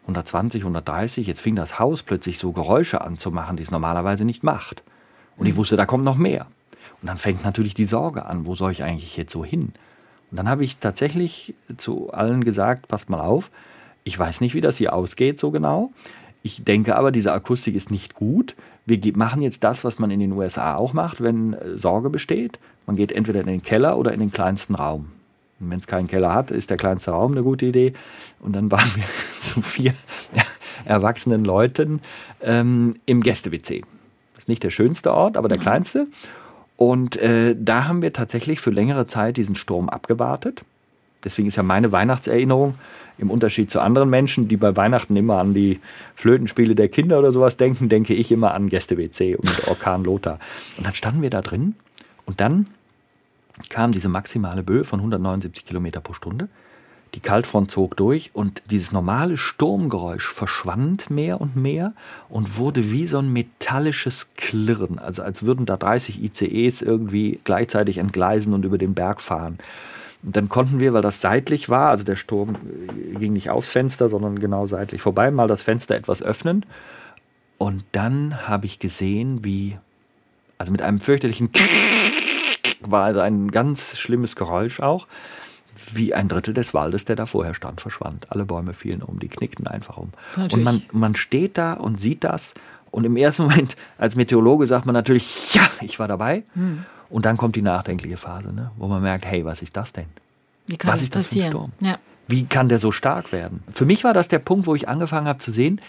120, 0.02 0.62
hm, 0.62 0.66
130. 0.66 1.24
Jetzt 1.24 1.40
fing 1.40 1.54
das 1.54 1.78
Haus 1.78 2.02
plötzlich 2.02 2.38
so 2.38 2.50
Geräusche 2.50 3.00
an 3.00 3.16
zu 3.16 3.30
machen, 3.30 3.56
die 3.56 3.62
es 3.62 3.70
normalerweise 3.70 4.24
nicht 4.24 4.42
macht. 4.42 4.82
Und 5.36 5.46
ich 5.46 5.52
mhm. 5.52 5.58
wusste, 5.58 5.76
da 5.76 5.86
kommt 5.86 6.04
noch 6.04 6.16
mehr. 6.16 6.46
Und 7.00 7.06
dann 7.06 7.18
fängt 7.18 7.44
natürlich 7.44 7.74
die 7.74 7.84
Sorge 7.84 8.26
an, 8.26 8.44
wo 8.44 8.56
soll 8.56 8.72
ich 8.72 8.82
eigentlich 8.82 9.16
jetzt 9.16 9.32
so 9.32 9.44
hin? 9.44 9.72
Und 10.32 10.36
dann 10.36 10.48
habe 10.48 10.64
ich 10.64 10.78
tatsächlich 10.78 11.54
zu 11.76 12.12
allen 12.12 12.42
gesagt, 12.42 12.88
passt 12.88 13.08
mal 13.08 13.20
auf, 13.20 13.50
ich 14.02 14.18
weiß 14.18 14.40
nicht, 14.40 14.54
wie 14.54 14.60
das 14.60 14.78
hier 14.78 14.94
ausgeht 14.94 15.38
so 15.38 15.52
genau. 15.52 15.92
Ich 16.42 16.64
denke 16.64 16.96
aber, 16.96 17.12
diese 17.12 17.32
Akustik 17.32 17.76
ist 17.76 17.92
nicht 17.92 18.14
gut. 18.14 18.56
Wir 18.84 18.98
machen 19.16 19.42
jetzt 19.42 19.62
das, 19.62 19.84
was 19.84 20.00
man 20.00 20.10
in 20.10 20.18
den 20.18 20.32
USA 20.32 20.74
auch 20.74 20.92
macht, 20.92 21.22
wenn 21.22 21.52
äh, 21.52 21.78
Sorge 21.78 22.10
besteht. 22.10 22.58
Man 22.86 22.96
geht 22.96 23.12
entweder 23.12 23.40
in 23.40 23.46
den 23.46 23.62
Keller 23.62 23.96
oder 23.96 24.12
in 24.12 24.18
den 24.18 24.32
kleinsten 24.32 24.74
Raum. 24.74 25.12
Wenn 25.70 25.78
es 25.78 25.86
keinen 25.86 26.08
Keller 26.08 26.34
hat, 26.34 26.50
ist 26.50 26.70
der 26.70 26.76
kleinste 26.76 27.12
Raum 27.12 27.32
eine 27.32 27.42
gute 27.42 27.66
Idee. 27.66 27.92
Und 28.40 28.54
dann 28.54 28.70
waren 28.70 28.90
wir 28.94 29.04
zu 29.40 29.62
vier 29.62 29.94
erwachsenen 30.84 31.44
Leuten 31.44 32.00
ähm, 32.42 32.96
im 33.06 33.22
Gäste-WC. 33.22 33.82
Das 34.34 34.44
ist 34.44 34.48
nicht 34.48 34.62
der 34.62 34.70
schönste 34.70 35.12
Ort, 35.12 35.36
aber 35.36 35.48
der 35.48 35.58
mhm. 35.58 35.62
kleinste. 35.62 36.06
Und 36.76 37.16
äh, 37.16 37.54
da 37.58 37.84
haben 37.86 38.02
wir 38.02 38.12
tatsächlich 38.12 38.60
für 38.60 38.70
längere 38.70 39.06
Zeit 39.06 39.36
diesen 39.36 39.54
Sturm 39.54 39.88
abgewartet. 39.88 40.64
Deswegen 41.22 41.46
ist 41.46 41.56
ja 41.56 41.62
meine 41.62 41.92
Weihnachtserinnerung 41.92 42.74
im 43.18 43.30
Unterschied 43.30 43.70
zu 43.70 43.80
anderen 43.80 44.10
Menschen, 44.10 44.48
die 44.48 44.56
bei 44.56 44.74
Weihnachten 44.74 45.14
immer 45.16 45.38
an 45.38 45.54
die 45.54 45.78
Flötenspiele 46.16 46.74
der 46.74 46.88
Kinder 46.88 47.20
oder 47.20 47.30
sowas 47.30 47.56
denken, 47.56 47.88
denke 47.88 48.14
ich 48.14 48.32
immer 48.32 48.54
an 48.54 48.68
Gäste-WC 48.68 49.36
und 49.36 49.68
Orkan 49.68 50.02
Lothar. 50.02 50.38
Und 50.76 50.86
dann 50.86 50.94
standen 50.94 51.22
wir 51.22 51.30
da 51.30 51.42
drin 51.42 51.76
und 52.26 52.40
dann 52.40 52.66
kam 53.70 53.92
diese 53.92 54.08
maximale 54.08 54.62
Böe 54.62 54.84
von 54.84 55.00
179 55.00 55.64
Kilometer 55.64 56.00
pro 56.00 56.12
Stunde. 56.12 56.48
Die 57.14 57.20
Kaltfront 57.20 57.70
zog 57.70 57.96
durch 57.96 58.30
und 58.32 58.62
dieses 58.70 58.90
normale 58.90 59.36
Sturmgeräusch 59.36 60.28
verschwand 60.28 61.10
mehr 61.10 61.42
und 61.42 61.56
mehr 61.56 61.92
und 62.30 62.56
wurde 62.56 62.90
wie 62.90 63.06
so 63.06 63.18
ein 63.18 63.30
metallisches 63.30 64.28
Klirren, 64.36 64.98
also 64.98 65.22
als 65.22 65.42
würden 65.42 65.66
da 65.66 65.76
30 65.76 66.22
ICEs 66.22 66.80
irgendwie 66.80 67.38
gleichzeitig 67.44 67.98
entgleisen 67.98 68.54
und 68.54 68.64
über 68.64 68.78
den 68.78 68.94
Berg 68.94 69.20
fahren. 69.20 69.58
Und 70.22 70.36
dann 70.36 70.48
konnten 70.48 70.80
wir, 70.80 70.94
weil 70.94 71.02
das 71.02 71.20
seitlich 71.20 71.68
war, 71.68 71.90
also 71.90 72.04
der 72.04 72.16
Sturm 72.16 72.56
ging 73.18 73.34
nicht 73.34 73.50
aufs 73.50 73.68
Fenster, 73.68 74.08
sondern 74.08 74.38
genau 74.38 74.66
seitlich 74.66 75.02
vorbei, 75.02 75.30
mal 75.30 75.48
das 75.48 75.60
Fenster 75.60 75.96
etwas 75.96 76.22
öffnen. 76.22 76.64
Und 77.58 77.84
dann 77.92 78.48
habe 78.48 78.66
ich 78.66 78.78
gesehen, 78.78 79.44
wie, 79.44 79.76
also 80.58 80.72
mit 80.72 80.80
einem 80.80 80.98
fürchterlichen 80.98 81.52
war 82.90 83.04
also 83.04 83.20
ein 83.20 83.50
ganz 83.50 83.96
schlimmes 83.98 84.36
Geräusch 84.36 84.80
auch, 84.80 85.06
wie 85.92 86.14
ein 86.14 86.28
Drittel 86.28 86.54
des 86.54 86.74
Waldes, 86.74 87.04
der 87.04 87.16
da 87.16 87.26
vorher 87.26 87.54
stand, 87.54 87.80
verschwand. 87.80 88.30
Alle 88.30 88.44
Bäume 88.44 88.74
fielen 88.74 89.02
um, 89.02 89.18
die 89.18 89.28
knickten 89.28 89.66
einfach 89.66 89.96
um. 89.96 90.12
Natürlich. 90.36 90.54
Und 90.54 90.62
man, 90.62 90.82
man 90.92 91.14
steht 91.16 91.58
da 91.58 91.74
und 91.74 92.00
sieht 92.00 92.24
das. 92.24 92.54
Und 92.90 93.04
im 93.04 93.16
ersten 93.16 93.42
Moment, 93.48 93.76
als 93.98 94.16
Meteorologe, 94.16 94.66
sagt 94.66 94.86
man 94.86 94.94
natürlich, 94.94 95.54
ja, 95.54 95.68
ich 95.80 95.98
war 95.98 96.08
dabei. 96.08 96.44
Hm. 96.54 96.84
Und 97.08 97.26
dann 97.26 97.36
kommt 97.36 97.56
die 97.56 97.62
nachdenkliche 97.62 98.16
Phase, 98.16 98.52
ne? 98.52 98.70
wo 98.76 98.86
man 98.86 99.02
merkt, 99.02 99.26
hey, 99.26 99.44
was 99.44 99.60
ist 99.60 99.76
das 99.76 99.92
denn? 99.92 100.06
Wie 100.66 100.76
kann 100.76 100.88
was 100.88 101.00
das 101.00 101.02
ist 101.04 101.14
das 101.14 101.26
passieren? 101.26 101.50
Sturm? 101.50 101.72
Ja. 101.80 101.98
Wie 102.26 102.44
kann 102.44 102.68
der 102.68 102.78
so 102.78 102.92
stark 102.92 103.32
werden? 103.32 103.62
Für 103.70 103.84
mich 103.84 104.04
war 104.04 104.14
das 104.14 104.28
der 104.28 104.38
Punkt, 104.38 104.66
wo 104.66 104.74
ich 104.74 104.88
angefangen 104.88 105.26
habe 105.26 105.38
zu 105.38 105.52
sehen, 105.52 105.80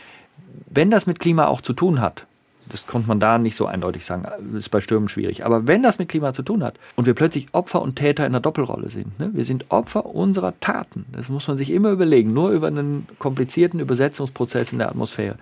wenn 0.69 0.91
das 0.91 1.05
mit 1.05 1.19
Klima 1.19 1.45
auch 1.47 1.61
zu 1.61 1.73
tun 1.73 2.01
hat, 2.01 2.25
das 2.70 2.88
konnte 2.88 3.07
man 3.07 3.20
da 3.20 3.38
nicht 3.38 3.55
so 3.55 3.66
eindeutig 3.66 4.05
sagen, 4.05 4.24
ist 4.57 4.72
bei 4.72 4.80
Stürmen 4.80 5.09
schwierig, 5.09 5.45
aber 5.45 5.68
wenn 5.68 5.84
das 5.84 5.99
mit 5.99 6.09
Klima 6.09 6.34
zu 6.34 6.43
tun 6.43 6.64
hat 6.64 6.76
und 6.95 7.05
wir 7.05 7.14
plötzlich 7.14 7.47
Opfer 7.51 7.82
und 7.82 7.95
Täter 7.95 8.26
in 8.26 8.32
der 8.32 8.41
Doppelrolle 8.41 8.89
sind, 8.89 9.20
ne? 9.20 9.30
wir 9.34 9.45
sind 9.45 9.70
Opfer 9.70 10.05
unserer 10.05 10.59
Taten, 10.59 11.05
das 11.11 11.30
muss 11.30 11.47
man 11.47 11.57
sich 11.57 11.72
immer 11.72 11.91
überlegen, 11.91 12.34
nur 12.34 12.51
über 12.51 12.68
einen 12.68 13.07
komplizierten 13.20 13.80
Übersetzungsprozess 13.80 14.72
in 14.72 14.80
der 14.80 14.89
Atmosphäre. 14.89 15.38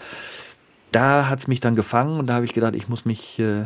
Da 0.92 1.30
hat 1.30 1.40
es 1.40 1.48
mich 1.48 1.62
dann 1.62 1.76
gefangen 1.76 2.18
und 2.18 2.28
da 2.28 2.36
habe 2.36 2.46
ich 2.46 2.54
gedacht, 2.54 2.76
ich 2.76 2.90
muss 2.90 3.06
mich 3.06 3.40
äh, 3.40 3.66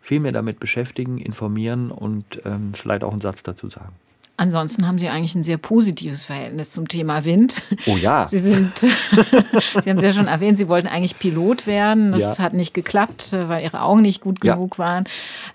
viel 0.00 0.20
mehr 0.20 0.32
damit 0.32 0.60
beschäftigen, 0.60 1.18
informieren 1.18 1.90
und 1.90 2.42
ähm, 2.44 2.72
vielleicht 2.74 3.04
auch 3.04 3.12
einen 3.12 3.20
Satz 3.20 3.42
dazu 3.42 3.68
sagen. 3.68 3.92
Ansonsten 4.36 4.88
haben 4.88 4.98
Sie 4.98 5.08
eigentlich 5.08 5.36
ein 5.36 5.44
sehr 5.44 5.58
positives 5.58 6.24
Verhältnis 6.24 6.72
zum 6.72 6.88
Thema 6.88 7.24
Wind. 7.24 7.62
Oh 7.86 7.96
ja. 7.96 8.26
Sie 8.28 8.38
sind, 8.38 8.76
Sie 8.78 9.90
haben 9.90 9.98
es 9.98 10.02
ja 10.02 10.12
schon 10.12 10.26
erwähnt, 10.26 10.58
Sie 10.58 10.68
wollten 10.68 10.88
eigentlich 10.88 11.20
Pilot 11.20 11.68
werden. 11.68 12.10
Das 12.10 12.38
ja. 12.38 12.44
hat 12.44 12.52
nicht 12.52 12.74
geklappt, 12.74 13.28
weil 13.32 13.62
Ihre 13.62 13.82
Augen 13.82 14.02
nicht 14.02 14.20
gut 14.20 14.40
genug 14.40 14.74
ja. 14.74 14.84
waren. 14.84 15.04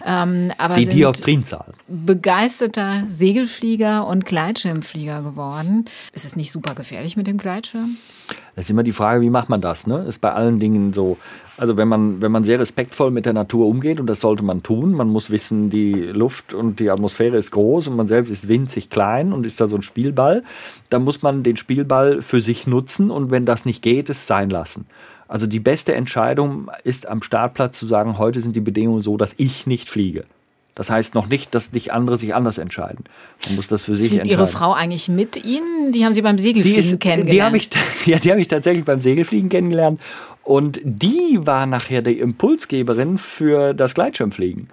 Ähm, 0.05 0.53
aber 0.57 0.75
Die 0.75 0.88
Dioptrienzahl. 0.88 1.73
Begeisterter 1.88 3.03
Segelflieger 3.09 4.07
und 4.07 4.25
Gleitschirmflieger 4.25 5.23
geworden. 5.23 5.86
Ist 6.13 6.23
es 6.23 6.38
nicht 6.38 6.51
super 6.53 6.73
gefährlich 6.73 7.17
mit 7.17 7.27
dem 7.27 7.38
Gleitschirm? 7.38 7.97
Das 8.55 8.65
ist 8.65 8.69
immer 8.69 8.84
die 8.84 8.91
Frage, 8.91 9.21
wie 9.21 9.30
macht 9.30 9.49
man 9.49 9.61
das? 9.61 9.88
Ne? 9.88 10.05
Ist 10.07 10.19
bei 10.19 10.32
allen 10.32 10.59
Dingen 10.59 10.93
so. 10.93 11.17
Also 11.57 11.77
wenn 11.77 11.88
man, 11.88 12.21
wenn 12.21 12.32
man 12.32 12.43
sehr 12.43 12.59
respektvoll 12.59 13.11
mit 13.11 13.25
der 13.25 13.34
Natur 13.34 13.67
umgeht, 13.67 13.99
und 13.99 14.07
das 14.07 14.21
sollte 14.21 14.43
man 14.43 14.63
tun, 14.63 14.93
man 14.93 15.09
muss 15.09 15.30
wissen, 15.30 15.69
die 15.69 15.93
Luft 15.93 16.53
und 16.53 16.80
die 16.80 16.89
Atmosphäre 16.89 17.38
ist 17.38 17.51
groß 17.51 17.89
und 17.89 17.97
man 17.97 18.07
selbst 18.07 18.30
ist 18.30 18.47
winzig 18.47 18.89
klein 18.89 19.34
und 19.34 19.45
ist 19.45 19.59
da 19.59 19.67
so 19.67 19.75
ein 19.75 19.82
Spielball, 19.82 20.43
dann 20.89 21.03
muss 21.03 21.21
man 21.21 21.43
den 21.43 21.57
Spielball 21.57 22.21
für 22.21 22.41
sich 22.41 22.65
nutzen 22.65 23.11
und 23.11 23.30
wenn 23.30 23.45
das 23.45 23.65
nicht 23.65 23.82
geht, 23.82 24.09
es 24.09 24.25
sein 24.25 24.49
lassen. 24.49 24.86
Also 25.27 25.47
die 25.47 25.59
beste 25.59 25.93
Entscheidung 25.93 26.71
ist 26.84 27.07
am 27.07 27.21
Startplatz 27.21 27.77
zu 27.77 27.88
sagen, 27.88 28.17
heute 28.17 28.41
sind 28.41 28.55
die 28.55 28.61
Bedingungen 28.61 29.01
so, 29.01 29.17
dass 29.17 29.36
ich 29.38 29.67
nicht 29.67 29.89
fliege. 29.89 30.23
Das 30.80 30.89
heißt 30.89 31.13
noch 31.13 31.27
nicht, 31.27 31.53
dass 31.53 31.73
nicht 31.73 31.91
andere 31.91 32.17
sich 32.17 32.34
anders 32.34 32.57
entscheiden. 32.57 33.03
Man 33.47 33.57
muss 33.57 33.67
das 33.67 33.84
für 33.84 33.97
sich 33.97 34.07
Fliegt 34.07 34.21
entscheiden. 34.21 34.39
Ihre 34.39 34.47
Frau 34.47 34.71
eigentlich 34.71 35.09
mit 35.09 35.43
Ihnen? 35.43 35.91
Die 35.91 36.05
haben 36.05 36.13
Sie 36.13 36.21
beim 36.21 36.39
Segelfliegen 36.39 36.80
ist, 36.80 37.01
kennengelernt. 37.01 37.34
Die 37.34 37.43
habe 37.43 37.57
ich, 37.57 37.69
ja, 38.05 38.17
die 38.17 38.32
habe 38.32 38.39
ich 38.39 38.47
tatsächlich 38.47 38.86
beim 38.86 39.01
Segelfliegen 39.01 39.49
kennengelernt. 39.49 39.99
Und 40.41 40.80
die 40.86 41.38
war 41.41 41.65
nachher 41.65 42.01
die 42.01 42.19
Impulsgeberin 42.19 43.17
für 43.17 43.73
das 43.73 43.93
Gleitschirmfliegen. 43.93 44.69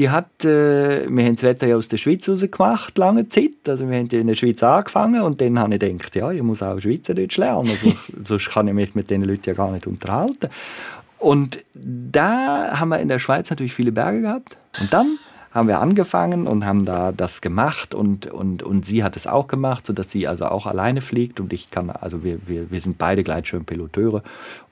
Die 0.00 0.10
hat, 0.10 0.44
äh, 0.44 1.08
wir 1.08 1.24
haben 1.24 1.36
das 1.36 1.44
Wetter 1.44 1.68
ja 1.68 1.76
aus 1.76 1.86
der 1.86 1.98
Schweiz 1.98 2.28
raus 2.28 2.44
gemacht, 2.50 2.98
lange 2.98 3.28
Zeit. 3.28 3.52
Also 3.68 3.88
wir 3.88 3.96
haben 3.96 4.08
in 4.10 4.26
der 4.26 4.34
Schweiz 4.34 4.60
angefangen 4.60 5.22
und 5.22 5.40
dann 5.40 5.56
habe 5.56 5.74
ich 5.74 5.80
gedacht, 5.80 6.16
ja, 6.16 6.32
ich 6.32 6.42
muss 6.42 6.64
auch 6.64 6.80
Schweizerdeutsch 6.80 7.36
lernen, 7.36 7.70
also, 7.70 7.92
sonst 8.24 8.50
kann 8.50 8.66
ich 8.66 8.74
mich 8.74 8.96
mit 8.96 9.08
den 9.08 9.22
Leuten 9.22 9.44
ja 9.46 9.52
gar 9.52 9.70
nicht 9.70 9.86
unterhalten. 9.86 10.48
Und 11.20 11.60
da 11.74 12.80
haben 12.80 12.88
wir 12.88 12.98
in 12.98 13.08
der 13.08 13.20
Schweiz 13.20 13.48
natürlich 13.50 13.72
viele 13.72 13.92
Berge 13.92 14.22
gehabt. 14.22 14.56
Und 14.80 14.92
dann 14.92 15.16
haben 15.54 15.68
wir 15.68 15.80
angefangen 15.80 16.48
und 16.48 16.66
haben 16.66 16.84
da 16.84 17.12
das 17.12 17.40
gemacht 17.40 17.94
und, 17.94 18.26
und, 18.26 18.64
und 18.64 18.84
sie 18.84 19.04
hat 19.04 19.14
es 19.14 19.28
auch 19.28 19.46
gemacht, 19.46 19.86
sodass 19.86 20.10
sie 20.10 20.26
also 20.26 20.46
auch 20.46 20.66
alleine 20.66 21.00
fliegt 21.00 21.38
und 21.38 21.52
ich 21.52 21.70
kann, 21.70 21.90
also 21.90 22.24
wir, 22.24 22.48
wir, 22.48 22.72
wir 22.72 22.80
sind 22.80 22.98
beide 22.98 23.22
Gleitschirmpiloteure 23.22 24.24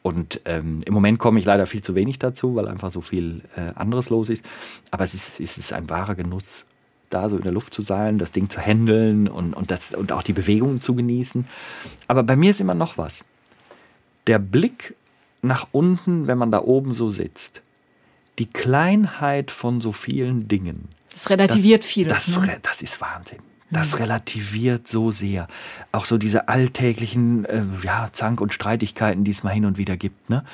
und 0.03 0.41
ähm, 0.45 0.81
im 0.85 0.93
Moment 0.93 1.21
komme 1.21 1.39
ich 1.39 1.45
leider 1.45 1.69
viel 1.69 1.83
zu 1.83 1.95
wenig 1.95 2.19
dazu, 2.19 2.57
weil 2.57 2.67
einfach 2.67 2.91
so 2.91 3.01
viel 3.01 3.43
äh, 3.55 3.73
anderes 3.77 4.11
los 4.11 4.29
ist. 4.29 4.45
Aber 4.91 5.05
es 5.05 5.15
ist, 5.15 5.39
es 5.39 5.57
ist 5.57 5.73
ein 5.73 5.89
wahrer 5.89 6.17
Genuss, 6.17 6.67
da 7.11 7.29
so 7.29 7.37
in 7.37 7.43
der 7.43 7.53
Luft 7.53 7.73
zu 7.73 7.83
sein, 7.83 8.19
das 8.19 8.33
Ding 8.33 8.51
zu 8.51 8.61
handeln 8.61 9.29
und, 9.29 9.55
und, 9.55 9.71
das, 9.71 9.95
und 9.95 10.11
auch 10.11 10.25
die 10.25 10.33
Bewegungen 10.33 10.81
zu 10.81 10.97
genießen. 10.97 11.47
Aber 12.09 12.25
bei 12.25 12.35
mir 12.35 12.51
ist 12.51 12.61
immer 12.61 12.75
noch 12.75 12.99
was. 12.99 13.25
Der 14.27 14.41
Blick 14.41 14.97
nach 15.43 15.69
unten, 15.71 16.27
wenn 16.27 16.39
man 16.39 16.51
da 16.51 16.61
oben 16.61 16.93
so 16.93 17.09
sitzt 17.09 17.63
die 18.39 18.47
Kleinheit 18.47 19.51
von 19.51 19.81
so 19.81 19.93
vielen 19.93 20.49
Dingen. 20.49 20.89
Das 21.13 21.29
relativiert 21.31 21.85
vieles. 21.85 22.27
Das, 22.27 22.39
ne? 22.39 22.59
das 22.63 22.83
ist 22.83 23.01
Wahnsinn. 23.01 23.39
Das 23.71 23.99
relativiert 23.99 24.87
so 24.87 25.11
sehr. 25.11 25.49
Auch 25.93 26.05
so 26.05 26.19
diese 26.19 26.49
alltäglichen 26.49 27.47
äh, 27.47 27.63
ja, 27.83 28.11
Zank- 28.13 28.43
und 28.43 28.53
Streitigkeiten, 28.53 29.25
die 29.25 29.31
es 29.31 29.45
mal 29.45 29.51
hin 29.51 29.65
und 29.65 29.79
wieder 29.79 29.97
gibt, 29.97 30.29
ne? 30.29 30.45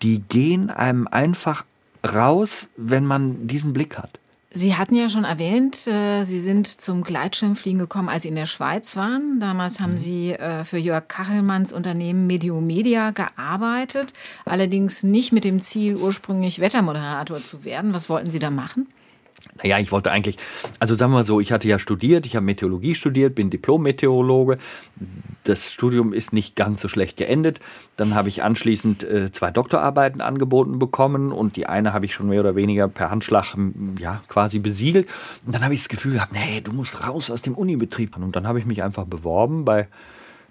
die 0.00 0.20
gehen 0.20 0.70
einem 0.70 1.06
einfach 1.06 1.64
raus, 2.02 2.68
wenn 2.76 3.04
man 3.04 3.46
diesen 3.46 3.74
Blick 3.74 3.98
hat. 3.98 4.18
Sie 4.54 4.76
hatten 4.76 4.94
ja 4.94 5.08
schon 5.08 5.24
erwähnt, 5.24 5.86
äh, 5.86 6.24
Sie 6.24 6.38
sind 6.38 6.66
zum 6.66 7.02
Gleitschirmfliegen 7.02 7.78
gekommen, 7.78 8.08
als 8.08 8.24
Sie 8.24 8.28
in 8.28 8.34
der 8.34 8.46
Schweiz 8.46 8.96
waren. 8.96 9.40
Damals 9.40 9.80
haben 9.80 9.92
mhm. 9.92 9.98
Sie 9.98 10.32
äh, 10.32 10.64
für 10.64 10.76
Jörg 10.76 11.08
Kachelmanns 11.08 11.72
Unternehmen 11.72 12.26
Medio 12.26 12.60
Media 12.60 13.12
gearbeitet, 13.12 14.12
allerdings 14.44 15.02
nicht 15.02 15.32
mit 15.32 15.44
dem 15.44 15.60
Ziel, 15.62 15.96
ursprünglich 15.96 16.58
Wettermoderator 16.58 17.42
zu 17.42 17.64
werden. 17.64 17.94
Was 17.94 18.08
wollten 18.08 18.30
Sie 18.30 18.38
da 18.38 18.50
machen? 18.50 18.88
Naja, 19.56 19.78
ich 19.78 19.92
wollte 19.92 20.10
eigentlich, 20.10 20.38
also 20.78 20.94
sagen 20.94 21.12
wir 21.12 21.18
mal 21.18 21.24
so, 21.24 21.38
ich 21.38 21.52
hatte 21.52 21.68
ja 21.68 21.78
studiert, 21.78 22.24
ich 22.24 22.36
habe 22.36 22.46
Meteorologie 22.46 22.94
studiert, 22.94 23.34
bin 23.34 23.50
Diplom-Meteorologe. 23.50 24.56
Das 25.44 25.72
Studium 25.72 26.14
ist 26.14 26.32
nicht 26.32 26.56
ganz 26.56 26.80
so 26.80 26.88
schlecht 26.88 27.18
geendet. 27.18 27.60
Dann 27.96 28.14
habe 28.14 28.30
ich 28.30 28.42
anschließend 28.42 29.04
äh, 29.04 29.30
zwei 29.30 29.50
Doktorarbeiten 29.50 30.22
angeboten 30.22 30.78
bekommen 30.78 31.32
und 31.32 31.56
die 31.56 31.66
eine 31.66 31.92
habe 31.92 32.06
ich 32.06 32.14
schon 32.14 32.28
mehr 32.28 32.40
oder 32.40 32.56
weniger 32.56 32.88
per 32.88 33.10
Handschlag 33.10 33.54
ja, 33.98 34.22
quasi 34.28 34.58
besiegelt. 34.58 35.06
Und 35.44 35.54
dann 35.54 35.62
habe 35.62 35.74
ich 35.74 35.80
das 35.80 35.90
Gefühl 35.90 36.14
gehabt, 36.14 36.32
nee, 36.32 36.62
du 36.62 36.72
musst 36.72 37.06
raus 37.06 37.30
aus 37.30 37.42
dem 37.42 37.54
Unibetrieb. 37.54 38.16
Und 38.16 38.34
dann 38.34 38.46
habe 38.46 38.58
ich 38.58 38.64
mich 38.64 38.82
einfach 38.82 39.04
beworben 39.04 39.66
bei 39.66 39.86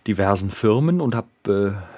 diversen 0.05 0.51
Firmen 0.51 1.01
und 1.01 1.15
habe 1.15 1.27
äh, 1.47 1.90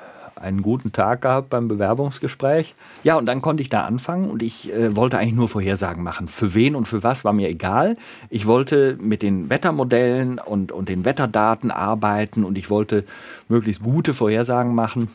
einen 0.43 0.61
guten 0.61 0.91
Tag 0.91 1.21
gehabt 1.21 1.49
beim 1.49 1.67
Bewerbungsgespräch. 1.67 2.75
Ja, 3.03 3.15
und 3.15 3.25
dann 3.25 3.41
konnte 3.41 3.63
ich 3.63 3.69
da 3.69 3.85
anfangen 3.85 4.29
und 4.29 4.43
ich 4.43 4.71
äh, 4.71 4.95
wollte 4.95 5.17
eigentlich 5.17 5.33
nur 5.33 5.49
Vorhersagen 5.49 6.03
machen. 6.03 6.27
Für 6.27 6.53
wen 6.53 6.75
und 6.75 6.87
für 6.87 7.01
was 7.01 7.25
war 7.25 7.33
mir 7.33 7.49
egal. 7.49 7.97
Ich 8.29 8.45
wollte 8.45 8.97
mit 9.01 9.21
den 9.21 9.49
Wettermodellen 9.49 10.39
und, 10.39 10.71
und 10.71 10.89
den 10.89 11.05
Wetterdaten 11.05 11.71
arbeiten 11.71 12.43
und 12.43 12.57
ich 12.57 12.69
wollte 12.69 13.05
möglichst 13.47 13.81
gute 13.81 14.13
Vorhersagen 14.13 14.75
machen. 14.75 15.09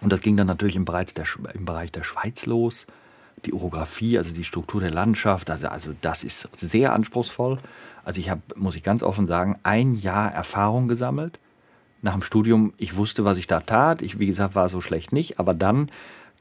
Und 0.00 0.12
das 0.12 0.20
ging 0.20 0.36
dann 0.36 0.46
natürlich 0.46 0.76
im 0.76 0.84
Bereich 0.84 1.14
der, 1.14 1.26
im 1.54 1.64
Bereich 1.64 1.92
der 1.92 2.02
Schweiz 2.02 2.46
los. 2.46 2.86
Die 3.44 3.52
Orographie, 3.52 4.16
also 4.18 4.34
die 4.34 4.44
Struktur 4.44 4.80
der 4.80 4.90
Landschaft, 4.90 5.50
also, 5.50 5.68
also 5.68 5.92
das 6.00 6.24
ist 6.24 6.48
sehr 6.56 6.94
anspruchsvoll. 6.94 7.58
Also 8.04 8.20
ich 8.20 8.30
habe, 8.30 8.40
muss 8.56 8.76
ich 8.76 8.82
ganz 8.82 9.02
offen 9.02 9.26
sagen, 9.26 9.58
ein 9.62 9.94
Jahr 9.94 10.32
Erfahrung 10.32 10.88
gesammelt 10.88 11.38
nach 12.04 12.12
dem 12.12 12.22
Studium, 12.22 12.74
ich 12.76 12.96
wusste, 12.96 13.24
was 13.24 13.38
ich 13.38 13.46
da 13.46 13.60
tat. 13.60 14.02
Ich, 14.02 14.18
wie 14.18 14.26
gesagt, 14.26 14.54
war 14.54 14.68
so 14.68 14.80
schlecht 14.80 15.12
nicht. 15.12 15.40
Aber 15.40 15.54
dann 15.54 15.90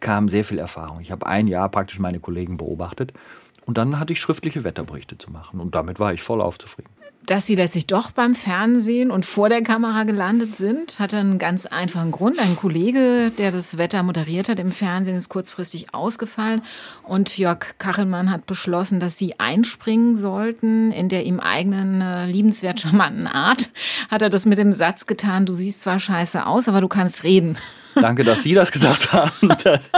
kam 0.01 0.27
sehr 0.27 0.43
viel 0.43 0.59
Erfahrung. 0.59 0.99
Ich 0.99 1.11
habe 1.11 1.25
ein 1.25 1.47
Jahr 1.47 1.69
praktisch 1.69 1.99
meine 1.99 2.19
Kollegen 2.19 2.57
beobachtet. 2.57 3.13
Und 3.65 3.77
dann 3.77 3.97
hatte 3.97 4.11
ich 4.11 4.19
schriftliche 4.19 4.65
Wetterberichte 4.65 5.17
zu 5.17 5.31
machen. 5.31 5.61
Und 5.61 5.73
damit 5.73 5.99
war 5.99 6.13
ich 6.13 6.21
voll 6.21 6.41
aufzufrieden 6.41 6.92
dass 7.25 7.45
sie 7.45 7.55
letztlich 7.55 7.87
doch 7.87 8.11
beim 8.11 8.35
Fernsehen 8.35 9.11
und 9.11 9.25
vor 9.25 9.49
der 9.49 9.61
Kamera 9.61 10.03
gelandet 10.03 10.55
sind, 10.55 10.99
hatte 10.99 11.17
einen 11.17 11.39
ganz 11.39 11.65
einfachen 11.65 12.11
Grund. 12.11 12.39
Ein 12.39 12.55
Kollege, 12.55 13.31
der 13.37 13.51
das 13.51 13.77
Wetter 13.77 14.03
moderiert 14.03 14.49
hat 14.49 14.59
im 14.59 14.71
Fernsehen, 14.71 15.15
ist 15.15 15.29
kurzfristig 15.29 15.93
ausgefallen 15.93 16.61
und 17.03 17.37
Jörg 17.37 17.77
Kachelmann 17.77 18.31
hat 18.31 18.45
beschlossen, 18.45 18.99
dass 18.99 19.17
sie 19.17 19.39
einspringen 19.39 20.15
sollten. 20.15 20.91
In 20.91 21.09
der 21.09 21.25
ihm 21.25 21.39
eigenen 21.39 22.01
äh, 22.01 22.25
liebenswert 22.25 22.81
charmanten 22.81 23.27
Art 23.27 23.71
hat 24.09 24.21
er 24.21 24.29
das 24.29 24.45
mit 24.45 24.57
dem 24.57 24.73
Satz 24.73 25.05
getan, 25.05 25.45
du 25.45 25.53
siehst 25.53 25.81
zwar 25.81 25.99
scheiße 25.99 26.45
aus, 26.45 26.67
aber 26.67 26.81
du 26.81 26.87
kannst 26.87 27.23
reden. 27.23 27.57
Danke, 27.95 28.23
dass 28.23 28.43
Sie 28.43 28.53
das 28.53 28.71
gesagt 28.71 29.13
haben. 29.13 29.49
Dass, 29.63 29.89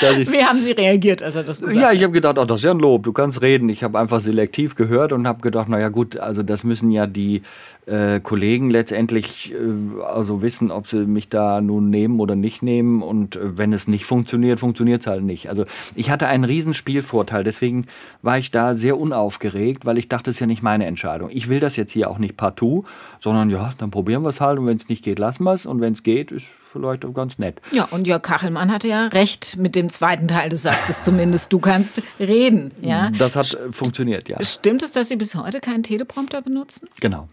dass 0.00 0.32
Wie 0.32 0.44
haben 0.44 0.60
Sie 0.60 0.72
reagiert, 0.72 1.22
als 1.22 1.34
er 1.34 1.42
das 1.42 1.60
gesagt 1.60 1.76
hat? 1.76 1.82
Ja, 1.82 1.92
ich 1.92 2.02
habe 2.02 2.12
gedacht, 2.12 2.38
oh, 2.38 2.44
das 2.44 2.60
ist 2.60 2.64
ja 2.64 2.70
ein 2.70 2.78
Lob, 2.78 3.04
du 3.04 3.12
kannst 3.12 3.42
reden. 3.42 3.68
Ich 3.68 3.82
habe 3.82 3.98
einfach 3.98 4.20
selektiv 4.20 4.74
gehört 4.74 5.12
und 5.12 5.26
habe 5.26 5.40
gedacht, 5.40 5.68
naja 5.68 5.88
gut, 5.88 6.16
also 6.18 6.42
das 6.42 6.64
müssen 6.64 6.90
ja 6.90 7.06
die 7.06 7.42
äh, 7.88 8.20
Kollegen 8.20 8.70
letztendlich 8.70 9.52
äh, 9.52 10.02
also 10.02 10.42
wissen, 10.42 10.70
ob 10.70 10.86
sie 10.86 11.06
mich 11.06 11.28
da 11.28 11.60
nun 11.60 11.90
nehmen 11.90 12.20
oder 12.20 12.36
nicht 12.36 12.62
nehmen. 12.62 13.02
Und 13.02 13.36
äh, 13.36 13.58
wenn 13.58 13.72
es 13.72 13.88
nicht 13.88 14.04
funktioniert, 14.04 14.60
funktioniert 14.60 15.02
es 15.02 15.06
halt 15.06 15.22
nicht. 15.22 15.48
Also 15.48 15.64
ich 15.94 16.10
hatte 16.10 16.26
einen 16.28 16.44
riesen 16.44 16.74
Spielvorteil, 16.74 17.44
deswegen 17.44 17.86
war 18.22 18.38
ich 18.38 18.50
da 18.50 18.74
sehr 18.74 18.98
unaufgeregt, 18.98 19.86
weil 19.86 19.98
ich 19.98 20.08
dachte, 20.08 20.30
es 20.30 20.36
ist 20.36 20.40
ja 20.40 20.46
nicht 20.46 20.62
meine 20.62 20.86
Entscheidung. 20.86 21.30
Ich 21.32 21.48
will 21.48 21.60
das 21.60 21.76
jetzt 21.76 21.92
hier 21.92 22.10
auch 22.10 22.18
nicht 22.18 22.36
partout, 22.36 22.84
sondern 23.20 23.50
ja, 23.50 23.72
dann 23.78 23.90
probieren 23.90 24.22
wir 24.22 24.28
es 24.28 24.40
halt 24.40 24.58
und 24.58 24.66
wenn 24.66 24.76
es 24.76 24.88
nicht 24.88 25.04
geht, 25.04 25.18
lassen 25.18 25.44
wir 25.44 25.54
es 25.54 25.66
und 25.66 25.80
wenn 25.80 25.92
es 25.92 26.02
geht, 26.02 26.32
ist 26.32 26.52
vielleicht 26.72 27.04
auch 27.04 27.14
ganz 27.14 27.38
nett. 27.38 27.60
Ja, 27.72 27.84
und 27.90 28.06
Jörg 28.06 28.22
Kachelmann 28.22 28.70
hatte 28.70 28.88
ja 28.88 29.06
recht 29.06 29.56
mit 29.56 29.74
dem 29.74 29.88
zweiten 29.88 30.28
Teil 30.28 30.50
des 30.50 30.62
Satzes 30.62 31.04
zumindest. 31.04 31.52
Du 31.52 31.58
kannst 31.58 32.02
reden, 32.20 32.72
ja. 32.80 33.10
Das 33.10 33.36
hat 33.36 33.54
äh, 33.54 33.72
funktioniert, 33.72 34.28
ja. 34.28 34.42
Stimmt 34.44 34.82
es, 34.82 34.92
dass 34.92 35.08
Sie 35.08 35.16
bis 35.16 35.34
heute 35.34 35.60
keinen 35.60 35.82
Teleprompter 35.82 36.42
benutzen? 36.42 36.88
Genau. 37.00 37.28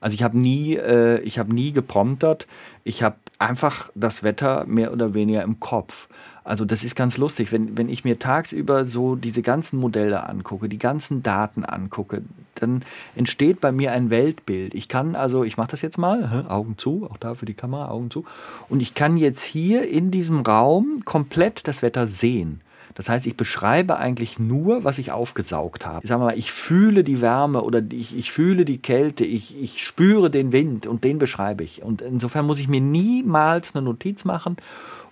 Also 0.00 0.14
ich 0.14 0.22
habe 0.22 0.38
nie, 0.38 0.76
äh, 0.76 1.20
ich 1.20 1.38
habe 1.38 1.54
nie 1.54 1.72
gepromptert. 1.72 2.46
Ich 2.84 3.02
habe 3.02 3.16
einfach 3.38 3.90
das 3.94 4.22
Wetter 4.22 4.64
mehr 4.66 4.92
oder 4.92 5.14
weniger 5.14 5.42
im 5.42 5.60
Kopf. 5.60 6.08
Also 6.44 6.64
das 6.64 6.82
ist 6.82 6.96
ganz 6.96 7.18
lustig, 7.18 7.52
wenn, 7.52 7.76
wenn 7.76 7.90
ich 7.90 8.04
mir 8.04 8.18
tagsüber 8.18 8.86
so 8.86 9.16
diese 9.16 9.42
ganzen 9.42 9.78
Modelle 9.78 10.26
angucke, 10.26 10.70
die 10.70 10.78
ganzen 10.78 11.22
Daten 11.22 11.62
angucke, 11.62 12.22
dann 12.54 12.84
entsteht 13.16 13.60
bei 13.60 13.70
mir 13.70 13.92
ein 13.92 14.08
Weltbild. 14.08 14.74
Ich 14.74 14.88
kann 14.88 15.14
also, 15.14 15.44
ich 15.44 15.58
mache 15.58 15.72
das 15.72 15.82
jetzt 15.82 15.98
mal, 15.98 16.46
Augen 16.48 16.78
zu, 16.78 17.06
auch 17.10 17.18
da 17.18 17.34
für 17.34 17.44
die 17.44 17.52
Kamera, 17.52 17.90
Augen 17.90 18.10
zu, 18.10 18.24
und 18.70 18.80
ich 18.80 18.94
kann 18.94 19.18
jetzt 19.18 19.44
hier 19.44 19.88
in 19.88 20.10
diesem 20.10 20.40
Raum 20.40 21.02
komplett 21.04 21.68
das 21.68 21.82
Wetter 21.82 22.06
sehen. 22.06 22.62
Das 22.98 23.08
heißt, 23.08 23.28
ich 23.28 23.36
beschreibe 23.36 23.96
eigentlich 23.96 24.40
nur, 24.40 24.82
was 24.82 24.98
ich 24.98 25.12
aufgesaugt 25.12 25.86
habe. 25.86 26.00
Ich 26.02 26.08
sage 26.08 26.20
mal, 26.20 26.36
ich 26.36 26.50
fühle 26.50 27.04
die 27.04 27.20
Wärme 27.20 27.62
oder 27.62 27.80
ich, 27.92 28.18
ich 28.18 28.32
fühle 28.32 28.64
die 28.64 28.78
Kälte, 28.78 29.24
ich, 29.24 29.56
ich 29.62 29.84
spüre 29.84 30.30
den 30.30 30.50
Wind 30.50 30.84
und 30.88 31.04
den 31.04 31.20
beschreibe 31.20 31.62
ich. 31.62 31.80
Und 31.84 32.02
insofern 32.02 32.44
muss 32.44 32.58
ich 32.58 32.66
mir 32.66 32.80
niemals 32.80 33.76
eine 33.76 33.84
Notiz 33.84 34.24
machen 34.24 34.56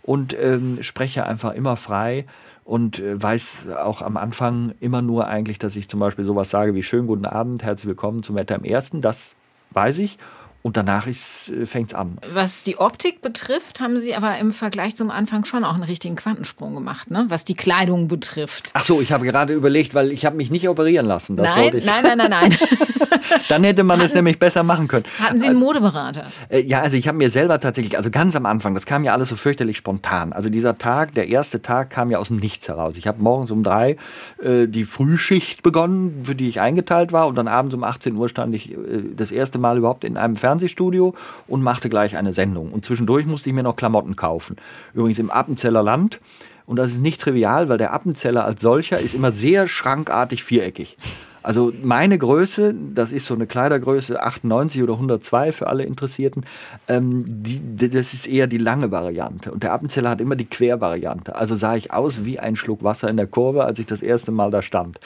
und 0.03 0.37
ähm, 0.37 0.82
spreche 0.82 1.26
einfach 1.26 1.55
immer 1.55 1.76
frei 1.76 2.26
und 2.64 2.99
äh, 2.99 3.22
weiß 3.22 3.68
auch 3.80 4.03
am 4.03 4.16
Anfang 4.16 4.74
immer 4.80 5.01
nur 5.01 5.28
eigentlich, 5.28 5.61
dass 5.61 5.76
ich 5.76 5.89
zum 5.89 6.01
Beispiel 6.01 6.24
sowas 6.24 6.51
sage 6.51 6.74
wie 6.74 6.82
schönen 6.82 7.07
guten 7.07 7.24
Abend, 7.24 7.62
herzlich 7.62 7.87
willkommen 7.87 8.24
zum 8.24 8.34
Wetter 8.34 8.57
im 8.57 8.64
Ersten. 8.64 9.01
Das 9.01 9.37
weiß 9.70 10.01
ich 10.01 10.18
und 10.67 10.77
danach 10.77 11.07
äh, 11.07 11.12
fängt 11.12 11.91
es 11.91 11.95
an. 11.95 12.19
Was 12.35 12.64
die 12.64 12.77
Optik 12.79 13.23
betrifft, 13.23 13.79
haben 13.79 14.01
Sie 14.01 14.17
aber 14.17 14.37
im 14.39 14.51
Vergleich 14.51 14.97
zum 14.97 15.12
Anfang 15.12 15.45
schon 15.45 15.62
auch 15.62 15.75
einen 15.75 15.85
richtigen 15.85 16.17
Quantensprung 16.17 16.75
gemacht, 16.75 17.09
ne? 17.09 17.27
was 17.29 17.45
die 17.45 17.55
Kleidung 17.55 18.09
betrifft. 18.09 18.71
Ach 18.75 18.83
so, 18.83 19.01
ich 19.01 19.12
habe 19.12 19.25
gerade 19.25 19.55
überlegt, 19.55 19.95
weil 19.95 20.11
ich 20.11 20.27
habe 20.27 20.37
mich 20.37 20.51
nicht 20.51 20.69
operieren 20.69 21.07
lassen. 21.07 21.37
Das 21.37 21.55
nein, 21.55 21.71
nein, 21.85 22.03
nein, 22.03 22.19
nein, 22.19 22.31
nein. 22.31 22.59
Dann 23.49 23.64
hätte 23.64 23.85
man 23.85 23.99
hatten, 23.99 24.07
es 24.07 24.14
nämlich 24.14 24.39
besser 24.39 24.62
machen 24.62 24.89
können. 24.89 25.05
Hatten 25.21 25.39
Sie 25.39 25.47
einen 25.47 25.57
also, 25.57 25.67
Modeberater? 25.67 26.25
Äh, 26.49 26.62
ja, 26.62 26.81
also 26.81 26.97
ich 26.97 27.07
habe 27.07 27.19
mir 27.19 27.31
selber 27.31 27.59
tatsächlich, 27.61 27.97
also 27.97 28.11
ganz 28.11 28.35
am 28.37 28.47
Anfang, 28.47 28.75
das 28.75 28.87
kam 28.87 29.05
ja 29.05 29.12
alles 29.12 29.29
so 29.29 29.37
fürchterlich 29.37 29.77
spontan. 29.77 30.33
Also 30.33 30.49
dieser 30.49 30.79
Tag, 30.79 31.14
der 31.14 31.29
erste 31.29 31.62
Tag 31.62 31.91
kam 31.91 32.11
ja 32.11 32.19
aus 32.19 32.29
dem 32.29 32.39
Nichts 32.39 32.69
heraus. 32.69 32.97
Ich 32.97 33.07
habe 33.07 33.23
morgens 33.23 33.51
um 33.51 33.62
drei 33.62 33.97
äh, 34.43 34.67
die 34.67 34.85
Frühschicht 34.85 35.62
begonnen, 35.62 36.23
für 36.25 36.35
die 36.35 36.49
ich 36.49 36.61
eingeteilt 36.61 37.12
war 37.12 37.29
und 37.29 37.37
dann 37.37 37.49
abends 37.49 37.75
um 37.75 37.85
18 37.85 38.17
Uhr 38.17 38.29
stand 38.29 38.55
ich 38.55 38.73
äh, 38.73 38.77
das 39.17 39.31
erste 39.31 39.59
Mal 39.59 39.79
überhaupt 39.79 40.05
in 40.05 40.17
einem 40.17 40.37
Fernsehen 40.37 40.56
Fernsehstudio 40.57 41.15
und 41.47 41.63
machte 41.63 41.89
gleich 41.89 42.17
eine 42.17 42.33
Sendung. 42.33 42.73
Und 42.73 42.85
zwischendurch 42.85 43.27
musste 43.27 43.51
ich 43.51 43.55
mir 43.55 43.63
noch 43.63 43.77
Klamotten 43.77 44.17
kaufen. 44.17 44.57
Übrigens 44.95 45.19
im 45.19 45.31
Appenzeller 45.31 45.83
Land. 45.83 46.21
Und 46.65 46.77
das 46.77 46.89
ist 46.89 47.01
nicht 47.01 47.21
trivial, 47.21 47.69
weil 47.69 47.79
der 47.79 47.93
Appenzeller 47.93 48.45
als 48.45 48.61
solcher 48.61 48.99
ist 48.99 49.15
immer 49.15 49.31
sehr 49.31 49.69
schrankartig 49.69 50.43
viereckig. 50.43 50.97
Also 51.45 51.73
meine 51.81 52.19
Größe, 52.19 52.75
das 52.93 53.13
ist 53.13 53.27
so 53.27 53.35
eine 53.35 53.47
Kleidergröße 53.47 54.21
98 54.21 54.83
oder 54.83 54.95
102 54.95 55.53
für 55.53 55.69
alle 55.69 55.85
Interessierten, 55.85 56.45
ähm, 56.89 57.23
die, 57.25 57.61
das 57.77 58.15
ist 58.15 58.27
eher 58.27 58.49
die 58.49 58.59
lange 58.59 58.91
Variante. 58.91 59.53
Und 59.53 59.63
der 59.63 59.73
Appenzeller 59.73 60.11
hat 60.11 60.21
immer 60.21 60.35
die 60.35 60.47
Quervariante. 60.47 61.37
Also 61.37 61.55
sah 61.55 61.77
ich 61.77 61.93
aus 61.93 62.25
wie 62.25 62.41
ein 62.41 62.57
Schluck 62.57 62.83
Wasser 62.83 63.09
in 63.09 63.17
der 63.17 63.29
Kurve, 63.29 63.65
als 63.65 63.79
ich 63.79 63.87
das 63.87 64.03
erste 64.03 64.33
Mal 64.33 64.51
da 64.51 64.61
stand. 64.61 64.99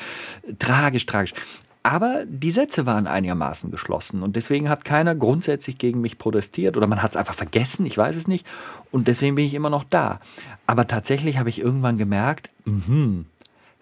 Tragisch, 0.59 1.05
tragisch. 1.05 1.35
Aber 1.83 2.25
die 2.27 2.51
Sätze 2.51 2.85
waren 2.85 3.07
einigermaßen 3.07 3.71
geschlossen 3.71 4.23
und 4.23 4.37
deswegen 4.37 4.69
hat 4.69 4.85
keiner 4.85 5.15
grundsätzlich 5.15 5.79
gegen 5.79 6.03
mich 6.03 6.19
protestiert 6.19 6.77
oder 6.77 6.87
man 6.87 7.03
hat 7.03 7.13
es 7.13 7.17
einfach 7.17 7.35
vergessen, 7.35 7.87
ich 7.87 7.97
weiß 7.97 8.17
es 8.17 8.29
nicht. 8.29 8.47
Und 8.91 9.09
deswegen 9.09 9.35
bin 9.35 9.47
ich 9.47 9.55
immer 9.55 9.71
noch 9.71 9.85
da. 9.85 10.21
Aber 10.67 10.87
tatsächlich 10.87 11.39
habe 11.39 11.49
ich 11.49 11.59
irgendwann 11.59 11.97
gemerkt, 11.97 12.51
mh, 12.67 13.25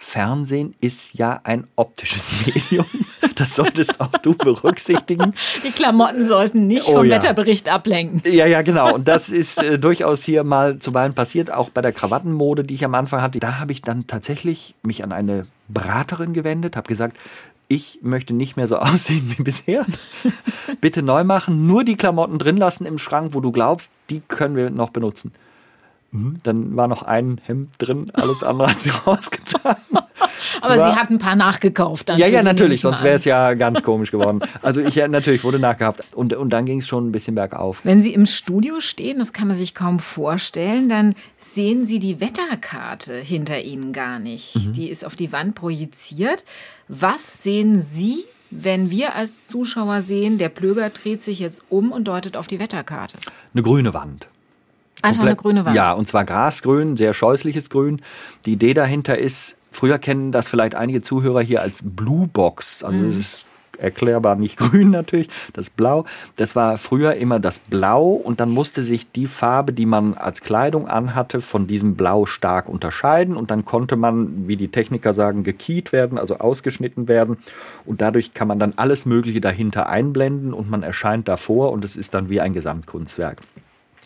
Fernsehen 0.00 0.76
ist 0.80 1.14
ja 1.14 1.40
ein 1.42 1.66
optisches 1.74 2.30
Medium. 2.46 2.86
Das 3.34 3.56
solltest 3.56 4.00
auch 4.00 4.12
du 4.22 4.34
berücksichtigen. 4.34 5.34
Die 5.64 5.72
Klamotten 5.72 6.24
sollten 6.24 6.68
nicht 6.68 6.86
oh, 6.86 6.94
vom 6.94 7.06
ja. 7.06 7.16
Wetterbericht 7.16 7.68
ablenken. 7.68 8.22
Ja, 8.24 8.46
ja, 8.46 8.62
genau. 8.62 8.94
Und 8.94 9.08
das 9.08 9.28
ist 9.28 9.60
äh, 9.60 9.76
durchaus 9.78 10.24
hier 10.24 10.44
mal 10.44 10.78
zuweilen 10.78 11.14
passiert, 11.14 11.52
auch 11.52 11.70
bei 11.70 11.82
der 11.82 11.92
Krawattenmode, 11.92 12.62
die 12.62 12.74
ich 12.74 12.84
am 12.84 12.94
Anfang 12.94 13.20
hatte. 13.20 13.40
Da 13.40 13.58
habe 13.58 13.72
ich 13.72 13.82
dann 13.82 14.06
tatsächlich 14.06 14.76
mich 14.82 15.02
an 15.02 15.12
eine 15.12 15.46
Beraterin 15.66 16.32
gewendet, 16.32 16.76
habe 16.76 16.88
gesagt, 16.88 17.16
ich 17.68 18.00
möchte 18.02 18.34
nicht 18.34 18.56
mehr 18.56 18.66
so 18.66 18.76
aussehen 18.78 19.34
wie 19.36 19.42
bisher. 19.42 19.84
Bitte 20.80 21.02
neu 21.02 21.24
machen, 21.24 21.66
nur 21.66 21.84
die 21.84 21.96
Klamotten 21.96 22.38
drin 22.38 22.56
lassen 22.56 22.86
im 22.86 22.98
Schrank, 22.98 23.34
wo 23.34 23.40
du 23.40 23.52
glaubst, 23.52 23.92
die 24.10 24.20
können 24.20 24.56
wir 24.56 24.70
noch 24.70 24.90
benutzen. 24.90 25.32
Mhm, 26.10 26.36
dann 26.42 26.76
war 26.76 26.88
noch 26.88 27.02
ein 27.02 27.40
Hemd 27.44 27.70
drin, 27.78 28.06
alles 28.14 28.42
andere 28.42 28.70
hat 28.70 28.80
sie 28.80 28.90
rausgetan. 29.06 29.76
Aber 30.60 30.76
war, 30.76 30.90
sie 30.90 30.98
hat 30.98 31.10
ein 31.10 31.18
paar 31.18 31.36
nachgekauft. 31.36 32.08
ja, 32.16 32.26
ja, 32.26 32.42
natürlich, 32.42 32.80
sonst 32.80 33.02
wäre 33.02 33.16
es 33.16 33.24
ja 33.24 33.54
ganz 33.54 33.82
komisch 33.82 34.10
geworden. 34.10 34.40
Also 34.62 34.80
ich 34.80 34.96
natürlich 34.96 35.44
wurde 35.44 35.58
nachgekauft 35.58 36.14
und, 36.14 36.32
und 36.32 36.50
dann 36.50 36.64
ging 36.64 36.78
es 36.78 36.88
schon 36.88 37.08
ein 37.08 37.12
bisschen 37.12 37.34
bergauf. 37.34 37.84
Wenn 37.84 38.00
Sie 38.00 38.14
im 38.14 38.26
Studio 38.26 38.80
stehen, 38.80 39.18
das 39.18 39.32
kann 39.32 39.48
man 39.48 39.56
sich 39.56 39.74
kaum 39.74 40.00
vorstellen, 40.00 40.88
dann 40.88 41.14
sehen 41.36 41.86
Sie 41.86 41.98
die 41.98 42.20
Wetterkarte 42.20 43.14
hinter 43.14 43.60
Ihnen 43.60 43.92
gar 43.92 44.18
nicht. 44.18 44.56
Mhm. 44.56 44.72
Die 44.72 44.88
ist 44.88 45.04
auf 45.04 45.16
die 45.16 45.32
Wand 45.32 45.54
projiziert. 45.54 46.44
Was 46.88 47.42
sehen 47.42 47.82
Sie 47.82 48.24
wenn 48.50 48.90
wir 48.90 49.14
als 49.14 49.46
Zuschauer 49.46 50.00
sehen, 50.00 50.38
der 50.38 50.48
Plöger 50.48 50.88
dreht 50.88 51.20
sich 51.20 51.38
jetzt 51.38 51.62
um 51.68 51.92
und 51.92 52.08
deutet 52.08 52.34
auf 52.34 52.46
die 52.46 52.58
Wetterkarte? 52.58 53.18
Eine 53.52 53.62
grüne 53.62 53.92
Wand. 53.92 54.28
Einfach 55.02 55.22
eine 55.22 55.36
grüne 55.36 55.64
Wand. 55.64 55.76
Ja, 55.76 55.92
und 55.92 56.08
zwar 56.08 56.24
grasgrün, 56.24 56.96
sehr 56.96 57.14
scheußliches 57.14 57.70
Grün. 57.70 58.02
Die 58.44 58.52
Idee 58.52 58.74
dahinter 58.74 59.18
ist, 59.18 59.56
früher 59.70 59.98
kennen 59.98 60.32
das 60.32 60.48
vielleicht 60.48 60.74
einige 60.74 61.02
Zuhörer 61.02 61.40
hier 61.40 61.62
als 61.62 61.80
Blue 61.82 62.26
Box. 62.26 62.82
Also 62.82 62.98
mhm. 62.98 63.10
es 63.10 63.16
ist 63.16 63.46
erklärbar 63.78 64.36
nicht 64.36 64.56
grün 64.58 64.90
natürlich, 64.90 65.28
das 65.52 65.70
Blau. 65.70 66.04
Das 66.36 66.56
war 66.56 66.76
früher 66.76 67.14
immer 67.14 67.38
das 67.40 67.58
Blau 67.58 68.08
und 68.10 68.40
dann 68.40 68.50
musste 68.50 68.82
sich 68.82 69.10
die 69.12 69.26
Farbe, 69.26 69.72
die 69.72 69.86
man 69.86 70.14
als 70.14 70.40
Kleidung 70.40 70.88
anhatte, 70.88 71.40
von 71.40 71.66
diesem 71.66 71.94
Blau 71.94 72.26
stark 72.26 72.68
unterscheiden 72.68 73.36
und 73.36 73.50
dann 73.50 73.64
konnte 73.64 73.96
man, 73.96 74.48
wie 74.48 74.56
die 74.56 74.68
Techniker 74.68 75.14
sagen, 75.14 75.44
gekiet 75.44 75.92
werden, 75.92 76.18
also 76.18 76.38
ausgeschnitten 76.38 77.08
werden 77.08 77.38
und 77.86 78.00
dadurch 78.00 78.34
kann 78.34 78.48
man 78.48 78.58
dann 78.58 78.74
alles 78.76 79.06
Mögliche 79.06 79.40
dahinter 79.40 79.88
einblenden 79.88 80.52
und 80.52 80.68
man 80.68 80.82
erscheint 80.82 81.28
davor 81.28 81.72
und 81.72 81.84
es 81.84 81.96
ist 81.96 82.14
dann 82.14 82.28
wie 82.28 82.40
ein 82.40 82.52
Gesamtkunstwerk. 82.52 83.38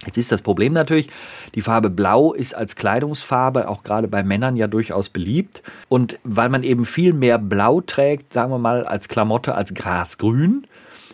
Jetzt 0.04 0.16
ist 0.16 0.32
das 0.32 0.42
Problem 0.42 0.72
natürlich, 0.72 1.08
die 1.54 1.60
Farbe 1.60 1.88
Blau 1.88 2.32
ist 2.32 2.56
als 2.56 2.74
Kleidungsfarbe 2.74 3.68
auch 3.68 3.84
gerade 3.84 4.08
bei 4.08 4.24
Männern 4.24 4.56
ja 4.56 4.66
durchaus 4.66 5.10
beliebt. 5.10 5.62
Und 5.88 6.18
weil 6.24 6.48
man 6.48 6.64
eben 6.64 6.84
viel 6.84 7.12
mehr 7.12 7.38
Blau 7.38 7.80
trägt, 7.80 8.32
sagen 8.32 8.50
wir 8.50 8.58
mal, 8.58 8.84
als 8.84 9.08
Klamotte 9.08 9.54
als 9.54 9.74
Grasgrün, 9.74 10.66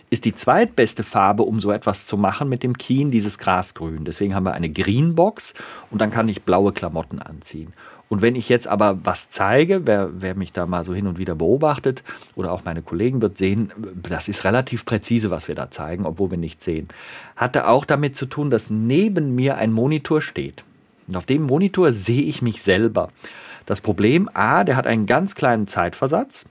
ist 0.09 0.25
die 0.25 0.33
zweitbeste 0.33 1.03
Farbe, 1.03 1.43
um 1.43 1.59
so 1.59 1.71
etwas 1.71 2.07
zu 2.07 2.17
machen 2.17 2.49
mit 2.49 2.63
dem 2.63 2.77
Kien, 2.77 3.11
dieses 3.11 3.37
Grasgrün. 3.37 4.05
Deswegen 4.05 4.33
haben 4.33 4.45
wir 4.45 4.53
eine 4.53 4.69
Greenbox 4.69 5.53
und 5.91 6.01
dann 6.01 6.09
kann 6.09 6.27
ich 6.27 6.41
blaue 6.41 6.73
Klamotten 6.73 7.19
anziehen. 7.19 7.73
Und 8.09 8.23
wenn 8.23 8.35
ich 8.35 8.49
jetzt 8.49 8.67
aber 8.67 8.97
was 9.03 9.29
zeige, 9.29 9.85
wer, 9.85 10.09
wer 10.19 10.35
mich 10.35 10.51
da 10.51 10.65
mal 10.65 10.83
so 10.83 10.93
hin 10.93 11.05
und 11.05 11.19
wieder 11.19 11.35
beobachtet 11.35 12.03
oder 12.35 12.51
auch 12.51 12.65
meine 12.65 12.81
Kollegen 12.81 13.21
wird 13.21 13.37
sehen, 13.37 13.71
das 13.95 14.27
ist 14.27 14.43
relativ 14.43 14.83
präzise, 14.83 15.29
was 15.29 15.47
wir 15.47 15.55
da 15.55 15.69
zeigen, 15.69 16.05
obwohl 16.05 16.31
wir 16.31 16.37
nichts 16.37 16.65
sehen. 16.65 16.87
Hatte 17.35 17.67
auch 17.67 17.85
damit 17.85 18.15
zu 18.15 18.25
tun, 18.25 18.49
dass 18.49 18.71
neben 18.71 19.35
mir 19.35 19.57
ein 19.57 19.71
Monitor 19.71 20.21
steht. 20.21 20.63
Und 21.07 21.15
auf 21.15 21.25
dem 21.25 21.43
Monitor 21.43 21.93
sehe 21.93 22.23
ich 22.23 22.41
mich 22.41 22.63
selber. 22.63 23.09
Das 23.67 23.81
Problem, 23.81 24.27
a, 24.33 24.63
der 24.63 24.75
hat 24.75 24.87
einen 24.87 25.05
ganz 25.05 25.35
kleinen 25.35 25.67
Zeitversatz. 25.67 26.45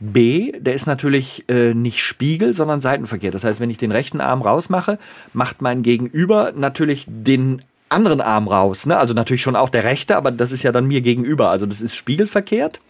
B, 0.00 0.52
der 0.52 0.74
ist 0.74 0.86
natürlich 0.86 1.44
äh, 1.48 1.74
nicht 1.74 2.02
Spiegel, 2.02 2.54
sondern 2.54 2.80
seitenverkehrt. 2.80 3.34
Das 3.34 3.44
heißt, 3.44 3.60
wenn 3.60 3.70
ich 3.70 3.78
den 3.78 3.92
rechten 3.92 4.20
Arm 4.20 4.42
rausmache, 4.42 4.98
macht 5.32 5.62
mein 5.62 5.82
Gegenüber 5.82 6.52
natürlich 6.54 7.06
den 7.08 7.62
anderen 7.88 8.20
Arm 8.20 8.48
raus. 8.48 8.86
Ne? 8.86 8.96
Also 8.96 9.14
natürlich 9.14 9.42
schon 9.42 9.56
auch 9.56 9.68
der 9.68 9.84
rechte, 9.84 10.16
aber 10.16 10.30
das 10.30 10.52
ist 10.52 10.62
ja 10.62 10.72
dann 10.72 10.86
mir 10.86 11.00
gegenüber. 11.00 11.50
Also 11.50 11.66
das 11.66 11.80
ist 11.80 11.94
spiegelverkehrt. 11.94 12.80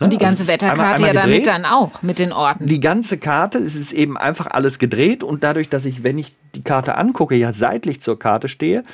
Ne? 0.00 0.04
Und 0.04 0.12
die 0.12 0.18
ganze 0.18 0.42
also 0.42 0.52
Wetterkarte 0.52 0.82
einmal, 0.82 0.94
einmal 0.94 1.14
ja 1.14 1.20
damit 1.20 1.46
dann 1.46 1.64
auch 1.64 2.02
mit 2.02 2.18
den 2.18 2.32
Orten. 2.32 2.66
Die 2.66 2.80
ganze 2.80 3.18
Karte, 3.18 3.58
es 3.58 3.76
ist 3.76 3.92
eben 3.92 4.16
einfach 4.16 4.46
alles 4.50 4.78
gedreht 4.78 5.22
und 5.22 5.44
dadurch, 5.44 5.68
dass 5.68 5.84
ich, 5.84 6.02
wenn 6.02 6.18
ich 6.18 6.32
die 6.54 6.62
Karte 6.62 6.96
angucke, 6.96 7.34
ja 7.34 7.52
seitlich 7.52 8.00
zur 8.00 8.18
Karte 8.18 8.48
stehe, 8.48 8.84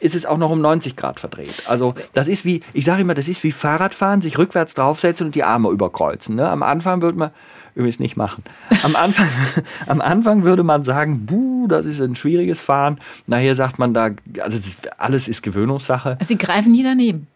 ist 0.00 0.14
es 0.14 0.26
auch 0.26 0.38
noch 0.38 0.50
um 0.50 0.60
90 0.60 0.96
Grad 0.96 1.20
verdreht. 1.20 1.62
Also 1.66 1.94
das 2.14 2.26
ist 2.26 2.44
wie, 2.44 2.62
ich 2.72 2.84
sage 2.84 3.02
immer, 3.02 3.14
das 3.14 3.28
ist 3.28 3.44
wie 3.44 3.52
Fahrradfahren, 3.52 4.22
sich 4.22 4.38
rückwärts 4.38 4.74
draufsetzen 4.74 5.26
und 5.26 5.34
die 5.34 5.44
Arme 5.44 5.68
überkreuzen. 5.68 6.36
Ne? 6.36 6.48
Am 6.48 6.62
Anfang 6.62 7.02
würde 7.02 7.18
man, 7.18 7.30
übrigens 7.74 7.98
nicht 7.98 8.16
machen. 8.16 8.42
Am 8.82 8.96
Anfang, 8.96 9.28
am 9.86 10.00
Anfang 10.00 10.44
würde 10.44 10.62
man 10.62 10.82
sagen, 10.84 11.26
buh, 11.26 11.66
das 11.68 11.86
ist 11.86 12.00
ein 12.00 12.14
schwieriges 12.14 12.60
Fahren. 12.60 12.98
Nachher 13.26 13.54
sagt 13.54 13.78
man 13.78 13.94
da, 13.94 14.10
also 14.40 14.58
alles 14.98 15.28
ist 15.28 15.42
Gewöhnungssache. 15.42 16.18
Sie 16.22 16.38
greifen 16.38 16.72
nie 16.72 16.82
daneben. 16.82 17.26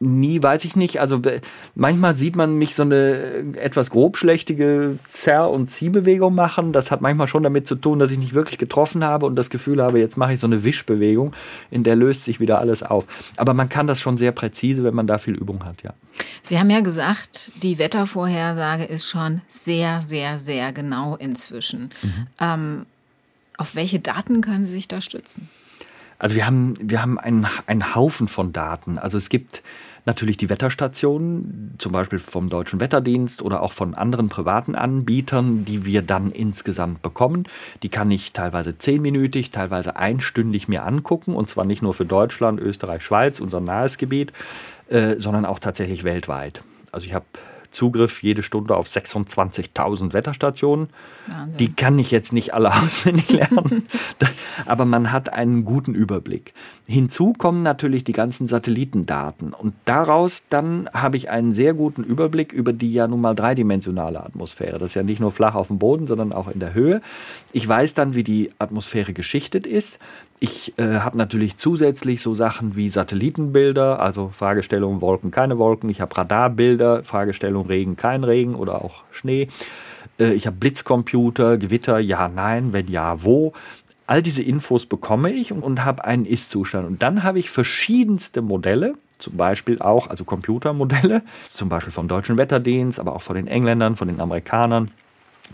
Nie, 0.00 0.40
weiß 0.40 0.64
ich 0.64 0.76
nicht. 0.76 1.00
Also 1.00 1.20
manchmal 1.74 2.14
sieht 2.14 2.36
man 2.36 2.56
mich 2.56 2.76
so 2.76 2.82
eine 2.82 3.56
etwas 3.56 3.90
grobschlächtige 3.90 4.96
Zerr- 5.10 5.50
und 5.50 5.72
Ziehbewegung 5.72 6.36
machen. 6.36 6.72
Das 6.72 6.92
hat 6.92 7.00
manchmal 7.00 7.26
schon 7.26 7.42
damit 7.42 7.66
zu 7.66 7.74
tun, 7.74 7.98
dass 7.98 8.12
ich 8.12 8.18
nicht 8.18 8.32
wirklich 8.32 8.58
getroffen 8.58 9.02
habe 9.02 9.26
und 9.26 9.34
das 9.34 9.50
Gefühl 9.50 9.82
habe, 9.82 9.98
jetzt 9.98 10.16
mache 10.16 10.34
ich 10.34 10.40
so 10.40 10.46
eine 10.46 10.62
Wischbewegung, 10.62 11.32
in 11.72 11.82
der 11.82 11.96
löst 11.96 12.24
sich 12.24 12.38
wieder 12.38 12.60
alles 12.60 12.84
auf. 12.84 13.06
Aber 13.36 13.54
man 13.54 13.68
kann 13.68 13.88
das 13.88 14.00
schon 14.00 14.16
sehr 14.16 14.30
präzise, 14.30 14.84
wenn 14.84 14.94
man 14.94 15.08
da 15.08 15.18
viel 15.18 15.34
Übung 15.34 15.64
hat, 15.64 15.82
ja. 15.82 15.92
Sie 16.42 16.58
haben 16.60 16.70
ja 16.70 16.80
gesagt, 16.80 17.52
die 17.62 17.78
Wettervorhersage 17.78 18.84
ist 18.84 19.08
schon 19.08 19.40
sehr, 19.48 20.02
sehr, 20.02 20.38
sehr 20.38 20.72
genau 20.72 21.16
inzwischen. 21.16 21.90
Mhm. 22.02 22.26
Ähm, 22.40 22.86
auf 23.56 23.74
welche 23.74 23.98
Daten 23.98 24.42
können 24.42 24.64
Sie 24.64 24.72
sich 24.72 24.86
da 24.86 25.00
stützen? 25.00 25.48
Also 26.18 26.34
wir 26.34 26.46
haben, 26.46 26.74
wir 26.80 27.02
haben 27.02 27.18
einen, 27.18 27.46
einen 27.66 27.94
Haufen 27.94 28.28
von 28.28 28.52
Daten. 28.52 28.98
Also 28.98 29.18
es 29.18 29.28
gibt 29.28 29.62
natürlich 30.08 30.38
die 30.38 30.48
Wetterstationen, 30.48 31.74
zum 31.78 31.92
Beispiel 31.92 32.18
vom 32.18 32.48
Deutschen 32.48 32.80
Wetterdienst 32.80 33.42
oder 33.42 33.62
auch 33.62 33.72
von 33.72 33.94
anderen 33.94 34.30
privaten 34.30 34.74
Anbietern, 34.74 35.66
die 35.66 35.84
wir 35.84 36.00
dann 36.02 36.32
insgesamt 36.32 37.02
bekommen. 37.02 37.44
Die 37.82 37.90
kann 37.90 38.10
ich 38.10 38.32
teilweise 38.32 38.78
zehnminütig, 38.78 39.50
teilweise 39.50 39.96
einstündig 39.96 40.66
mir 40.66 40.84
angucken. 40.84 41.34
Und 41.34 41.50
zwar 41.50 41.66
nicht 41.66 41.82
nur 41.82 41.92
für 41.92 42.06
Deutschland, 42.06 42.58
Österreich, 42.58 43.02
Schweiz, 43.02 43.38
unser 43.38 43.60
nahes 43.60 43.98
Gebiet, 43.98 44.32
äh, 44.88 45.16
sondern 45.18 45.44
auch 45.44 45.58
tatsächlich 45.58 46.04
weltweit. 46.04 46.62
Also 46.90 47.06
ich 47.06 47.12
habe 47.12 47.26
Zugriff 47.70 48.22
jede 48.22 48.42
Stunde 48.42 48.76
auf 48.76 48.88
26.000 48.88 50.12
Wetterstationen. 50.12 50.88
Wahnsinn. 51.26 51.58
Die 51.58 51.72
kann 51.72 51.98
ich 51.98 52.10
jetzt 52.10 52.32
nicht 52.32 52.54
alle 52.54 52.74
auswendig 52.82 53.30
lernen, 53.30 53.86
aber 54.66 54.84
man 54.84 55.12
hat 55.12 55.32
einen 55.32 55.64
guten 55.64 55.94
Überblick. 55.94 56.54
Hinzu 56.86 57.34
kommen 57.34 57.62
natürlich 57.62 58.04
die 58.04 58.12
ganzen 58.12 58.46
Satellitendaten 58.46 59.52
und 59.52 59.74
daraus 59.84 60.44
dann 60.48 60.88
habe 60.94 61.18
ich 61.18 61.28
einen 61.28 61.52
sehr 61.52 61.74
guten 61.74 62.02
Überblick 62.02 62.52
über 62.52 62.72
die 62.72 62.92
ja 62.92 63.06
nun 63.06 63.20
mal 63.20 63.34
dreidimensionale 63.34 64.24
Atmosphäre. 64.24 64.78
Das 64.78 64.90
ist 64.90 64.94
ja 64.94 65.02
nicht 65.02 65.20
nur 65.20 65.32
flach 65.32 65.54
auf 65.54 65.68
dem 65.68 65.78
Boden, 65.78 66.06
sondern 66.06 66.32
auch 66.32 66.48
in 66.48 66.60
der 66.60 66.74
Höhe. 66.74 67.02
Ich 67.52 67.68
weiß 67.68 67.94
dann, 67.94 68.14
wie 68.14 68.24
die 68.24 68.50
Atmosphäre 68.58 69.12
geschichtet 69.12 69.66
ist. 69.66 69.98
Ich 70.40 70.78
äh, 70.78 71.00
habe 71.00 71.18
natürlich 71.18 71.56
zusätzlich 71.56 72.22
so 72.22 72.34
Sachen 72.34 72.76
wie 72.76 72.88
Satellitenbilder, 72.88 74.00
also 74.00 74.30
Fragestellung 74.32 75.00
Wolken, 75.00 75.32
keine 75.32 75.58
Wolken. 75.58 75.90
Ich 75.90 76.00
habe 76.00 76.16
Radarbilder, 76.16 77.02
Fragestellung 77.58 77.66
Regen, 77.66 77.96
kein 77.96 78.24
Regen 78.24 78.54
oder 78.54 78.84
auch 78.84 79.04
Schnee. 79.10 79.48
Äh, 80.18 80.32
ich 80.32 80.46
habe 80.46 80.56
Blitzcomputer, 80.56 81.58
Gewitter, 81.58 81.98
ja, 81.98 82.28
nein, 82.28 82.72
wenn 82.72 82.88
ja, 82.88 83.22
wo. 83.22 83.52
All 84.06 84.22
diese 84.22 84.42
Infos 84.42 84.86
bekomme 84.86 85.32
ich 85.32 85.52
und, 85.52 85.62
und 85.62 85.84
habe 85.84 86.04
einen 86.04 86.24
Ist-Zustand. 86.24 86.86
Und 86.86 87.02
dann 87.02 87.22
habe 87.24 87.38
ich 87.38 87.50
verschiedenste 87.50 88.40
Modelle, 88.40 88.94
zum 89.18 89.36
Beispiel 89.36 89.80
auch, 89.80 90.08
also 90.08 90.24
Computermodelle, 90.24 91.22
zum 91.46 91.68
Beispiel 91.68 91.92
vom 91.92 92.08
Deutschen 92.08 92.38
Wetterdienst, 92.38 93.00
aber 93.00 93.14
auch 93.14 93.22
von 93.22 93.36
den 93.36 93.48
Engländern, 93.48 93.96
von 93.96 94.08
den 94.08 94.20
Amerikanern. 94.20 94.90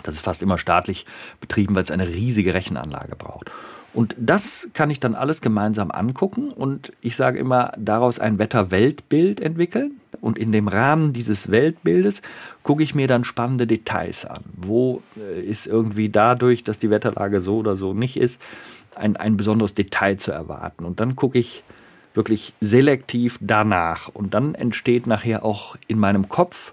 Das 0.02 0.14
ist 0.14 0.24
fast 0.24 0.42
immer 0.42 0.59
staatlich 0.59 1.07
betrieben, 1.40 1.74
weil 1.74 1.84
es 1.84 1.90
eine 1.90 2.09
riesige 2.09 2.52
Rechenanlage 2.52 3.16
braucht. 3.16 3.50
Und 3.92 4.16
das 4.18 4.68
kann 4.74 4.90
ich 4.90 4.98
dann 4.98 5.14
alles 5.14 5.40
gemeinsam 5.40 5.92
angucken 5.92 6.50
und 6.50 6.92
ich 7.00 7.14
sage 7.14 7.38
immer, 7.38 7.72
daraus 7.78 8.18
ein 8.18 8.38
Wetterweltbild 8.38 9.40
entwickeln. 9.40 10.00
Und 10.25 10.39
in 10.39 10.53
dem 10.53 10.68
Rahmen 10.68 11.12
dieses 11.12 11.51
Weltbildes 11.51 12.22
gucke 12.62 12.83
ich 12.83 12.95
mir 12.95 13.07
dann 13.07 13.25
spannende 13.25 13.66
Details 13.66 14.25
an. 14.25 14.43
Wo 14.57 15.03
äh, 15.18 15.43
ist 15.43 15.66
irgendwie 15.66 16.09
dadurch, 16.09 16.64
dass 16.64 16.79
die 16.79 16.89
Wetterlage 16.89 17.43
so 17.43 17.59
oder 17.59 17.77
so 17.77 17.93
nicht 17.93 18.16
ist, 18.16 18.41
ein, 18.97 19.16
ein 19.16 19.37
besonderes 19.37 19.75
Detail 19.75 20.16
zu 20.16 20.33
erwarten. 20.33 20.87
Und 20.87 20.99
dann 20.99 21.14
gucke 21.14 21.39
ich 21.39 21.62
wirklich 22.14 22.55
selektiv 22.62 23.39
danach. 23.43 24.09
Und 24.09 24.33
dann 24.33 24.55
entsteht 24.55 25.07
nachher 25.07 25.45
auch 25.45 25.77
in 25.89 25.99
meinem 25.99 26.31
Kopf, 26.31 26.72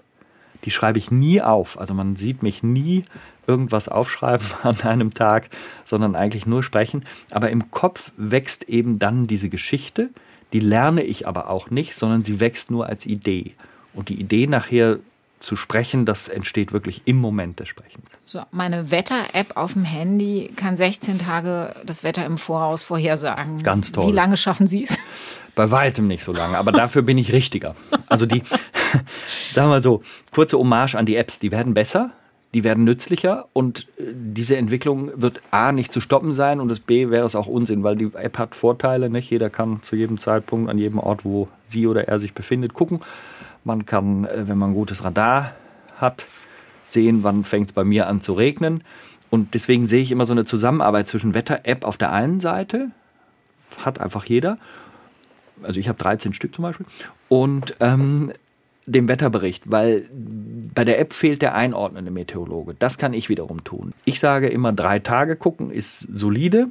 die 0.64 0.70
schreibe 0.70 0.98
ich 0.98 1.10
nie 1.10 1.42
auf. 1.42 1.78
Also 1.78 1.92
man 1.92 2.16
sieht 2.16 2.42
mich 2.42 2.62
nie 2.62 3.04
irgendwas 3.46 3.88
aufschreiben 3.88 4.46
an 4.62 4.80
einem 4.80 5.12
Tag, 5.12 5.50
sondern 5.84 6.16
eigentlich 6.16 6.46
nur 6.46 6.62
sprechen. 6.62 7.04
Aber 7.30 7.50
im 7.50 7.70
Kopf 7.70 8.12
wächst 8.16 8.64
eben 8.70 8.98
dann 8.98 9.26
diese 9.26 9.50
Geschichte, 9.50 10.08
die 10.52 10.60
lerne 10.60 11.02
ich 11.02 11.26
aber 11.26 11.48
auch 11.48 11.70
nicht, 11.70 11.94
sondern 11.94 12.24
sie 12.24 12.40
wächst 12.40 12.70
nur 12.70 12.86
als 12.86 13.06
Idee. 13.06 13.54
Und 13.94 14.08
die 14.08 14.20
Idee 14.20 14.46
nachher 14.46 14.98
zu 15.42 15.56
sprechen, 15.56 16.06
das 16.06 16.28
entsteht 16.28 16.72
wirklich 16.72 17.02
im 17.04 17.16
Moment 17.16 17.60
des 17.60 17.68
Sprechens. 17.68 18.06
So, 18.24 18.40
meine 18.52 18.90
Wetter-App 18.90 19.56
auf 19.56 19.72
dem 19.72 19.84
Handy 19.84 20.52
kann 20.56 20.76
16 20.76 21.18
Tage 21.18 21.74
das 21.84 22.04
Wetter 22.04 22.24
im 22.24 22.38
Voraus 22.38 22.82
vorhersagen. 22.82 23.62
Ganz 23.62 23.92
toll. 23.92 24.08
Wie 24.08 24.12
lange 24.12 24.36
schaffen 24.36 24.66
Sie 24.66 24.84
es? 24.84 24.98
Bei 25.54 25.70
weitem 25.70 26.06
nicht 26.06 26.24
so 26.24 26.32
lange, 26.32 26.56
aber 26.56 26.72
dafür 26.72 27.02
bin 27.02 27.18
ich 27.18 27.32
richtiger. 27.32 27.74
Also 28.06 28.24
die, 28.24 28.38
sagen 29.52 29.66
wir 29.66 29.74
mal 29.74 29.82
so, 29.82 30.02
kurze 30.32 30.58
Hommage 30.58 30.94
an 30.94 31.04
die 31.04 31.16
Apps, 31.16 31.38
die 31.38 31.50
werden 31.50 31.74
besser, 31.74 32.12
die 32.54 32.64
werden 32.64 32.84
nützlicher 32.84 33.46
und 33.52 33.88
äh, 33.98 34.04
diese 34.12 34.56
Entwicklung 34.56 35.10
wird 35.14 35.40
A 35.50 35.72
nicht 35.72 35.92
zu 35.92 36.00
stoppen 36.00 36.32
sein 36.32 36.60
und 36.60 36.68
das 36.68 36.80
B 36.80 37.10
wäre 37.10 37.26
es 37.26 37.34
auch 37.34 37.46
Unsinn, 37.46 37.82
weil 37.82 37.96
die 37.96 38.10
App 38.14 38.38
hat 38.38 38.54
Vorteile. 38.54 39.08
Nicht? 39.08 39.30
Jeder 39.30 39.50
kann 39.50 39.82
zu 39.82 39.96
jedem 39.96 40.18
Zeitpunkt 40.18 40.70
an 40.70 40.78
jedem 40.78 40.98
Ort, 40.98 41.24
wo 41.24 41.48
sie 41.66 41.86
oder 41.86 42.08
er 42.08 42.20
sich 42.20 42.34
befindet, 42.34 42.74
gucken. 42.74 43.00
Man 43.64 43.86
kann, 43.86 44.24
äh, 44.24 44.48
wenn 44.48 44.58
man 44.58 44.70
ein 44.70 44.74
gutes 44.74 45.04
Radar 45.04 45.52
hat, 45.96 46.24
sehen, 46.88 47.22
wann 47.22 47.44
fängt 47.44 47.70
es 47.70 47.72
bei 47.72 47.84
mir 47.84 48.06
an 48.06 48.20
zu 48.20 48.34
regnen. 48.34 48.84
Und 49.30 49.54
deswegen 49.54 49.86
sehe 49.86 50.02
ich 50.02 50.10
immer 50.10 50.26
so 50.26 50.34
eine 50.34 50.44
Zusammenarbeit 50.44 51.08
zwischen 51.08 51.32
Wetter-App 51.32 51.84
auf 51.84 51.96
der 51.96 52.12
einen 52.12 52.40
Seite, 52.40 52.90
hat 53.78 53.98
einfach 53.98 54.26
jeder. 54.26 54.58
Also 55.62 55.80
ich 55.80 55.88
habe 55.88 55.98
13 55.98 56.34
Stück 56.34 56.54
zum 56.54 56.62
Beispiel. 56.62 56.84
Und 57.30 57.74
ähm, 57.80 58.32
dem 58.86 59.08
Wetterbericht, 59.08 59.70
weil 59.70 60.08
bei 60.74 60.84
der 60.84 60.98
App 60.98 61.12
fehlt 61.12 61.42
der 61.42 61.54
einordnende 61.54 62.10
Meteorologe. 62.10 62.74
Das 62.78 62.98
kann 62.98 63.14
ich 63.14 63.28
wiederum 63.28 63.64
tun. 63.64 63.92
Ich 64.04 64.18
sage 64.18 64.48
immer, 64.48 64.72
drei 64.72 64.98
Tage 64.98 65.36
gucken 65.36 65.70
ist 65.70 66.06
solide. 66.12 66.68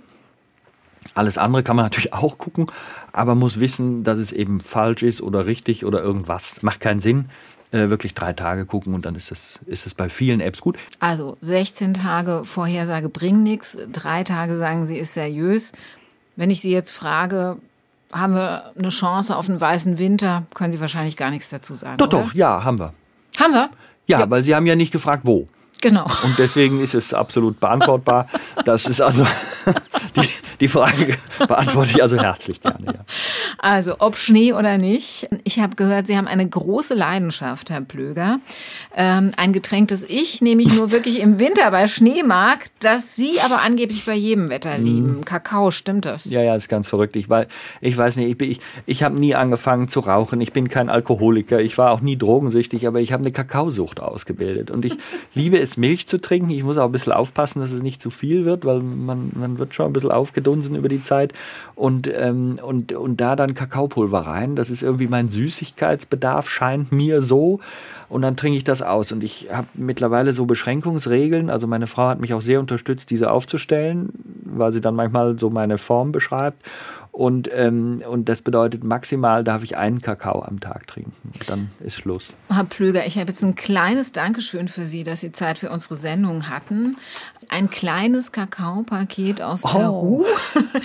Alles 1.14 1.38
andere 1.38 1.64
kann 1.64 1.76
man 1.76 1.86
natürlich 1.86 2.14
auch 2.14 2.38
gucken, 2.38 2.68
aber 3.12 3.36
muss 3.36 3.60
wissen, 3.60 4.04
dass 4.04 4.18
es 4.18 4.32
eben 4.32 4.60
falsch 4.60 5.04
ist 5.04 5.22
oder 5.22 5.46
richtig 5.46 5.86
oder 5.86 6.02
irgendwas. 6.02 6.62
Macht 6.64 6.80
keinen 6.80 7.00
Sinn. 7.00 7.26
Äh, 7.74 7.90
wirklich 7.90 8.14
drei 8.14 8.34
Tage 8.34 8.66
gucken 8.66 8.94
und 8.94 9.06
dann 9.06 9.16
ist 9.16 9.32
es 9.32 9.58
ist 9.66 9.86
das 9.86 9.94
bei 9.94 10.10
vielen 10.10 10.42
Apps 10.42 10.60
gut. 10.60 10.78
Also 11.00 11.38
16 11.40 11.94
Tage 11.94 12.44
Vorhersage 12.44 13.08
bringen 13.08 13.44
nichts, 13.44 13.78
drei 13.94 14.26
Tage 14.26 14.58
sagen 14.58 14.88
Sie 14.88 14.98
ist 14.98 15.14
seriös. 15.14 15.72
Wenn 16.36 16.50
ich 16.50 16.60
Sie 16.60 16.72
jetzt 16.72 16.92
frage, 16.92 17.60
haben 18.12 18.36
wir 18.36 18.72
eine 18.78 18.90
Chance 18.90 19.36
auf 19.36 19.50
einen 19.50 19.60
weißen 19.60 19.98
Winter, 19.98 20.44
können 20.54 20.72
Sie 20.72 20.80
wahrscheinlich 20.80 21.18
gar 21.18 21.30
nichts 21.30 21.50
dazu 21.50 21.74
sagen. 21.74 21.98
Doch, 21.98 22.08
oder? 22.08 22.24
doch, 22.24 22.34
ja, 22.34 22.64
haben 22.64 22.80
wir. 22.80 22.94
Haben 23.40 23.54
wir? 23.54 23.70
Ja, 24.08 24.18
ja, 24.18 24.24
aber 24.24 24.44
Sie 24.44 24.54
haben 24.56 24.66
ja 24.66 24.76
nicht 24.76 24.92
gefragt, 24.92 25.24
wo. 25.26 25.48
Genau. 25.82 26.06
Und 26.24 26.38
deswegen 26.38 26.80
ist 26.80 26.94
es 26.94 27.14
absolut 27.14 27.60
beantwortbar. 27.60 28.28
Das 28.66 28.86
ist 28.86 29.02
also 29.02 29.26
die, 30.16 30.30
die 30.62 30.68
Frage 30.68 31.18
beantworte 31.48 31.92
ich 31.96 32.02
also 32.02 32.18
herzlich 32.18 32.62
gerne. 32.62 32.86
Ja. 32.86 32.94
Also, 33.58 33.96
ob 33.98 34.16
Schnee 34.16 34.54
oder 34.54 34.78
nicht. 34.78 35.28
Ich 35.44 35.60
habe 35.60 35.76
gehört, 35.76 36.06
Sie 36.06 36.16
haben 36.16 36.28
eine 36.28 36.48
große 36.48 36.94
Leidenschaft, 36.94 37.72
Herr 37.72 37.82
Plöger. 37.82 38.40
Ähm, 38.96 39.32
ein 39.38 39.54
Getränk, 39.54 39.88
das 39.88 40.04
ich 40.04 40.42
nämlich 40.42 40.72
nur 40.74 40.92
wirklich 40.92 41.20
im 41.20 41.40
Winter 41.40 41.70
bei 41.72 41.88
Schnee 41.88 42.22
mag, 42.24 42.66
das 42.80 43.16
Sie 43.16 43.42
aber 43.42 43.62
angeblich 43.62 44.06
bei 44.06 44.14
jedem 44.14 44.50
Wetter 44.50 44.78
mhm. 44.78 44.86
lieben. 44.86 45.18
Mhm. 45.18 45.26
Kakao, 45.26 45.72
stimmt 45.72 46.06
das? 46.06 46.26
Ja, 46.26 46.44
ja, 46.44 46.56
ist 46.56 46.70
ganz 46.70 46.88
verrückt. 46.88 47.16
Ich, 47.16 47.28
weiß, 47.28 47.48
ich 47.82 47.98
weiß 47.98 48.18
nicht, 48.18 48.42
ich, 48.42 48.50
ich, 48.50 48.60
ich 48.86 49.04
habe 49.04 49.20
nie 49.20 49.34
angefangen 49.34 49.88
zu 49.88 50.02
rauchen. 50.02 50.40
Ich 50.42 50.54
bin 50.54 50.70
kein 50.70 50.90
Alkoholiker. 50.90 51.60
Ich 51.60 51.78
war 51.80 51.92
auch 51.92 52.02
nie 52.02 52.18
drogensüchtig, 52.18 52.86
aber 52.86 53.00
ich 53.00 53.12
habe 53.14 53.24
eine 53.24 53.32
Kakaosucht 53.32 54.00
ausgebildet. 54.00 54.70
Und 54.70 54.86
ich 54.86 54.94
liebe 55.34 55.60
es, 55.60 55.76
Milch 55.76 56.08
zu 56.08 56.22
trinken. 56.22 56.52
Ich 56.52 56.64
muss 56.64 56.78
auch 56.78 56.86
ein 56.86 56.92
bisschen 56.92 57.14
aufpassen, 57.14 57.62
dass 57.62 57.72
es 57.72 57.82
nicht 57.82 58.00
zu 58.00 58.12
viel 58.12 58.46
wird, 58.46 58.64
weil 58.64 58.82
man, 58.82 59.32
man 59.34 59.58
wird 59.58 59.74
schon 59.74 59.88
ein 59.88 59.94
bisschen 59.94 60.12
aufgedunsen 60.52 60.76
über 60.76 60.90
die 60.90 61.02
Zeit. 61.02 61.34
Und, 61.76 62.10
ähm, 62.14 62.60
und, 62.62 62.94
und 62.94 63.20
da 63.22 63.36
dann 63.36 63.54
Kakaopulver 63.54 64.20
rein. 64.20 64.56
Das 64.56 64.70
ist 64.70 64.84
irgendwie 64.84 65.08
mein 65.08 65.30
Süßigkeitsbedarf, 65.30 66.50
scheint 66.50 66.92
mir 66.92 67.22
so. 67.22 67.60
Und 68.10 68.24
dann 68.24 68.36
trinke 68.36 68.58
ich 68.58 68.64
das 68.64 68.82
aus. 68.82 69.12
Und 69.12 69.24
ich 69.24 69.48
habe 69.52 69.68
mittlerweile 69.74 70.34
so 70.34 70.46
Beschränkungsregeln. 70.46 71.50
Also 71.50 71.66
meine 71.66 71.88
Frau 71.88 72.08
hat 72.08 72.20
mich 72.20 72.34
auch 72.34 72.42
sehr 72.42 72.60
unterstützt, 72.60 73.10
diese 73.10 73.32
aufzustellen, 73.32 74.10
weil 74.44 74.74
sie 74.74 74.82
dann 74.82 74.96
manchmal 74.96 75.40
so 75.40 75.50
meine 75.50 75.78
Form 75.78 76.12
beschreibt. 76.12 76.62
Und, 77.12 77.50
ähm, 77.54 78.02
und 78.10 78.30
das 78.30 78.42
bedeutet, 78.42 78.86
maximal 78.86 79.44
darf 79.44 79.64
ich 79.64 79.76
einen 79.76 80.02
Kakao 80.02 80.44
am 80.44 80.62
Tag 80.62 80.88
trinken. 80.88 81.32
Dann 81.46 81.70
ist 81.82 81.98
Schluss. 81.98 82.34
Herr 82.48 82.64
Plöger, 82.64 83.06
ich 83.06 83.18
habe 83.18 83.30
jetzt 83.30 83.44
ein 83.44 83.56
kleines 83.56 84.14
Dankeschön 84.14 84.70
für 84.70 84.88
Sie, 84.88 85.04
dass 85.04 85.20
Sie 85.20 85.34
Zeit 85.34 85.58
für 85.58 85.72
unsere 85.72 85.98
Sendung 85.98 86.48
hatten. 86.48 86.96
Ein 87.50 87.70
kleines 87.70 88.32
Kakaopaket 88.32 89.42
aus 89.42 89.66
oh, 89.66 89.70
Peru. 89.70 90.26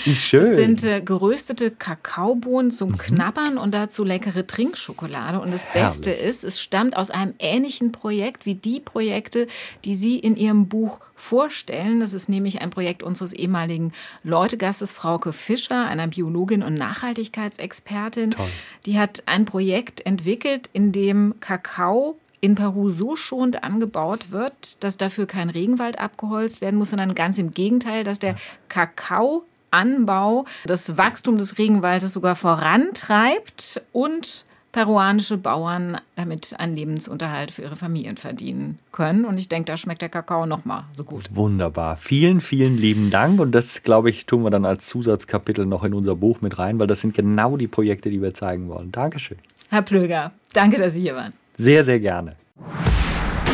Wie 0.02 0.14
schön. 0.14 0.42
Das 0.42 0.56
sind 0.56 0.82
äh, 0.82 1.00
geröstete 1.00 1.70
Kakaobohnen 1.70 2.72
zum 2.72 2.92
mhm. 2.92 2.98
Knabbern 2.98 3.56
und 3.56 3.72
dazu 3.72 4.02
leckere 4.02 4.48
Trinkschokolade. 4.48 5.38
Und 5.38 5.52
das 5.52 5.66
Herrlich. 5.66 5.90
Beste 5.90 6.10
ist, 6.10 6.42
es 6.42 6.60
stammt 6.60 6.96
aus 6.96 7.12
einem 7.12 7.34
ähnlichen 7.38 7.92
Projekt 7.92 8.46
wie 8.46 8.56
die 8.56 8.80
Projekte, 8.80 9.46
die 9.84 9.94
Sie 9.94 10.18
in 10.18 10.36
Ihrem 10.36 10.66
Buch 10.66 10.98
vorstellen. 11.16 12.00
Das 12.00 12.14
ist 12.14 12.28
nämlich 12.28 12.60
ein 12.60 12.70
Projekt 12.70 13.02
unseres 13.02 13.32
ehemaligen 13.32 13.92
Leutegastes 14.22 14.92
Frauke 14.92 15.32
Fischer, 15.32 15.86
einer 15.86 16.06
Biologin 16.06 16.62
und 16.62 16.74
Nachhaltigkeitsexpertin. 16.74 18.32
Toll. 18.32 18.48
Die 18.84 18.98
hat 18.98 19.24
ein 19.26 19.44
Projekt 19.44 20.04
entwickelt, 20.06 20.70
in 20.72 20.92
dem 20.92 21.34
Kakao 21.40 22.18
in 22.40 22.54
Peru 22.54 22.90
so 22.90 23.16
schonend 23.16 23.64
angebaut 23.64 24.30
wird, 24.30 24.84
dass 24.84 24.96
dafür 24.96 25.26
kein 25.26 25.50
Regenwald 25.50 25.98
abgeholzt 25.98 26.60
werden 26.60 26.76
muss, 26.76 26.90
sondern 26.90 27.14
ganz 27.14 27.38
im 27.38 27.50
Gegenteil, 27.50 28.04
dass 28.04 28.18
der 28.18 28.36
Kakao 28.68 29.44
Anbau 29.70 30.44
das 30.64 30.96
Wachstum 30.96 31.38
des 31.38 31.58
Regenwaldes 31.58 32.12
sogar 32.12 32.36
vorantreibt 32.36 33.82
und 33.92 34.44
peruanische 34.76 35.38
Bauern 35.38 35.96
damit 36.16 36.54
einen 36.60 36.76
Lebensunterhalt 36.76 37.50
für 37.50 37.62
ihre 37.62 37.76
Familien 37.76 38.18
verdienen 38.18 38.78
können. 38.92 39.24
Und 39.24 39.38
ich 39.38 39.48
denke, 39.48 39.72
da 39.72 39.78
schmeckt 39.78 40.02
der 40.02 40.10
Kakao 40.10 40.44
noch 40.44 40.66
mal 40.66 40.84
so 40.92 41.02
gut. 41.02 41.34
Wunderbar. 41.34 41.96
Vielen, 41.96 42.42
vielen 42.42 42.76
lieben 42.76 43.08
Dank. 43.08 43.40
Und 43.40 43.52
das, 43.52 43.82
glaube 43.82 44.10
ich, 44.10 44.26
tun 44.26 44.42
wir 44.42 44.50
dann 44.50 44.66
als 44.66 44.86
Zusatzkapitel 44.88 45.64
noch 45.64 45.82
in 45.82 45.94
unser 45.94 46.14
Buch 46.14 46.42
mit 46.42 46.58
rein, 46.58 46.78
weil 46.78 46.88
das 46.88 47.00
sind 47.00 47.14
genau 47.14 47.56
die 47.56 47.68
Projekte, 47.68 48.10
die 48.10 48.20
wir 48.20 48.34
zeigen 48.34 48.68
wollen. 48.68 48.92
Dankeschön. 48.92 49.38
Herr 49.70 49.80
Plöger, 49.80 50.32
danke, 50.52 50.76
dass 50.76 50.92
Sie 50.92 51.00
hier 51.00 51.16
waren. 51.16 51.32
Sehr, 51.56 51.82
sehr 51.82 51.98
gerne. 51.98 52.36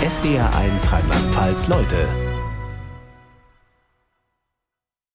SWR 0.04 0.52
1 0.56 0.92
Rheinland-Pfalz, 0.92 1.68
Leute. 1.68 2.31